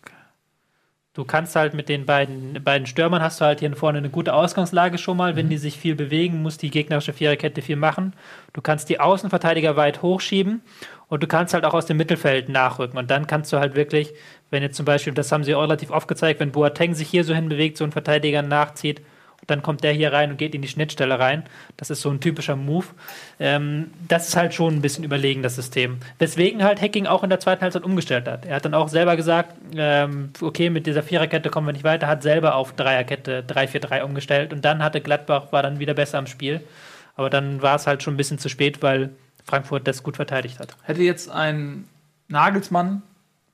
[1.16, 4.34] Du kannst halt mit den beiden, beiden Stürmern hast du halt hier vorne eine gute
[4.34, 5.34] Ausgangslage schon mal.
[5.34, 8.12] Wenn die sich viel bewegen, muss die gegnerische Viererkette viel machen.
[8.52, 10.60] Du kannst die Außenverteidiger weit hochschieben
[11.08, 12.98] und du kannst halt auch aus dem Mittelfeld nachrücken.
[12.98, 14.12] Und dann kannst du halt wirklich,
[14.50, 17.24] wenn jetzt zum Beispiel, das haben sie auch relativ oft gezeigt, wenn Boateng sich hier
[17.24, 19.02] so hinbewegt, so ein Verteidiger nachzieht,
[19.40, 21.44] und dann kommt der hier rein und geht in die Schnittstelle rein.
[21.76, 22.86] Das ist so ein typischer Move.
[23.38, 25.98] Ähm, das ist halt schon ein bisschen überlegen, das System.
[26.18, 28.46] Weswegen halt Hacking auch in der zweiten Halbzeit umgestellt hat.
[28.46, 32.06] Er hat dann auch selber gesagt, ähm, okay, mit dieser Viererkette kommen wir nicht weiter,
[32.06, 36.26] hat selber auf Dreierkette 3-4-3 umgestellt und dann hatte Gladbach, war dann wieder besser am
[36.26, 36.62] Spiel.
[37.14, 39.10] Aber dann war es halt schon ein bisschen zu spät, weil
[39.46, 40.76] Frankfurt das gut verteidigt hat.
[40.82, 41.84] Hätte jetzt ein
[42.28, 43.02] Nagelsmann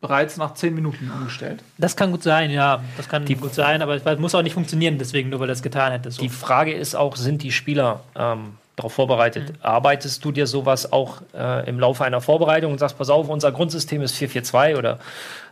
[0.00, 1.62] bereits nach 10 Minuten umgestellt?
[1.78, 2.82] Das kann gut sein, ja.
[2.96, 5.62] Das kann gut sein, aber es muss auch nicht funktionieren, deswegen, nur weil er es
[5.62, 6.10] getan hätte.
[6.10, 6.22] So.
[6.22, 9.50] Die Frage ist auch, sind die Spieler ähm, darauf vorbereitet?
[9.50, 9.56] Mhm.
[9.62, 13.52] Arbeitest du dir sowas auch äh, im Laufe einer Vorbereitung und sagst, pass auf, unser
[13.52, 14.98] Grundsystem ist 4-4-2 oder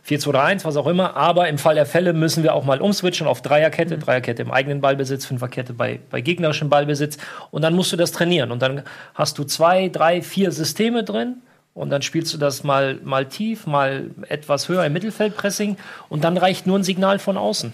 [0.07, 3.41] 4-2-3-1, was auch immer, aber im Fall der Fälle müssen wir auch mal umswitchen auf
[3.41, 4.01] Dreierkette, Mhm.
[4.01, 7.17] Dreierkette im eigenen Ballbesitz, Fünferkette bei, bei gegnerischem Ballbesitz
[7.51, 11.41] und dann musst du das trainieren und dann hast du zwei, drei, vier Systeme drin
[11.73, 15.77] Und dann spielst du das mal, mal tief, mal etwas höher im Mittelfeldpressing
[16.09, 17.71] und dann reicht nur ein Signal von außen.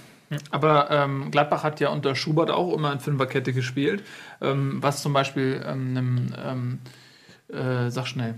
[0.51, 4.03] Aber ähm, Gladbach hat ja unter Schubert auch immer in Fünferkette gespielt,
[4.41, 6.79] ähm, was zum Beispiel ähm, einem, ähm,
[7.87, 8.35] äh, sag schnell,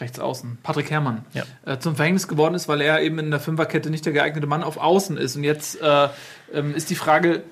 [0.00, 1.44] rechts außen, Patrick Herrmann, Ja.
[1.64, 4.62] äh, zum Verhängnis geworden ist, weil er eben in der Fünferkette nicht der geeignete Mann
[4.62, 5.36] auf Außen ist.
[5.36, 6.08] Und jetzt äh,
[6.52, 7.42] ähm, ist die Frage,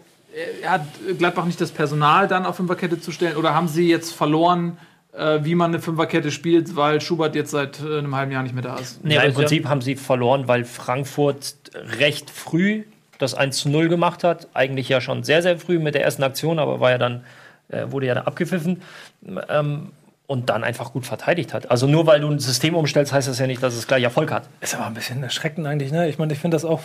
[0.62, 0.82] äh, hat
[1.18, 4.78] Gladbach nicht das Personal dann auf Fünferkette zu stellen oder haben sie jetzt verloren,
[5.12, 8.54] äh, wie man eine Fünferkette spielt, weil Schubert jetzt seit äh, einem halben Jahr nicht
[8.54, 9.00] mehr da ist?
[9.04, 11.54] ja, aber Im Prinzip haben sie verloren, weil Frankfurt
[11.98, 12.84] recht früh
[13.18, 14.48] das 1 zu 0 gemacht hat.
[14.54, 17.24] Eigentlich ja schon sehr, sehr früh mit der ersten Aktion, aber war ja dann,
[17.68, 18.82] äh, wurde ja dann abgepfiffen.
[19.48, 19.92] Ähm,
[20.28, 21.70] und dann einfach gut verteidigt hat.
[21.70, 24.32] Also nur weil du ein System umstellst, heißt das ja nicht, dass es gleich Erfolg
[24.32, 24.48] hat.
[24.60, 26.08] Ist aber ein bisschen erschreckend eigentlich, ne?
[26.08, 26.80] Ich meine, ich finde das auch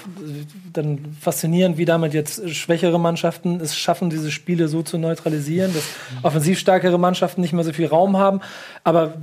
[0.71, 5.83] dann faszinierend, wie damit jetzt schwächere Mannschaften es schaffen, diese Spiele so zu neutralisieren, dass
[6.21, 8.41] offensiv stärkere Mannschaften nicht mehr so viel Raum haben.
[8.83, 9.15] Aber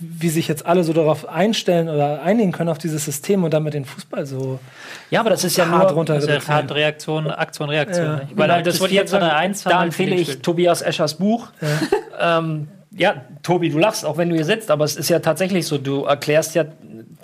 [0.00, 3.74] wie sich jetzt alle so darauf einstellen oder einigen können auf dieses System und damit
[3.74, 4.58] den Fußball so
[5.10, 6.04] Ja, aber das ist ja hart nur.
[6.04, 8.06] Das ist ja hart Reaktion, Aktion, Reaktion.
[8.06, 8.16] Ja.
[8.16, 8.36] nicht?
[8.36, 10.42] Weil halt das ich jetzt 4-2-3-1 sagen, haben da wir empfehle ich.
[10.42, 11.50] Tobias Eschers Buch.
[12.22, 15.66] Ähm, ja, Tobi, du lachst, auch wenn du hier sitzt, aber es ist ja tatsächlich
[15.66, 16.64] so, du erklärst ja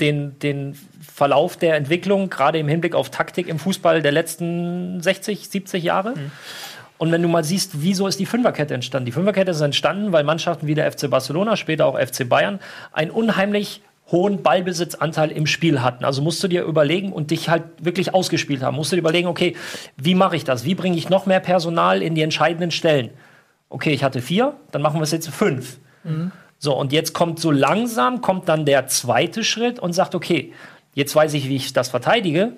[0.01, 5.49] den, den Verlauf der Entwicklung, gerade im Hinblick auf Taktik im Fußball der letzten 60,
[5.49, 6.15] 70 Jahre.
[6.99, 9.07] Und wenn du mal siehst, wieso ist die Fünferkette entstanden?
[9.07, 12.61] Die Fünferkette ist entstanden, weil Mannschaften wie der FC Barcelona, später auch FC Bayern,
[12.93, 16.05] einen unheimlich hohen Ballbesitzanteil im Spiel hatten.
[16.05, 18.77] Also musst du dir überlegen und dich halt wirklich ausgespielt haben.
[18.77, 19.57] Musst du dir überlegen, okay,
[19.97, 20.65] wie mache ich das?
[20.65, 23.11] Wie bringe ich noch mehr Personal in die entscheidenden Stellen?
[23.69, 25.79] Okay, ich hatte vier, dann machen wir es jetzt fünf.
[26.59, 30.53] So, und jetzt kommt so langsam, kommt dann der zweite Schritt und sagt, okay,
[30.95, 32.53] jetzt weiß ich, wie ich das verteidige,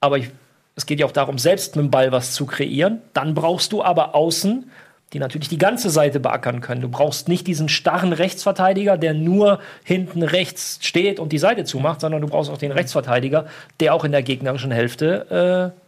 [0.00, 0.30] aber ich,
[0.76, 3.00] es geht ja auch darum, selbst mit dem Ball was zu kreieren.
[3.12, 4.70] Dann brauchst du aber außen,
[5.12, 6.80] die natürlich die ganze Seite beackern können.
[6.80, 12.00] Du brauchst nicht diesen starren Rechtsverteidiger, der nur hinten rechts steht und die Seite zumacht,
[12.00, 13.46] sondern du brauchst auch den Rechtsverteidiger,
[13.80, 15.83] der auch in der gegnerischen Hälfte äh,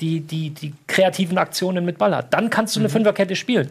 [0.00, 2.32] die, die, die kreativen Aktionen mit Ball hat.
[2.34, 3.70] Dann kannst du eine Fünferkette spielen.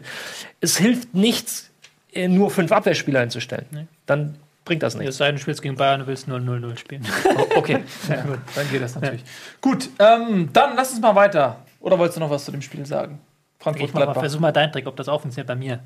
[0.62, 1.70] Es hilft nichts,
[2.14, 3.88] äh, nur fünf Abwehrspieler hinzustellen.
[4.06, 5.18] Dann bringt das Es nichts.
[5.18, 7.06] sei denn, du spielst gegen Bayern und willst 0-0-0 spielen.
[7.56, 7.84] Okay.
[8.10, 9.24] Ja, gut, dann geht das natürlich.
[9.62, 11.58] Gut, ähm, dann lass uns mal weiter.
[11.80, 13.20] Oder wolltest du noch was zu dem Spiel sagen?
[13.60, 15.80] Frankfurt Ich mal, versuch mal deinen Trick, ob das auch funktioniert bei mir.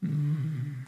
[0.02, 0.84] Und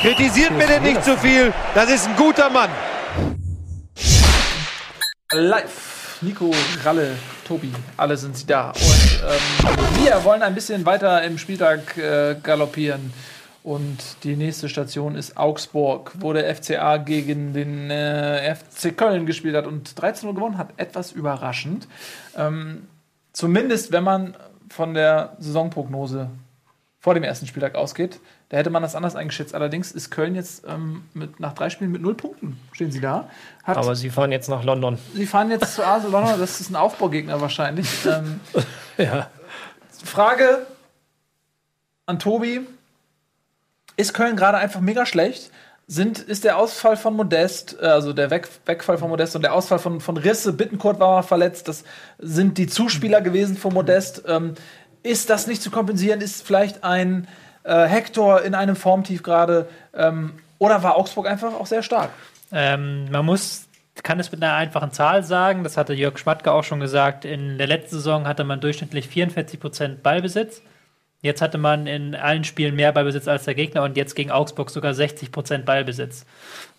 [0.00, 1.52] Kritisiert mir denn nicht zu viel.
[1.74, 2.70] Das ist ein guter Mann.
[5.30, 6.18] Live.
[6.22, 6.50] Nico,
[6.82, 8.70] Ralle, Tobi, alle sind sie da.
[8.70, 13.12] Und ähm, wir wollen ein bisschen weiter im Spieltag äh, galoppieren.
[13.62, 19.54] Und die nächste Station ist Augsburg, wo der FCA gegen den äh, FC Köln gespielt
[19.54, 20.70] hat und 13 Uhr gewonnen hat.
[20.78, 21.88] Etwas überraschend.
[22.36, 22.88] Ähm,
[23.34, 24.34] zumindest, wenn man
[24.70, 26.30] von der Saisonprognose
[27.00, 28.20] vor dem ersten Spieltag ausgeht.
[28.50, 29.54] Da hätte man das anders eingeschätzt.
[29.54, 33.30] Allerdings ist Köln jetzt ähm, mit, nach drei Spielen mit null Punkten, stehen sie da.
[33.62, 34.98] Hat Aber sie fahren jetzt nach London.
[35.14, 37.88] Sie fahren jetzt zu AS London, das ist ein Aufbaugegner wahrscheinlich.
[38.04, 38.40] Ähm,
[38.98, 39.30] ja.
[40.04, 40.66] Frage
[42.06, 42.66] an Tobi:
[43.96, 45.52] Ist Köln gerade einfach mega schlecht?
[45.86, 49.54] Sind, ist der Ausfall von Modest, äh, also der Weg, Wegfall von Modest und der
[49.54, 51.84] Ausfall von, von Risse, Bittenkurt war mal verletzt, das
[52.18, 54.24] sind die Zuspieler gewesen von Modest.
[54.26, 54.54] Ähm,
[55.04, 56.20] ist das nicht zu kompensieren?
[56.20, 57.28] Ist vielleicht ein
[57.64, 59.68] äh, Hector in einem Formtief gerade?
[59.94, 62.10] Ähm, oder war Augsburg einfach auch sehr stark?
[62.52, 63.68] Ähm, man muss,
[64.02, 67.58] kann es mit einer einfachen Zahl sagen, das hatte Jörg Schmatke auch schon gesagt, in
[67.58, 70.62] der letzten Saison hatte man durchschnittlich 44% Ballbesitz.
[71.22, 74.70] Jetzt hatte man in allen Spielen mehr Ballbesitz als der Gegner und jetzt gegen Augsburg
[74.70, 76.24] sogar 60% Ballbesitz.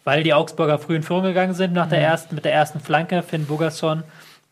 [0.04, 3.22] Weil die Augsburger früh in Führung gegangen sind nach der ersten, mit der ersten Flanke,
[3.22, 4.04] Finn Bogerson.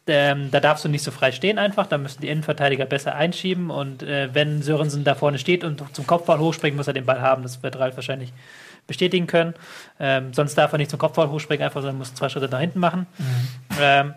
[0.10, 3.70] Ähm, da darfst du nicht so frei stehen einfach, da müssen die Innenverteidiger besser einschieben
[3.70, 7.22] und äh, wenn Sörensen da vorne steht und zum Kopfball hochspringt, muss er den Ball
[7.22, 7.44] haben.
[7.44, 8.34] Das wird Ralf wahrscheinlich
[8.88, 9.54] bestätigen können.
[10.00, 12.80] Ähm, sonst darf er nicht zum Kopfball hochspringen, einfach, sondern muss zwei Schritte nach hinten
[12.80, 13.08] machen.
[13.80, 14.14] Ähm,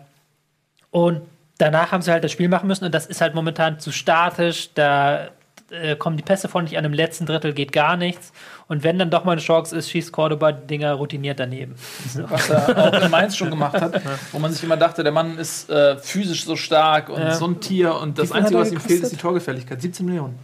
[0.91, 1.21] und
[1.57, 4.73] danach haben sie halt das Spiel machen müssen und das ist halt momentan zu statisch.
[4.73, 5.29] Da
[5.73, 8.31] äh, kommen die Pässe vorne nicht an, im letzten Drittel geht gar nichts.
[8.67, 11.75] Und wenn dann doch mal eine Chance ist, schießt Cordoba die Dinger routiniert daneben.
[12.29, 14.01] was er auch in Mainz schon gemacht hat,
[14.31, 17.35] wo man sich immer dachte, der Mann ist äh, physisch so stark und Ja.
[17.35, 19.81] so ein Tier und das Einzige, was ihm fehlt, ist die Torgefälligkeit.
[19.81, 20.39] 17 Millionen.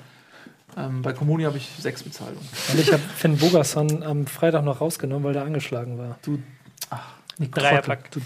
[0.77, 2.47] Ähm, bei Comuni habe ich sechs Bezahlungen.
[2.71, 6.17] Und ich habe Finn Bogerson am Freitag noch rausgenommen, weil der angeschlagen war.
[7.39, 8.11] Dreierpack.
[8.11, 8.21] Du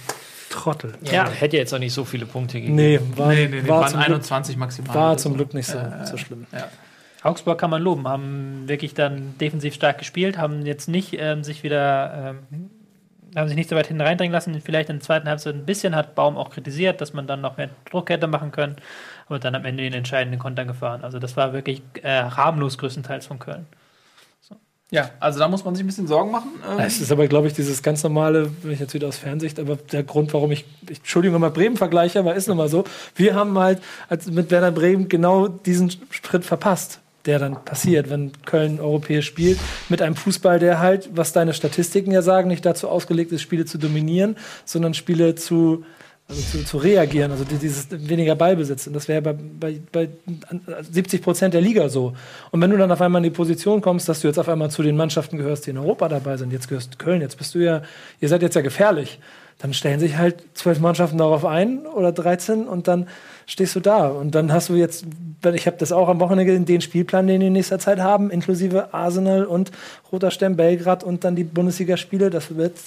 [0.50, 0.94] Trottel.
[1.02, 2.76] Ja, hätte jetzt auch nicht so viele Punkte gegeben.
[2.76, 4.96] Nee, war, Nee, nee, nee, war, waren zum, Glück, 21 maximal.
[4.96, 5.38] war zum so.
[5.38, 6.46] Glück nicht so, Äh, so schlimm.
[7.24, 11.64] Augsburg kann man loben, haben wirklich dann defensiv stark gespielt, haben jetzt nicht ähm, sich
[11.64, 12.70] wieder, ähm,
[13.36, 14.60] haben sich nicht so weit hinten reindringen lassen.
[14.62, 17.58] Vielleicht in der zweiten Halbzeit ein bisschen hat Baum auch kritisiert, dass man dann noch
[17.58, 18.76] mehr Druck hätte machen können,
[19.28, 21.04] aber dann am Ende den entscheidenden Konter gefahren.
[21.04, 23.66] Also das war wirklich äh, harmlos größtenteils von Köln.
[24.94, 26.52] Ja, also da muss man sich ein bisschen Sorgen machen.
[26.70, 29.60] Ähm, Es ist aber, glaube ich, dieses ganz normale, wenn ich jetzt wieder aus Fernsicht,
[29.60, 32.84] aber der Grund, warum ich, ich Entschuldigung, mal Bremen vergleiche, aber ist nun mal so,
[33.16, 38.32] wir haben halt als mit Werder Bremen genau diesen Schritt verpasst, der dann passiert, wenn
[38.46, 39.60] Köln europäisch spielt,
[39.90, 43.66] mit einem Fußball, der halt, was deine Statistiken ja sagen, nicht dazu ausgelegt ist, Spiele
[43.66, 45.86] zu dominieren, sondern Spiele zu
[46.30, 48.88] also zu, zu reagieren, also die- dieses weniger Ballbesitz.
[48.88, 50.08] Und das wäre bei, bei, bei
[50.90, 52.14] 70 Prozent der Liga so.
[52.52, 54.72] Und wenn du dann auf einmal in die Position kommst, dass du jetzt auf einmal
[54.72, 57.56] zu den Mannschaften gehörst, die in Europa dabei sind, jetzt gehörst du Köln, jetzt bist
[57.56, 57.82] du ja,
[58.22, 59.20] ihr seid jetzt ja gefährlich,
[59.60, 63.08] dann stellen sich halt zwölf Mannschaften darauf ein oder 13 und dann
[63.46, 64.08] stehst du da.
[64.08, 65.06] Und dann hast du jetzt,
[65.54, 68.30] ich habe das auch am Wochenende gesehen, den Spielplan, den die in nächster Zeit haben,
[68.30, 69.72] inklusive Arsenal und
[70.12, 72.78] Roter Stern Belgrad und dann die Bundesligaspiele, das wird,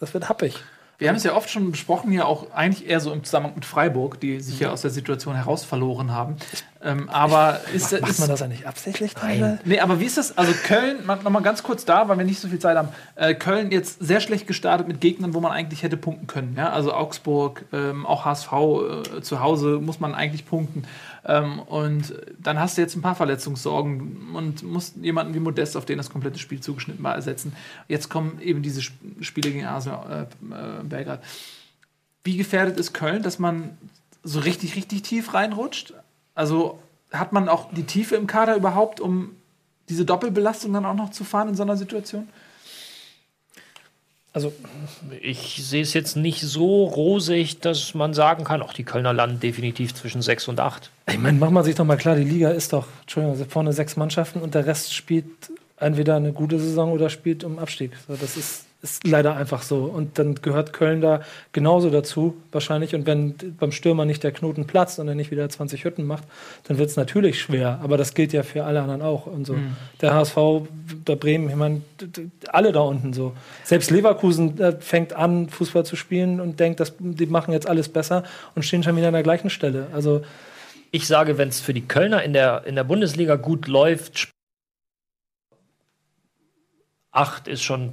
[0.00, 0.62] das wird happig.
[0.98, 3.66] Wir haben es ja oft schon besprochen, hier auch eigentlich eher so im Zusammenhang mit
[3.66, 6.36] Freiburg, die sich ja aus der Situation heraus verloren haben.
[6.82, 9.12] Ähm, aber ist, Macht ist man das eigentlich absichtlich?
[9.20, 9.58] Nein.
[9.64, 10.38] Nee, aber wie ist das?
[10.38, 12.88] Also Köln, mal- noch mal ganz kurz da, weil wir nicht so viel Zeit haben.
[13.14, 16.54] Äh, Köln jetzt sehr schlecht gestartet mit Gegnern, wo man eigentlich hätte punkten können.
[16.56, 16.70] Ja?
[16.70, 18.52] Also Augsburg, ähm, auch HSV
[19.16, 20.84] äh, zu Hause muss man eigentlich punkten.
[21.26, 25.84] Ähm, und dann hast du jetzt ein paar Verletzungssorgen und musst jemanden wie Modest auf
[25.84, 27.52] den das komplette Spiel zugeschnitten war ersetzen.
[27.88, 31.22] Jetzt kommen eben diese Sp Spiele gegen Arsenal, äh, äh, Belgrad.
[32.22, 33.76] Wie gefährdet ist Köln, dass man
[34.22, 35.94] so richtig, richtig tief reinrutscht?
[36.34, 36.78] Also
[37.12, 39.36] hat man auch die Tiefe im Kader überhaupt, um
[39.88, 42.28] diese Doppelbelastung dann auch noch zu fahren in so einer Situation?
[44.36, 44.52] Also
[45.22, 49.40] Ich sehe es jetzt nicht so rosig, dass man sagen kann, auch die Kölner landen
[49.40, 50.90] definitiv zwischen 6 und 8.
[51.08, 53.96] Ich meine, machen wir sich doch mal klar, die Liga ist doch, Entschuldigung, vorne sechs
[53.96, 55.24] Mannschaften und der Rest spielt
[55.78, 57.92] entweder eine gute Saison oder spielt um Abstieg.
[58.06, 59.84] So, das ist, ist leider einfach so.
[59.84, 61.20] Und dann gehört Köln da
[61.52, 62.94] genauso dazu, wahrscheinlich.
[62.94, 66.24] Und wenn beim Stürmer nicht der Knoten platzt und er nicht wieder 20 Hütten macht,
[66.64, 67.80] dann wird es natürlich schwer.
[67.82, 69.26] Aber das gilt ja für alle anderen auch.
[69.26, 69.56] Und so.
[70.00, 70.36] Der HSV,
[71.06, 71.82] der Bremen, ich meine,
[72.48, 73.32] alle da unten so.
[73.64, 77.88] Selbst Leverkusen äh, fängt an, Fußball zu spielen und denkt, dass, die machen jetzt alles
[77.88, 78.22] besser
[78.54, 79.88] und stehen schon wieder an der gleichen Stelle.
[79.92, 80.22] Also
[80.92, 84.30] Ich sage, wenn es für die Kölner in der, in der Bundesliga gut läuft,
[87.12, 87.92] 8 ist schon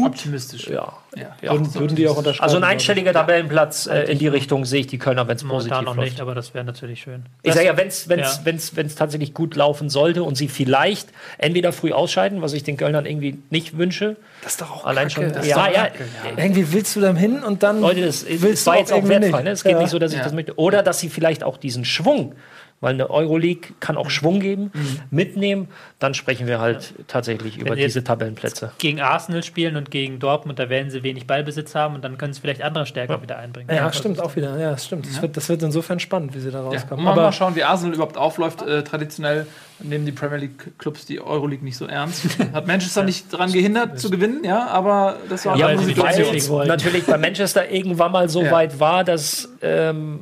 [0.00, 0.06] Gut.
[0.12, 0.68] Optimistisch.
[0.68, 0.92] ja.
[1.16, 1.34] Ja.
[1.40, 1.52] ja.
[1.52, 2.44] würden, würden die auch unterschreiben.
[2.44, 5.70] Also ein einstelliger Tabellenplatz äh, in die Richtung sehe ich die Kölner, wenn es positiv
[5.72, 6.10] Momentan noch läuft.
[6.10, 7.24] nicht, aber das wäre natürlich schön.
[7.42, 8.38] Ich sage ja, wenn es Ja.
[8.44, 12.76] wenn's, wenn's tatsächlich gut laufen sollte und sie vielleicht entweder früh ausscheiden, was ich den
[12.76, 14.16] Kölnern irgendwie nicht wünsche.
[14.42, 15.32] Das ist doch auch Allein Kacke.
[15.34, 15.44] schon.
[15.48, 15.82] Ja, doch ja.
[15.86, 16.04] Kacke.
[16.36, 17.80] Irgendwie willst du da hin und dann.
[17.80, 19.20] Leute, das, willst das du war jetzt auch nicht.
[19.20, 19.50] Ne?
[19.50, 19.78] Es geht Ja.
[19.78, 20.24] nicht so, dass ich Ja.
[20.24, 20.58] das möchte.
[20.58, 22.34] Oder dass sie vielleicht auch diesen Schwung,
[22.80, 24.70] weil eine Euroleague kann auch Schwung geben,
[25.10, 25.68] mitnehmen.
[25.98, 28.72] Dann sprechen wir halt tatsächlich über Wenn jetzt- diese Tabellenplätze.
[28.78, 32.34] Gegen Arsenal spielen und gegen Dortmund, da werden sie wenig Ballbesitz haben und dann können
[32.34, 33.74] sie vielleicht andere Stärken wieder einbringen.
[33.74, 34.58] Ja, stimmt auch wieder.
[34.58, 35.06] Ja, das stimmt.
[35.06, 36.64] Das, wird, das wird insofern spannend, wie sie da Ja.
[36.66, 37.04] rauskommen.
[37.04, 38.60] Mal, mal Aber schauen, wie Arsenal überhaupt aufläuft.
[38.62, 39.46] Äh, traditionell
[39.78, 42.26] nehmen die Premier League-Clubs die Euroleague nicht so ernst.
[42.52, 46.48] Hat Manchester nicht daran gehindert zu gewinnen, ja, aber das war Ja, eine weil League
[46.48, 46.68] wollen.
[46.68, 48.50] natürlich bei Manchester irgendwann mal so Ja.
[48.52, 50.20] weit war, dass ähm,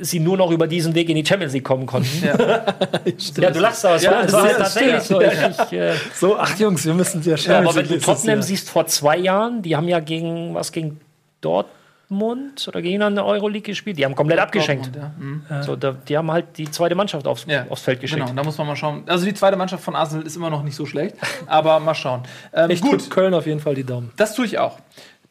[0.00, 2.24] sie nur noch über diesen Weg in die Champions League kommen konnten.
[2.24, 2.36] Ja,
[3.50, 5.20] du lachst aber es Ja, war, das war ist- tatsächlich so.
[5.20, 8.42] Ich, ich, äh, so, ach Jungs, wir müssen ja Ja, Champions aber wenn du Tottenham
[8.42, 11.00] siehst vor zwei Jahren, die haben ja gegen was gegen
[11.40, 14.86] Dortmund oder gegen eine Euroleague gespielt, die haben komplett abgeschenkt.
[14.94, 15.56] Dortmund, ja.
[15.58, 15.62] Mhm.
[15.62, 18.20] So, da, die haben halt die zweite Mannschaft aufs, Ja, aufs Feld geschickt.
[18.22, 19.04] Genau, da muss man mal schauen.
[19.06, 21.16] Also die zweite Mannschaft von Arsenal ist immer noch nicht so schlecht,
[21.46, 22.22] aber mal schauen.
[22.52, 23.10] Ähm, Ich gut.
[23.10, 24.10] Köln auf jeden Fall die Daumen.
[24.16, 24.78] das tue ich auch.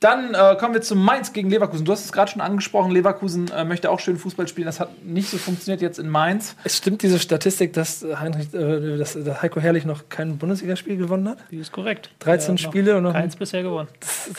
[0.04, 1.86] Dann äh, kommen wir zu Mainz gegen Leverkusen.
[1.86, 2.92] Du hast es gerade schon angesprochen.
[2.92, 4.66] Leverkusen äh, möchte auch schön Fußball spielen.
[4.66, 6.58] Das hat nicht so funktioniert jetzt in Mainz.
[6.66, 11.30] Es stimmt diese Statistik, dass, Heinrich, äh, dass, dass Heiko Herrlich noch kein Bundesligaspiel gewonnen
[11.30, 11.38] hat?
[11.52, 12.10] Die ist korrekt.
[12.20, 13.88] 13 Ja, noch Spiele und noch Keins bisher gewonnen.
[14.02, 14.30] Das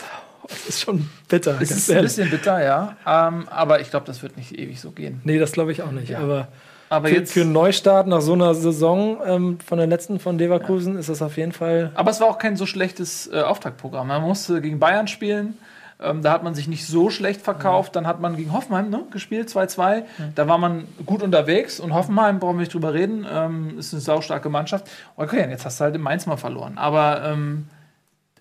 [0.67, 1.59] ist schon bitter.
[1.59, 2.95] Es ganz ist ein bisschen bitter, ja.
[3.07, 5.21] Ähm, aber ich glaube, das wird nicht ewig so gehen.
[5.23, 6.15] Nee, das glaube ich auch nicht.
[6.15, 6.49] Aber
[6.89, 7.33] Aber für, jetzt.
[7.33, 11.21] für einen Neustart nach so einer Saison ähm, von der letzten von Leverkusen ist das
[11.21, 11.91] auf jeden Fall.
[11.95, 14.07] Aber es war auch kein so schlechtes äh, Auftaktprogramm.
[14.07, 15.57] Man musste gegen Bayern spielen.
[16.01, 17.95] Ähm, da hat man sich nicht so schlecht verkauft.
[17.95, 20.03] Dann hat man gegen Hoffenheim ne, gespielt, 2-2.
[20.35, 21.79] Da war man gut unterwegs.
[21.79, 24.89] Und Hoffenheim, brauchen wir nicht drüber reden, ähm, ist eine saustarke Mannschaft.
[25.15, 26.77] Okay, jetzt hast du halt in Mainz mal verloren.
[26.77, 27.67] Aber ähm,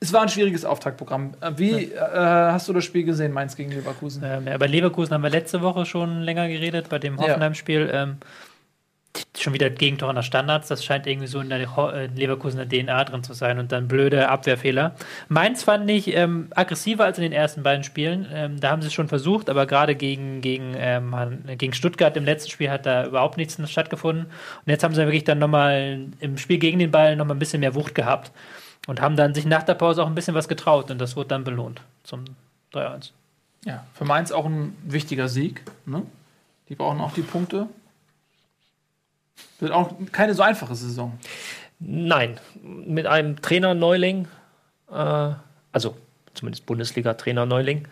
[0.04, 1.34] es war ein schwieriges Auftaktprogramm.
[1.40, 4.22] Äh, wie äh, hast du das Spiel gesehen, Mainz gegen Leverkusen?
[4.24, 7.90] Ähm, ja, bei Leverkusen haben wir letzte Woche schon länger geredet, bei dem Hoffenheim-Spiel.
[7.92, 8.16] Ähm,
[9.38, 10.68] schon wieder Gegentore nach Standards.
[10.68, 14.28] Das scheint irgendwie so in der Ho- Leverkusener DNA drin zu sein und dann blöde
[14.28, 14.96] Abwehrfehler.
[15.28, 18.26] Mainz fand ich ähm, aggressiver als in den ersten beiden Spielen.
[18.32, 21.14] Ähm, da haben sie es schon versucht, aber gerade gegen, gegen, ähm,
[21.58, 24.26] gegen Stuttgart im letzten Spiel hat da überhaupt nichts stattgefunden.
[24.26, 27.60] Und jetzt haben sie wirklich dann nochmal im Spiel gegen den Ball nochmal ein bisschen
[27.60, 28.32] mehr Wucht gehabt
[28.86, 31.28] und haben dann sich nach der Pause auch ein bisschen was getraut und das wurde
[31.28, 32.24] dann belohnt zum
[32.72, 33.10] 3-1.
[33.64, 35.62] Ja, für Mainz auch ein wichtiger Sieg.
[35.86, 36.02] Ne?
[36.68, 37.66] Die brauchen auch die Punkte.
[39.58, 41.18] Wird auch keine so einfache Saison.
[41.78, 44.28] Nein, mit einem Trainer-Neuling,
[44.90, 45.30] äh,
[45.72, 45.96] also
[46.34, 47.88] zumindest Bundesliga-Trainer-Neuling.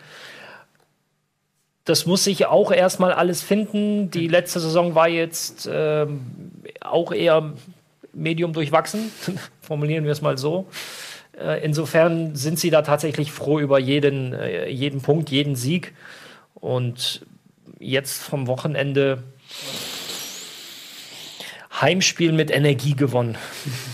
[1.85, 4.09] Das muss sich auch erstmal alles finden.
[4.09, 6.25] Die letzte Saison war jetzt ähm,
[6.79, 7.53] auch eher
[8.13, 9.11] medium durchwachsen,
[9.61, 10.67] formulieren wir es mal so.
[11.39, 15.93] Äh, insofern sind sie da tatsächlich froh über jeden, äh, jeden Punkt, jeden Sieg.
[16.53, 17.25] Und
[17.79, 19.23] jetzt vom Wochenende
[21.81, 23.35] Heimspiel mit Energie gewonnen.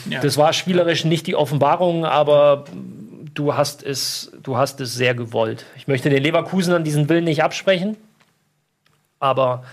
[0.09, 0.19] Ja.
[0.19, 2.65] Das war spielerisch nicht die Offenbarung, aber
[3.33, 5.65] du hast es, du hast es sehr gewollt.
[5.77, 7.95] Ich möchte den Leverkusenern diesen Willen nicht absprechen,
[9.19, 9.63] aber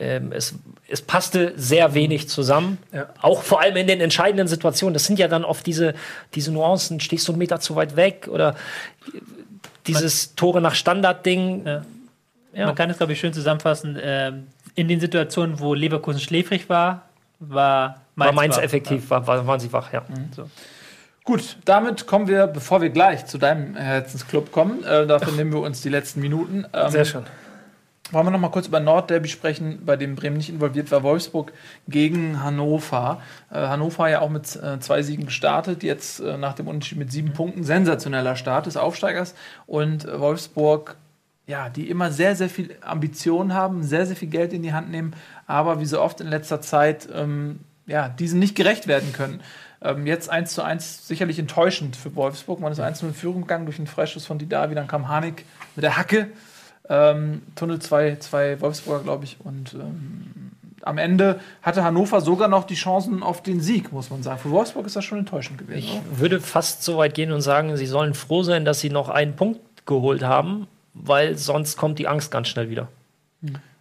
[0.00, 0.54] ähm, es,
[0.88, 2.78] es passte sehr wenig zusammen.
[3.20, 4.94] Auch vor allem in den entscheidenden Situationen.
[4.94, 5.94] Das sind ja dann oft diese,
[6.34, 6.98] diese Nuancen.
[7.00, 8.56] Stehst du einen Meter zu weit weg oder
[9.86, 11.66] dieses Tore nach Standard-Ding.
[11.66, 11.82] Ja.
[12.52, 12.66] Ja.
[12.66, 13.98] Man kann es, glaube ich, schön zusammenfassen.
[14.02, 17.02] Ähm, in den Situationen, wo Leverkusen schläfrig war,
[17.38, 18.62] war Mainz, War Mainz wach.
[18.62, 20.04] effektiv, war, war, waren sie wach, ja.
[21.24, 25.60] Gut, damit kommen wir, bevor wir gleich zu deinem Herzensclub kommen, äh, dafür nehmen wir
[25.60, 26.64] uns die letzten Minuten.
[26.72, 27.24] Ähm, Sehr schön.
[28.12, 31.04] Wollen wir noch mal kurz über Nordderby sprechen, bei dem Bremen nicht involviert war.
[31.04, 31.52] Wolfsburg
[31.86, 33.22] gegen Hannover.
[33.50, 37.12] Äh, Hannover ja auch mit äh, zwei Siegen gestartet, jetzt äh, nach dem Unterschied mit
[37.12, 37.62] sieben Punkten.
[37.62, 39.34] Sensationeller Start des Aufsteigers.
[39.66, 40.96] Und Wolfsburg,
[41.46, 44.90] ja, die immer sehr, sehr viel Ambition haben, sehr, sehr viel Geld in die Hand
[44.90, 45.14] nehmen,
[45.46, 49.40] aber wie so oft in letzter Zeit, ähm, ja, diesen nicht gerecht werden können.
[49.82, 52.60] Ähm, jetzt 1 zu 1 sicherlich enttäuschend für Wolfsburg.
[52.60, 55.44] Man ist 1 in Führung gegangen durch einen Freischuss von Didavi, dann kam Hanik
[55.76, 56.28] mit der Hacke.
[56.90, 59.36] Ähm, Tunnel zwei, zwei Wolfsburger, glaube ich.
[59.44, 60.50] Und ähm,
[60.82, 64.40] am Ende hatte Hannover sogar noch die Chancen auf den Sieg, muss man sagen.
[64.40, 65.78] Für Wolfsburg ist das schon enttäuschend gewesen.
[65.78, 66.18] Ich oder?
[66.18, 69.36] würde fast so weit gehen und sagen, sie sollen froh sein, dass sie noch einen
[69.36, 72.88] Punkt geholt haben, weil sonst kommt die Angst ganz schnell wieder.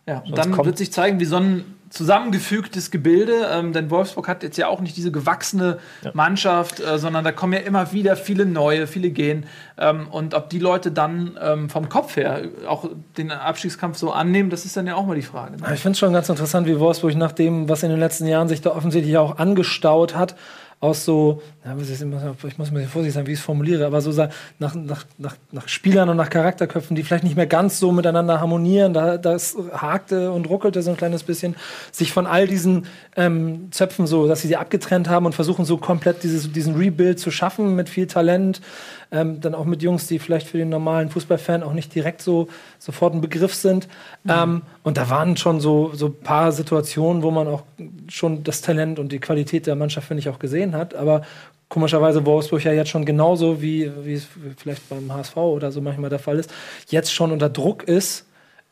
[0.06, 4.28] Ja, und Sonst dann wird sich zeigen, wie so ein zusammengefügtes Gebilde, ähm, denn Wolfsburg
[4.28, 5.80] hat jetzt ja auch nicht diese gewachsene
[6.14, 9.46] Mannschaft, äh, sondern da kommen ja immer wieder viele neue, viele gehen.
[9.78, 14.50] Ähm, und ob die Leute dann ähm, vom Kopf her auch den Abstiegskampf so annehmen,
[14.50, 15.58] das ist dann ja auch mal die Frage.
[15.58, 15.74] Ne?
[15.74, 18.48] Ich finde es schon ganz interessant, wie Wolfsburg nach dem, was in den letzten Jahren
[18.48, 20.36] sich da offensichtlich auch angestaut hat,
[20.82, 24.12] aus so, ja, ich muss mir vorsichtig sein, wie ich es formuliere, aber so
[24.60, 28.40] nach, nach, nach, nach Spielern und nach Charakterköpfen, die vielleicht nicht mehr ganz so miteinander
[28.40, 31.58] harmonieren, da das hakte und ruckelte so ein kleines bisschen,
[31.92, 32.86] sich von all diesen
[33.18, 37.20] ähm, Zöpfen so, dass sie sie abgetrennt haben und versuchen so komplett dieses, diesen Rebuild
[37.20, 38.62] zu schaffen mit viel Talent,
[39.12, 42.48] ähm, dann auch mit Jungs, die vielleicht für den normalen Fußballfan auch nicht direkt so
[42.78, 43.88] sofort ein Begriff sind.
[44.28, 47.64] Ähm, und da waren schon so so ein paar Situationen, wo man auch
[48.08, 50.94] schon das Talent und die Qualität der Mannschaft finde ich auch gesehen hat.
[50.96, 51.24] Aber
[51.70, 54.28] komischerweise Wolfsburg ja jetzt schon genauso wie wie es
[54.58, 56.52] vielleicht beim HSV oder so manchmal der Fall ist,
[56.90, 58.26] jetzt schon unter Druck ist.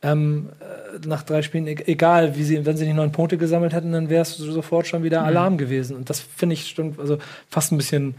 [0.03, 3.73] Ähm, äh, nach drei Spielen, e- egal wie sie, wenn sie nicht neun Punkte gesammelt
[3.73, 5.95] hätten, dann wäre es sofort schon wieder Alarm gewesen.
[5.97, 7.17] Und das finde ich stimmt, also
[7.49, 8.13] fast ein bisschen,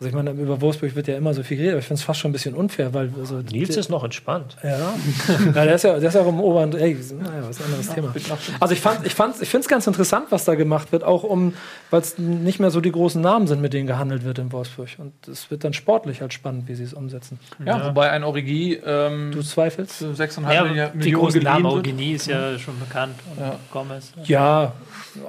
[0.00, 2.04] also ich meine, über Wolfsburg wird ja immer so viel geredet, aber ich finde es
[2.04, 4.56] fast schon ein bisschen unfair, weil also Nils ist noch entspannt.
[4.62, 4.92] ja.
[5.54, 8.12] ja, der ist ja, der ist ja auch im oberen, ey, naja, was anderes Thema.
[8.58, 11.22] Also ich fand, ich fand, ich finde es ganz interessant, was da gemacht wird, auch
[11.22, 11.54] um,
[11.90, 14.88] weil es nicht mehr so die großen Namen sind, mit denen gehandelt wird in Wolfsburg.
[14.98, 17.38] Und es wird dann sportlich halt spannend, wie sie es umsetzen.
[17.64, 19.96] Ja, wobei ein Origi ähm, Du zweifelst?
[19.98, 21.66] für 6,5 Ja, Millionen die großen Namen.
[21.66, 23.56] Eugenie ist ja schon bekannt und Ja.
[23.72, 24.12] Gomez.
[24.24, 24.72] Ja,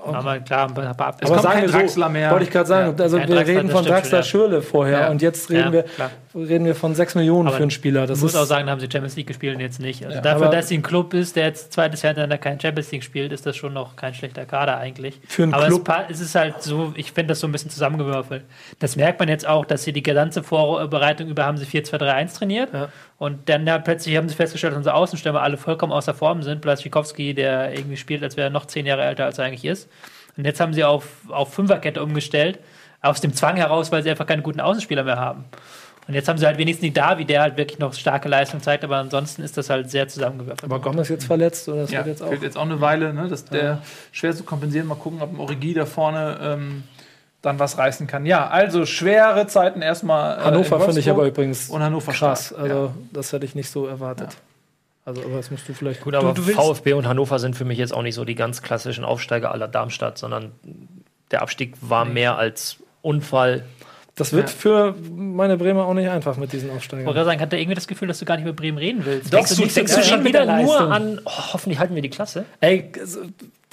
[0.05, 3.03] Aber klar, ein paar aber kommt sagen kein wir so, wollte ich gerade sagen, Ja,
[3.03, 5.09] also wir Draxler, reden von Draxler schon, Schürle vorher Ja.
[5.09, 6.11] und jetzt reden, Ja, wir, klar.
[6.35, 8.07] reden wir von 6 Millionen Aber für einen Spieler.
[8.07, 10.03] Das Ich muss auch sagen, da haben sie Champions League gespielt und jetzt nicht.
[10.05, 10.21] Also Ja.
[10.21, 13.31] dafür, dass sie ein Club ist, der jetzt zweites Jahr hintereinander kein Champions League spielt,
[13.31, 15.19] ist das schon noch kein schlechter Kader eigentlich.
[15.27, 17.69] Für einen Aber Club- Es, es ist halt so, ich finde das so ein bisschen
[17.69, 18.43] zusammengewürfelt.
[18.79, 22.69] Das merkt man jetzt auch, dass sie die ganze Vorbereitung über haben sie 4-2-3-1 trainiert.
[23.17, 26.61] Und dann ja, plötzlich haben sie festgestellt, dass unsere Außenstürmer alle vollkommen außer Form sind.
[26.61, 29.89] Blaschikowski, der irgendwie spielt, als wäre er noch zehn Jahre älter, als er eigentlich ist.
[30.37, 32.59] Und jetzt haben sie auf, auf Fünferkette umgestellt,
[33.05, 35.45] aus dem Zwang heraus, weil sie einfach keine guten Außenspieler mehr haben.
[36.07, 38.83] Und jetzt haben sie halt wenigstens die Davi, der halt wirklich noch starke Leistung zeigt,
[38.83, 40.63] aber ansonsten ist das halt sehr zusammengewürfelt.
[40.63, 42.29] aber Gomez jetzt verletzt oder das Ja, wird jetzt auch.
[42.29, 43.27] fehlt jetzt auch eine Weile, ne?
[43.27, 44.85] Das der schwer zu kompensieren.
[44.87, 46.83] Mal gucken, ob ein Origi da vorne ähm,
[47.41, 48.27] dann was reißen kann.
[48.27, 50.37] Ja, also schwere Zeiten erstmal.
[50.37, 52.47] äh, Hannover in finde ich aber übrigens und Hannover krass.
[52.47, 52.91] stark, Also ja.
[53.11, 54.29] das hätte ich nicht so erwartet.
[55.05, 56.01] Also, aber das musst du vielleicht.
[56.01, 58.35] Gut, aber du, du VfB und Hannover sind für mich jetzt auch nicht so die
[58.35, 60.51] ganz klassischen Aufsteiger aller Darmstadt, sondern
[61.31, 63.63] der Abstieg war mehr als Unfall.
[64.15, 67.05] das wird für meine Bremer auch nicht einfach mit diesen Ich Aufsteigern.
[67.05, 69.01] wollte gerade sagen, hat der irgendwie das Gefühl, dass du gar nicht über Bremen reden
[69.05, 69.31] willst?
[69.33, 72.09] Denkst du, denkst du schon mit wieder der nur an, oh, hoffentlich halten wir die
[72.09, 72.45] Klasse?
[72.61, 72.91] Ey,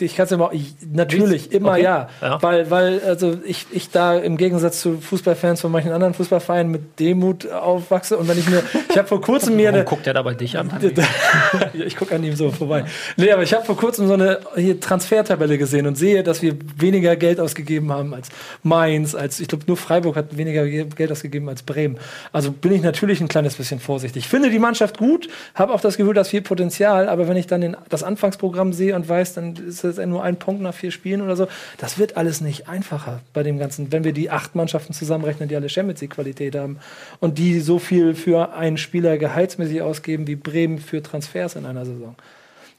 [0.01, 1.83] ich kann es mal, ich, natürlich, immer Okay.
[1.85, 2.09] ja.
[2.21, 2.43] Ja.
[2.43, 6.99] Weil, weil also ich, ich da im Gegensatz zu Fußballfans von manchen anderen Fußballvereinen mit
[6.99, 10.15] Demut aufwachse und wenn ich mir, ich habe vor kurzem mir eine, Warum guckt er
[10.15, 10.71] dabei dich an?
[11.75, 12.85] Ich gucke an ihm so vorbei.
[13.17, 16.57] Nee, aber ich habe vor kurzem so eine hier Transfertabelle gesehen und sehe, dass wir
[16.77, 18.29] weniger Geld ausgegeben haben als
[18.63, 21.99] Mainz, als ich glaube nur Freiburg hat weniger Ge- Geld ausgegeben als Bremen.
[22.33, 24.25] Also bin ich natürlich ein kleines bisschen vorsichtig.
[24.25, 27.47] Ich finde die Mannschaft gut, habe auch das Gefühl, dass viel Potenzial, aber wenn ich
[27.47, 30.91] dann den, das Anfangsprogramm sehe und weiß, dann ist es nur ein Punkt nach vier
[30.91, 31.49] Spielen oder so,
[31.79, 35.57] das wird alles nicht einfacher bei dem Ganzen, wenn wir die acht Mannschaften zusammenrechnen, die
[35.57, 36.79] alle Champions League Qualität haben
[37.21, 41.85] und die so viel für einen Spieler gehaltsmäßig ausgeben wie Bremen für Transfers in einer
[41.85, 42.15] Saison.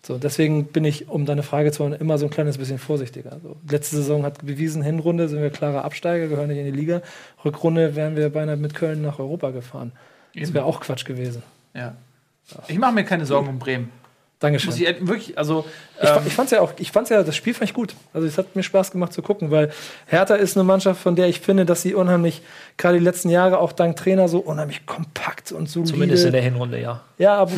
[0.06, 3.40] So, deswegen bin ich, um deine Frage zu hören, immer so ein kleines bisschen vorsichtiger.
[3.42, 7.02] So, letzte Saison hat bewiesen, Hinrunde sind wir klare Absteiger, gehören nicht in die Liga.
[7.46, 9.94] Rückrunde wären wir beinahe mit Köln nach Europa gefahren.
[10.36, 11.42] Das wäre auch Quatsch gewesen.
[11.74, 11.96] Ja.
[12.68, 13.92] Ich mache mir keine Sorgen um Bremen.
[14.44, 14.72] Dankeschön.
[14.72, 15.64] Muss ich ehrlich- wirklich, also.
[16.02, 17.96] Ich, ähm, ich fand's ja auch, ich fand's ja, das Spiel fand ich gut.
[18.14, 19.72] Also es hat mir Spaß gemacht zu gucken, weil
[20.08, 22.42] Hertha ist eine Mannschaft, von der ich finde, dass sie unheimlich,
[22.78, 25.94] gerade die letzten Jahre auch dank Trainer so unheimlich kompakt und solide.
[25.94, 27.00] Zumindest in der Hinrunde, ja.
[27.20, 27.52] Ja, aber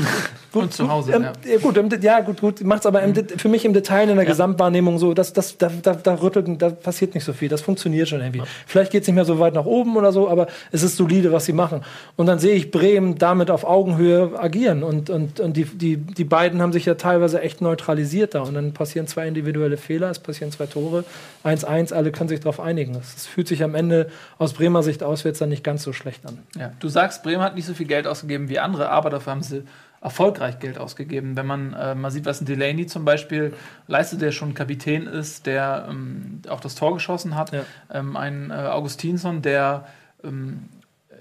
[0.51, 1.17] gut, Und zu Hause, ja.
[1.17, 1.57] ähm, ja.
[1.57, 4.25] Gut, im, ja, gut, gut, macht's aber im, Det- für mich im Detail in der
[4.25, 7.49] Gesamtwahrnehmung so, das, das, da, da, da rüttelt, da passiert nicht so viel.
[7.49, 8.43] Das funktioniert schon irgendwie.
[8.67, 11.45] Vielleicht geht's nicht mehr so weit nach oben oder so, aber es ist solide, was
[11.45, 11.81] sie machen.
[12.15, 16.23] Und dann sehe ich Bremen damit auf Augenhöhe agieren und, und, und die, die, die
[16.25, 20.19] beiden haben sich ja teilweise echt neutralisiert da und dann passieren zwei individuelle Fehler, es
[20.19, 21.03] passieren zwei Tore,
[21.43, 22.95] 1-1, alle können sich darauf einigen.
[22.95, 26.39] Es fühlt sich am Ende aus Bremer Sicht auswärts dann nicht ganz so schlecht an.
[26.57, 29.41] Ja, du sagst, Bremen hat nicht so viel Geld ausgegeben wie andere, aber dafür haben
[29.43, 29.64] sie
[30.02, 31.35] erfolgreich Geld ausgegeben.
[31.35, 33.53] Wenn man äh, mal sieht, was ein Delaney zum Beispiel
[33.88, 37.64] leistet, der schon Kapitän ist, der ähm, auch das Tor geschossen hat, Ja.
[37.91, 39.88] ähm, ein äh, Augustinsson, der
[40.23, 40.69] ähm,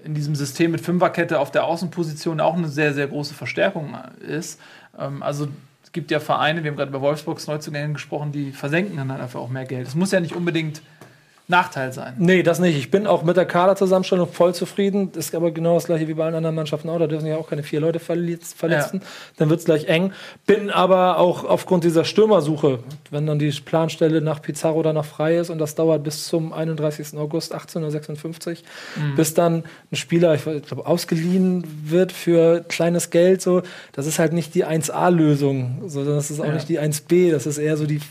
[0.03, 4.59] in diesem System mit Fünferkette auf der Außenposition auch eine sehr, sehr große Verstärkung ist.
[4.99, 5.47] Ähm, also
[5.83, 9.39] es gibt ja Vereine, wir haben gerade bei Wolfsburgs Neuzugängen gesprochen, die versenken dann einfach
[9.39, 9.87] auch mehr Geld.
[9.87, 10.81] Es muss ja nicht unbedingt
[11.47, 12.15] Nachteil sein.
[12.17, 12.75] Nee, das nicht.
[12.75, 15.11] Ich bin auch mit der Kaderzusammenstellung voll zufrieden.
[15.11, 16.97] Das ist aber genau das gleiche wie bei allen anderen Mannschaften auch.
[16.97, 19.01] Da dürfen ja auch keine vier Leute verletz- verletzen.
[19.37, 20.11] Dann wird es gleich eng.
[20.47, 22.79] Bin aber auch aufgrund dieser Stürmersuche,
[23.11, 27.15] wenn dann die Planstelle nach Pizarro danach frei ist und das dauert bis zum 31.
[27.17, 28.63] August 1856,
[29.15, 33.41] bis dann ein Spieler, ich glaube, ausgeliehen wird für kleines Geld.
[33.43, 33.61] So,
[33.91, 36.53] das ist halt nicht die 1A-Lösung, sondern das ist auch Ja.
[36.53, 37.31] nicht die 1B.
[37.31, 38.01] Das ist eher so die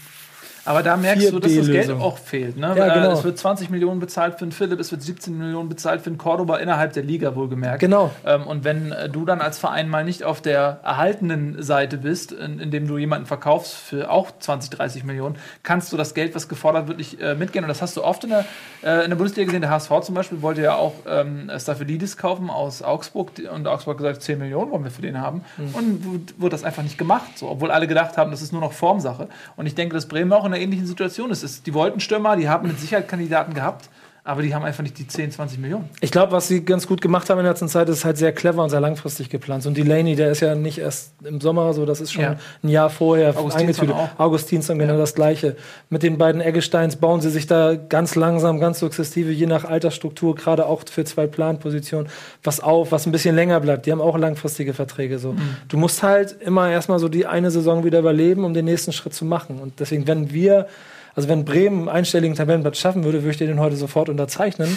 [0.65, 2.01] Aber da merkst du, dass das Geld 4B-Lösung.
[2.01, 2.57] auch fehlt.
[2.57, 2.75] Ne?
[2.77, 3.13] Ja, Äh, genau.
[3.13, 6.19] Es wird 20 Millionen bezahlt für einen Philipp, es wird 17 Millionen bezahlt für einen
[6.19, 7.81] Cordoba innerhalb der Liga, wohlgemerkt.
[7.81, 8.11] Genau.
[8.25, 12.33] Ähm, und wenn äh, du dann als Verein mal nicht auf der erhaltenen Seite bist,
[12.33, 16.49] in, indem du jemanden verkaufst für auch 20, 30 Millionen, kannst du das Geld, was
[16.49, 17.65] gefordert wird, nicht äh, mitgehen.
[17.65, 18.45] Und das hast du oft in der,
[18.83, 19.61] äh, in der Bundesliga gesehen.
[19.61, 23.33] Der HSV zum Beispiel wollte ja auch ähm, Staphylidis kaufen aus Augsburg.
[23.53, 25.43] Und Augsburg hat gesagt, 10 Millionen wollen wir für den haben.
[25.59, 25.75] Mhm.
[25.75, 27.37] Und wurde das einfach nicht gemacht.
[27.37, 29.29] So, obwohl alle gedacht haben, das ist nur noch Formsache.
[29.57, 31.43] Und ich denke, dass Bremen auch in einer ähnlichen Situation ist.
[31.43, 33.89] Es- Die wollten Stürmer, die haben mit Sicherheit Kandidaten gehabt,
[34.27, 35.91] aber die haben einfach nicht die 10, 20 Millionen.
[36.01, 38.33] Ich glaube, was sie ganz gut gemacht haben in der letzten Zeit, ist halt sehr
[38.33, 39.67] clever und sehr langfristig geplant.
[39.67, 42.37] Und Delaney, der ist ja nicht erst im Sommer so, das ist schon Ja.
[42.63, 43.95] ein Jahr vorher eingetütet.
[44.17, 45.57] Augustinsson genau das Gleiche.
[45.91, 50.35] Mit den beiden Eggesteins bauen sie sich da ganz langsam, ganz sukzessive, je nach Altersstruktur,
[50.35, 52.09] gerade auch für zwei Planpositionen,
[52.43, 53.85] was auf, was ein bisschen länger bleibt.
[53.85, 55.35] Die haben auch langfristige Verträge so.
[55.69, 59.13] Du musst halt immer erstmal so die eine Saison wieder überleben, um den nächsten Schritt
[59.13, 59.59] zu machen.
[59.61, 60.67] Und deswegen, wenn wir
[61.17, 64.77] also wenn Bremen einen einstelligen Tabellenplatz schaffen würde, würde ich den heute sofort unterzeichnen.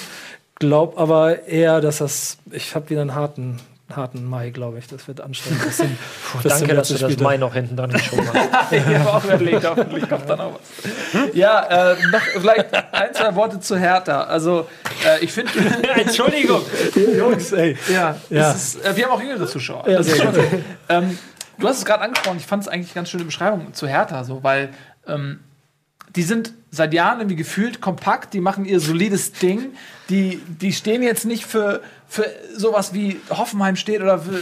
[0.60, 3.58] Glaub aber eher, dass das, ich habe wieder einen harten,
[3.96, 4.88] harten Mai, glaube ich.
[4.88, 5.62] Das wird anstrengend.
[5.74, 5.88] zum-
[6.42, 7.18] bis zum Danke, dass du das.
[7.20, 8.72] Mai noch hinten dran geschoben hast.
[8.74, 10.54] ich habe auch überlegt, hoffentlich kommt dann auch
[11.14, 11.36] was.
[11.36, 14.24] Ja, äh, noch vielleicht ein, zwei Worte zu Hertha.
[14.24, 14.68] Also,
[15.06, 15.52] äh, ich finde.
[15.96, 16.62] Entschuldigung.
[17.18, 17.78] Jungs, ey.
[17.94, 18.42] Ja, Ja.
[18.52, 19.88] das Ist, äh, wir haben auch jüngere Zuschauer.
[19.88, 20.08] Ja, das
[20.90, 21.18] ähm,
[21.60, 24.44] du hast es gerade angesprochen, ich fand es eigentlich ganz schöne Beschreibung zu Hertha, so,
[24.44, 24.70] weil
[25.08, 25.40] ähm,
[26.18, 29.74] die sind seit Jahren irgendwie gefühlt kompakt, die machen ihr solides Ding,
[30.10, 32.26] die, die stehen jetzt nicht für, für
[32.56, 34.40] sowas wie Hoffenheim steht oder für,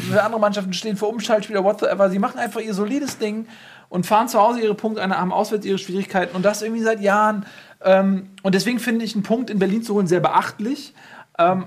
[0.00, 2.08] für andere Mannschaften stehen, für Umschaltspieler, whatever.
[2.08, 3.46] Sie machen einfach ihr solides Ding
[3.90, 7.02] und fahren zu Hause ihre Punkte, eine, haben auswärts ihre Schwierigkeiten und das irgendwie seit
[7.02, 7.44] Jahren.
[7.84, 10.94] Ähm, und deswegen finde ich einen Punkt in Berlin zu holen sehr beachtlich.
[11.38, 11.66] Ähm,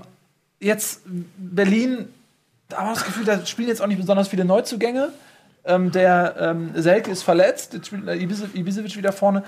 [0.58, 1.02] jetzt
[1.36, 2.08] Berlin,
[2.68, 5.12] da haben wir das Gefühl, da spielen jetzt auch nicht besonders viele Neuzugänge.
[5.64, 9.44] Ähm, der ähm, Selke ist verletzt, jetzt spielt äh, Ibisevic wieder vorne.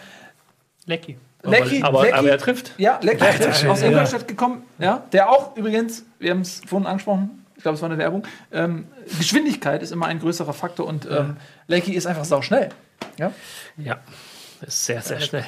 [0.87, 1.19] Lecky.
[1.43, 2.73] Lecky, aber, Lecky, aber er trifft.
[2.79, 7.45] ja, Lecky ist aus Ingolstadt gekommen, ja, der auch übrigens, wir haben es vorhin angesprochen,
[7.65, 8.23] glaube, es war eine Werbung.
[8.53, 8.87] Ähm,
[9.19, 11.37] Geschwindigkeit ist immer ein größerer Faktor und ähm,
[11.67, 12.69] Lecky ist einfach sau schnell.
[13.19, 13.33] Ja?
[13.77, 13.97] Ja.
[14.61, 15.45] Ist sehr, sehr schnell.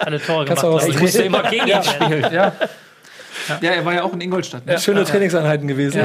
[0.00, 0.82] Alle Tore Kannst gemacht.
[0.82, 2.32] du auch glaub Ich musste immer gegen ihn spielen.
[2.32, 2.52] ja.
[3.60, 4.66] Ja, er war ja auch in Ingolstadt.
[4.66, 4.78] Ne?
[4.78, 6.00] Schöne Trainingseinheiten gewesen.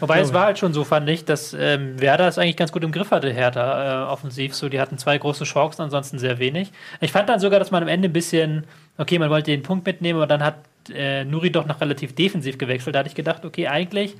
[0.00, 2.84] Wobei es war halt schon so, fand ich, dass ähm, Werder es eigentlich ganz gut
[2.84, 4.54] im Griff hatte, Hertha, äh, offensiv.
[4.54, 6.72] So, die hatten zwei große Chancen, ansonsten sehr wenig.
[7.00, 8.64] Ich fand dann sogar, dass man am Ende ein bisschen,
[8.98, 10.56] okay, man wollte den Punkt mitnehmen, aber dann hat
[10.94, 12.94] äh, Nuri doch noch relativ defensiv gewechselt.
[12.94, 14.16] Da hatte ich gedacht, okay, eigentlich,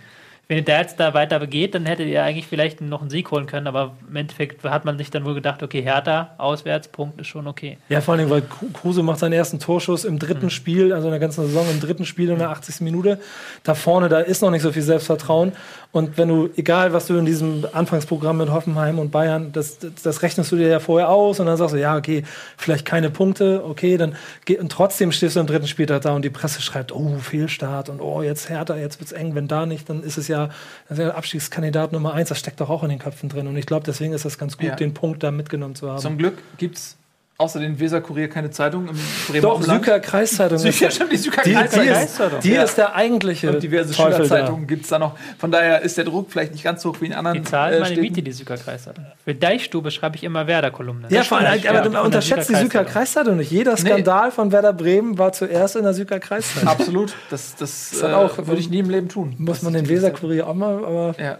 [0.48, 3.46] wenn der jetzt da weiter geht, dann hättet ihr eigentlich vielleicht noch einen Sieg holen
[3.46, 7.28] können, aber im Endeffekt hat man sich dann wohl gedacht, okay, Hertha, auswärts, Punkt ist
[7.28, 7.78] schon okay.
[7.88, 11.12] Ja, vor allem, weil Kru- Kruse macht seinen ersten Torschuss im dritten Spiel, also in
[11.12, 12.82] der ganzen Saison, im dritten Spiel in der 80.
[12.82, 13.18] Minute.
[13.62, 15.52] Da vorne, da ist noch nicht so viel Selbstvertrauen.
[15.90, 19.92] Und wenn du, egal was du in diesem Anfangsprogramm mit Hoffenheim und Bayern, das, das,
[20.02, 22.24] das rechnest du dir ja vorher aus und dann sagst du, ja, okay,
[22.56, 24.16] vielleicht keine Punkte, okay, dann
[24.46, 27.88] geht, und trotzdem stehst du im dritten Spieltag da und die Presse schreibt, oh, Fehlstart
[27.90, 30.98] und oh, jetzt härter, jetzt wird's eng, wenn da nicht, dann ist es ja, das
[30.98, 33.46] ist ja Abstiegskandidat Nummer eins, das steckt doch auch in den Köpfen drin.
[33.46, 34.74] Und ich glaube, deswegen ist das ganz gut, Ja.
[34.76, 35.98] den Punkt da mitgenommen zu haben.
[36.00, 36.96] Zum Glück gibt es
[37.42, 38.96] außer den Weser-Kurier keine Zeitung im
[39.28, 39.62] Bremer Doch.
[39.62, 40.56] Süker Kreiszeitung.
[40.56, 42.38] ist- Süker, stimmt, die Süker die, die, Kreiszeitung.
[42.38, 42.62] ist, die Ja.
[42.62, 44.12] ist der eigentliche Und diverse Teufel.
[44.14, 45.16] Schülerzeitungen gibt es da noch.
[45.38, 47.74] Von daher ist der Druck vielleicht nicht ganz so hoch wie in anderen Die zahlen
[47.74, 48.00] meine Städten.
[48.00, 48.96] Miete, die Sükerkreis hat.
[49.24, 51.08] Für Deichstube schreibe ich immer Werder-Kolumne.
[51.10, 52.84] Ja, vor allem, aber man der unterschätzt die Süker.
[52.84, 53.50] Kreiszeitung nicht.
[53.50, 56.68] Jeder Skandal von Werder Bremen war zuerst in der Süker Kreiszeitung.
[56.68, 57.14] Absolut.
[57.30, 59.34] Das, das, hat äh, auch- würde ich nie im Leben tun.
[59.38, 61.38] Muss man den Weserkurier auch mal, aber Ja.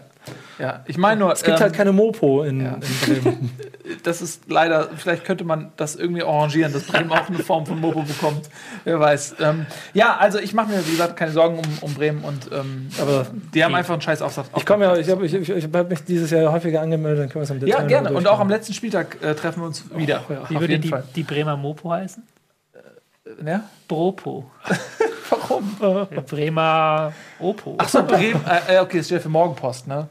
[0.59, 2.75] Ja, ich meine nur, es gibt ähm, halt keine Mopo in, ja.
[2.75, 3.57] in Bremen.
[4.03, 7.79] das ist leider, vielleicht könnte man das irgendwie arrangieren, dass Bremen auch eine Form von
[7.79, 8.49] Mopo bekommt.
[8.83, 9.35] Wer weiß.
[9.39, 12.89] Ähm, ja, also ich mache mir, wie gesagt, keine Sorgen um, um Bremen und ähm,
[13.01, 14.47] Aber die haben einfach einen scheiß Aufsatz.
[14.55, 17.29] ich komme ja, ich habe ich, ich, ich hab mich dieses Jahr häufiger angemeldet, dann
[17.29, 18.13] können wir es im Detail Ja, gerne.
[18.13, 20.23] Und auch am letzten Spieltag äh, treffen wir uns wieder.
[20.29, 20.49] ja.
[20.49, 22.23] Wie würde die, die Bremer Mopo heißen?
[23.45, 23.63] Ja?
[23.87, 24.49] Bropo.
[25.29, 25.75] Warum?
[26.29, 27.75] Bremer Opo.
[27.77, 28.41] Achso, Bremen.
[28.67, 30.07] Äh, äh, okay, das steht für Morgenpost, ne?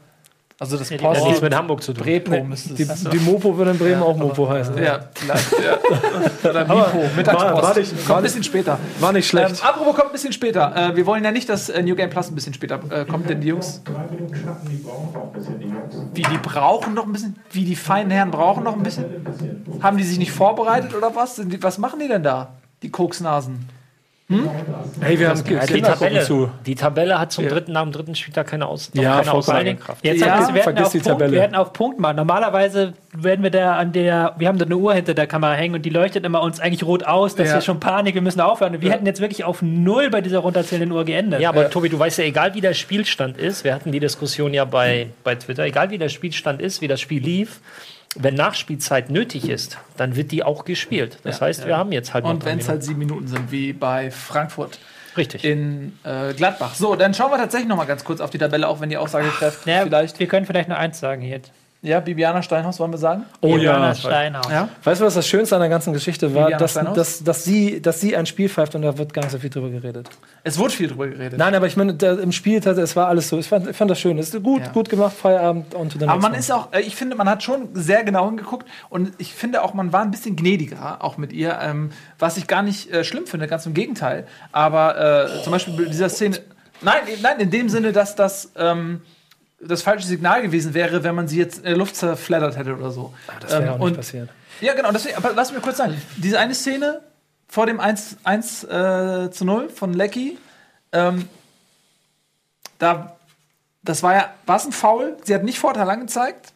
[0.59, 1.19] Also das Ja, Post.
[1.19, 2.03] Hat nichts mit Hamburg zu tun.
[2.03, 4.77] Brepo müsste die, die Mopo würde in Bremen auch Mopo heißen.
[4.81, 5.51] Ja, vielleicht.
[5.51, 6.49] Ja.
[6.49, 7.53] Oder Mipo, Mittagspost.
[7.55, 8.79] war- war nicht- kommt ein bisschen später.
[8.99, 9.65] War nicht Ähm, schlecht.
[9.65, 10.73] apropos kommt ein bisschen später.
[10.91, 13.29] Äh, wir wollen ja nicht, dass äh, New Game Plus ein bisschen später äh, kommt,
[13.29, 13.81] denn die Jungs.
[16.13, 17.35] Wie die brauchen noch ein bisschen?
[17.51, 19.05] Wie die feinen Herren brauchen noch ein bisschen?
[19.81, 21.35] Haben die sich nicht vorbereitet oder was?
[21.37, 22.53] Sind die, was machen die denn da?
[22.83, 23.67] Die Koksnasen.
[25.01, 26.49] Hey, wir haben Ja, die, gucken Tabelle, zu.
[26.65, 29.33] die Tabelle hat zum dritten, nach dem dritten Spieltag keine, Aus, Ja, keine.
[29.33, 30.03] Aussagekraft.
[30.05, 31.31] Jetzt Ja, ja, wir, hätten vergiss die Punkt, Tabelle.
[31.33, 32.15] wir hätten auf Punkt machen.
[32.17, 35.75] Normalerweise werden wir da an der, wir haben da eine Uhr hinter der Kamera hängen
[35.75, 37.55] und die leuchtet immer uns eigentlich rot aus, dass Ja.
[37.55, 38.75] wir schon Panik, wir müssen aufhören.
[38.75, 41.41] Und wir hätten jetzt wirklich auf null bei dieser runterzählenden Uhr geendet.
[41.41, 44.53] Ja, aber Tobi, du weißt ja, egal wie der Spielstand ist, wir hatten die Diskussion
[44.53, 47.59] ja bei, bei Twitter, egal wie der Spielstand ist, wie das Spiel lief,
[48.15, 51.17] wenn Nachspielzeit nötig ist, dann wird die auch gespielt.
[51.23, 54.11] Das heißt, wir haben jetzt halt Und wenn es halt sieben Minuten sind, wie bei
[54.11, 54.79] Frankfurt.
[55.15, 55.43] Richtig.
[55.43, 56.73] in äh, Gladbach.
[56.73, 58.97] So, dann schauen wir tatsächlich noch mal ganz kurz auf die Tabelle, auch wenn die
[58.97, 60.19] Aussagekräfte Ja, vielleicht.
[60.19, 61.39] Wir können vielleicht noch eins sagen hier.
[61.83, 63.25] Ja, Bibiana Steinhaus wollen wir sagen?
[63.41, 63.95] Oh Johanna ja.
[63.95, 64.49] Steinhaus.
[64.49, 64.69] Ja.
[64.85, 66.51] Weißt du, was das Schönste an der ganzen Geschichte war?
[66.51, 69.37] Dass, dass, dass, sie, dass sie ein Spiel pfeift und da wird gar nicht so
[69.37, 70.09] viel drüber geredet.
[70.45, 71.37] Es wurde viel drüber geredet.
[71.37, 73.37] Nein, aber ich meine, da, im Spiel, es war alles so.
[73.37, 74.17] Ich fand, ich fand das schön.
[74.17, 74.71] Es ist gut, Ja.
[74.71, 77.67] gut gemacht, Feierabend und dann Aber man ist auch, äh, ich finde, man hat schon
[77.73, 81.59] sehr genau hingeguckt und ich finde auch, man war ein bisschen gnädiger auch mit ihr,
[81.61, 84.25] ähm, was ich gar nicht äh, schlimm finde, ganz im Gegenteil.
[84.53, 86.39] Aber äh, zum Beispiel bei dieser Szene,
[86.79, 89.01] nein, nein, in dem Sinne, dass das ähm,
[89.67, 92.91] das falsche Signal gewesen wäre, wenn man sie jetzt in der Luft zerfleddert hätte oder
[92.91, 93.13] so.
[93.41, 94.29] Das wäre Ähm, auch nicht und- passiert.
[94.61, 94.91] Ja, genau.
[94.91, 97.01] Deswegen, aber lass mir kurz sagen, diese eine Szene
[97.47, 100.37] vor dem 1, 1 äh, zu 0 von Lecky,
[100.91, 101.27] ähm,
[102.79, 103.15] da,
[103.83, 105.17] das war ja, war es ein Foul?
[105.23, 106.53] Sie hat nicht Vorteil angezeigt.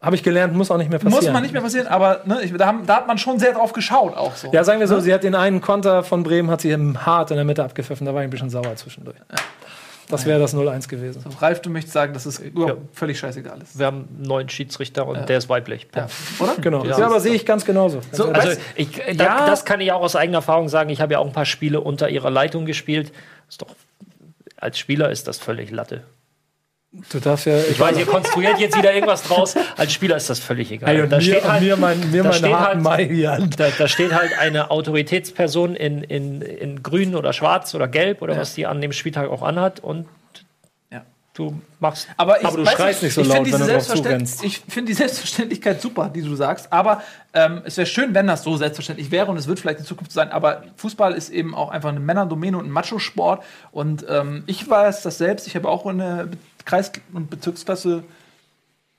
[0.00, 1.24] Habe ich gelernt, muss auch nicht mehr passieren.
[1.24, 3.52] Muss man nicht mehr passieren, aber ne, ich, da, haben, da hat man schon sehr
[3.52, 4.50] drauf geschaut, auch so.
[4.52, 7.30] Ja, sagen wir so, sie hat den einen Konter von Bremen, hat sie im hart
[7.30, 8.04] in der Mitte abgepfiffen.
[8.04, 9.16] Da war ich ein bisschen sauer zwischendurch.
[10.12, 11.24] Das wäre das 0-1 gewesen.
[11.40, 13.78] Ralf, du möchtest sagen, dass es überhaupt völlig scheißegal ist.
[13.78, 15.88] Wir haben einen neuen Schiedsrichter und der ist weiblich.
[15.94, 16.06] Ja.
[16.38, 16.54] Oder?
[16.60, 16.84] Genau.
[16.84, 16.98] Ja.
[16.98, 18.00] Ja, aber sehe ich ganz genauso.
[18.12, 19.46] So, Also weißt- ich, äh, da, Ja.
[19.46, 20.90] das kann ich auch aus eigener Erfahrung sagen.
[20.90, 23.12] Ich habe ja auch ein paar Spiele unter ihrer Leitung gespielt.
[23.48, 23.68] Ist doch,
[24.56, 26.02] als Spieler ist das völlig Latte.
[27.10, 27.56] Du darfst ja.
[27.58, 29.54] Ich weiß, ihr konstruiert jetzt wieder irgendwas draus.
[29.78, 31.00] Als Spieler ist das völlig egal.
[31.00, 34.38] Und da mir, steht halt, mir mein, mir da steht halt- da, da steht halt
[34.38, 38.92] eine Autoritätsperson in, in, in grün oder schwarz oder gelb oder was die an dem
[38.92, 40.06] Spieltag auch anhat und
[40.90, 41.00] Ja.
[41.32, 42.08] du machst.
[42.18, 44.44] Aber, ich, Aber du schreist nicht so laut, wenn du drauf zurennst.
[44.44, 46.70] Ich finde die Selbstverständlichkeit super, die du sagst.
[46.70, 47.02] Aber
[47.32, 50.12] ähm, es wäre schön, wenn das so selbstverständlich wäre und es wird vielleicht in Zukunft
[50.12, 50.30] so sein.
[50.30, 53.42] Aber Fußball ist eben auch einfach eine Männerdomäne und ein Macho-Sport.
[53.70, 55.46] Und ähm, ich weiß das selbst.
[55.46, 56.28] Ich habe auch Be-
[56.64, 58.04] Kreis- und Bezirksklasse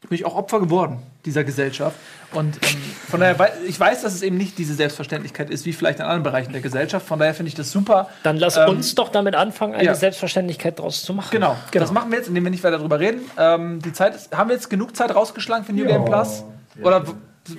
[0.09, 0.97] bin ich auch Opfer geworden.
[1.25, 1.95] dieser Gesellschaft.
[2.33, 2.77] Und ähm,
[3.09, 6.03] von daher, wei- ich weiß, dass es eben nicht diese Selbstverständlichkeit ist, wie vielleicht in
[6.05, 7.07] anderen Bereichen der Gesellschaft.
[7.07, 8.09] Von daher finde ich das super.
[8.23, 9.95] Dann lass Ähm, uns doch damit anfangen, eine ja.
[9.95, 11.29] Selbstverständlichkeit draus zu machen.
[11.31, 13.21] Genau, das machen wir jetzt, indem wir nicht weiter drüber reden.
[13.37, 16.43] Ähm, die Zeit ist, haben wir jetzt genug Zeit rausgeschlagen für New Game Plus?
[16.81, 17.05] Oder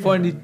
[0.00, 0.36] wollen die.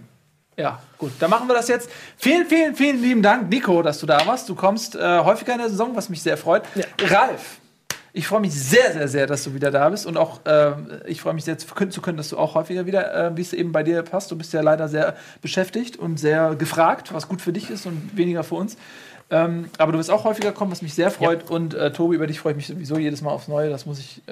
[0.56, 1.90] Ja, gut, dann machen wir das jetzt.
[2.16, 4.48] Vielen, vielen, vielen lieben Dank, Nico, dass du da warst.
[4.48, 6.62] Du kommst äh, häufiger in der Saison, was mich sehr freut.
[7.08, 7.59] Ralf,
[8.12, 10.72] ich freue mich sehr, sehr, sehr, dass du wieder da bist und auch äh,
[11.06, 13.72] ich freue mich sehr zu können, dass du auch häufiger wieder, äh, wie es eben
[13.72, 14.30] bei dir passt.
[14.30, 18.16] Du bist ja leider sehr beschäftigt und sehr gefragt, was gut für dich ist und
[18.16, 18.76] weniger für uns.
[19.30, 21.50] Ähm, aber du wirst auch häufiger kommen, was mich sehr freut.
[21.50, 23.70] Und äh, Tobi, über dich freue ich mich sowieso jedes Mal aufs Neue.
[23.70, 24.22] Das muss ich.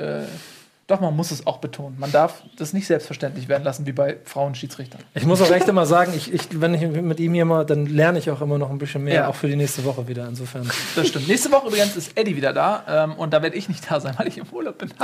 [0.89, 1.97] Doch, man muss es auch betonen.
[1.98, 5.02] Man darf das nicht selbstverständlich werden lassen, wie bei Frauenschiedsrichtern.
[5.12, 7.85] Ich muss auch echt immer sagen, ich, ich, wenn ich mit ihm hier mal, dann
[7.85, 9.28] lerne ich auch immer noch ein bisschen mehr, ja.
[9.28, 10.27] auch für die nächste Woche wieder.
[10.27, 10.66] Insofern.
[10.97, 11.28] Das stimmt.
[11.28, 14.15] Nächste Woche übrigens ist Eddie wieder da ähm, und da werde ich nicht da sein,
[14.16, 14.93] weil ich im Urlaub bin.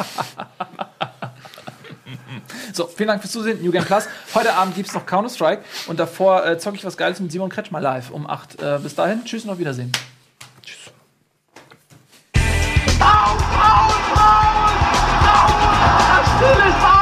[2.73, 4.09] So, vielen Dank fürs Zusehen, New Game Plus.
[4.35, 7.49] Heute Abend gibt es noch Counter-Strike und davor äh, zocke ich was Geiles mit Simon
[7.49, 8.61] Kretschmer live um 8.
[8.61, 9.93] Äh, bis dahin, tschüss und auf Wiedersehen.
[10.63, 10.93] Tschüss.
[13.01, 14.64] Auf, auf, auf!
[16.41, 16.94] soon as.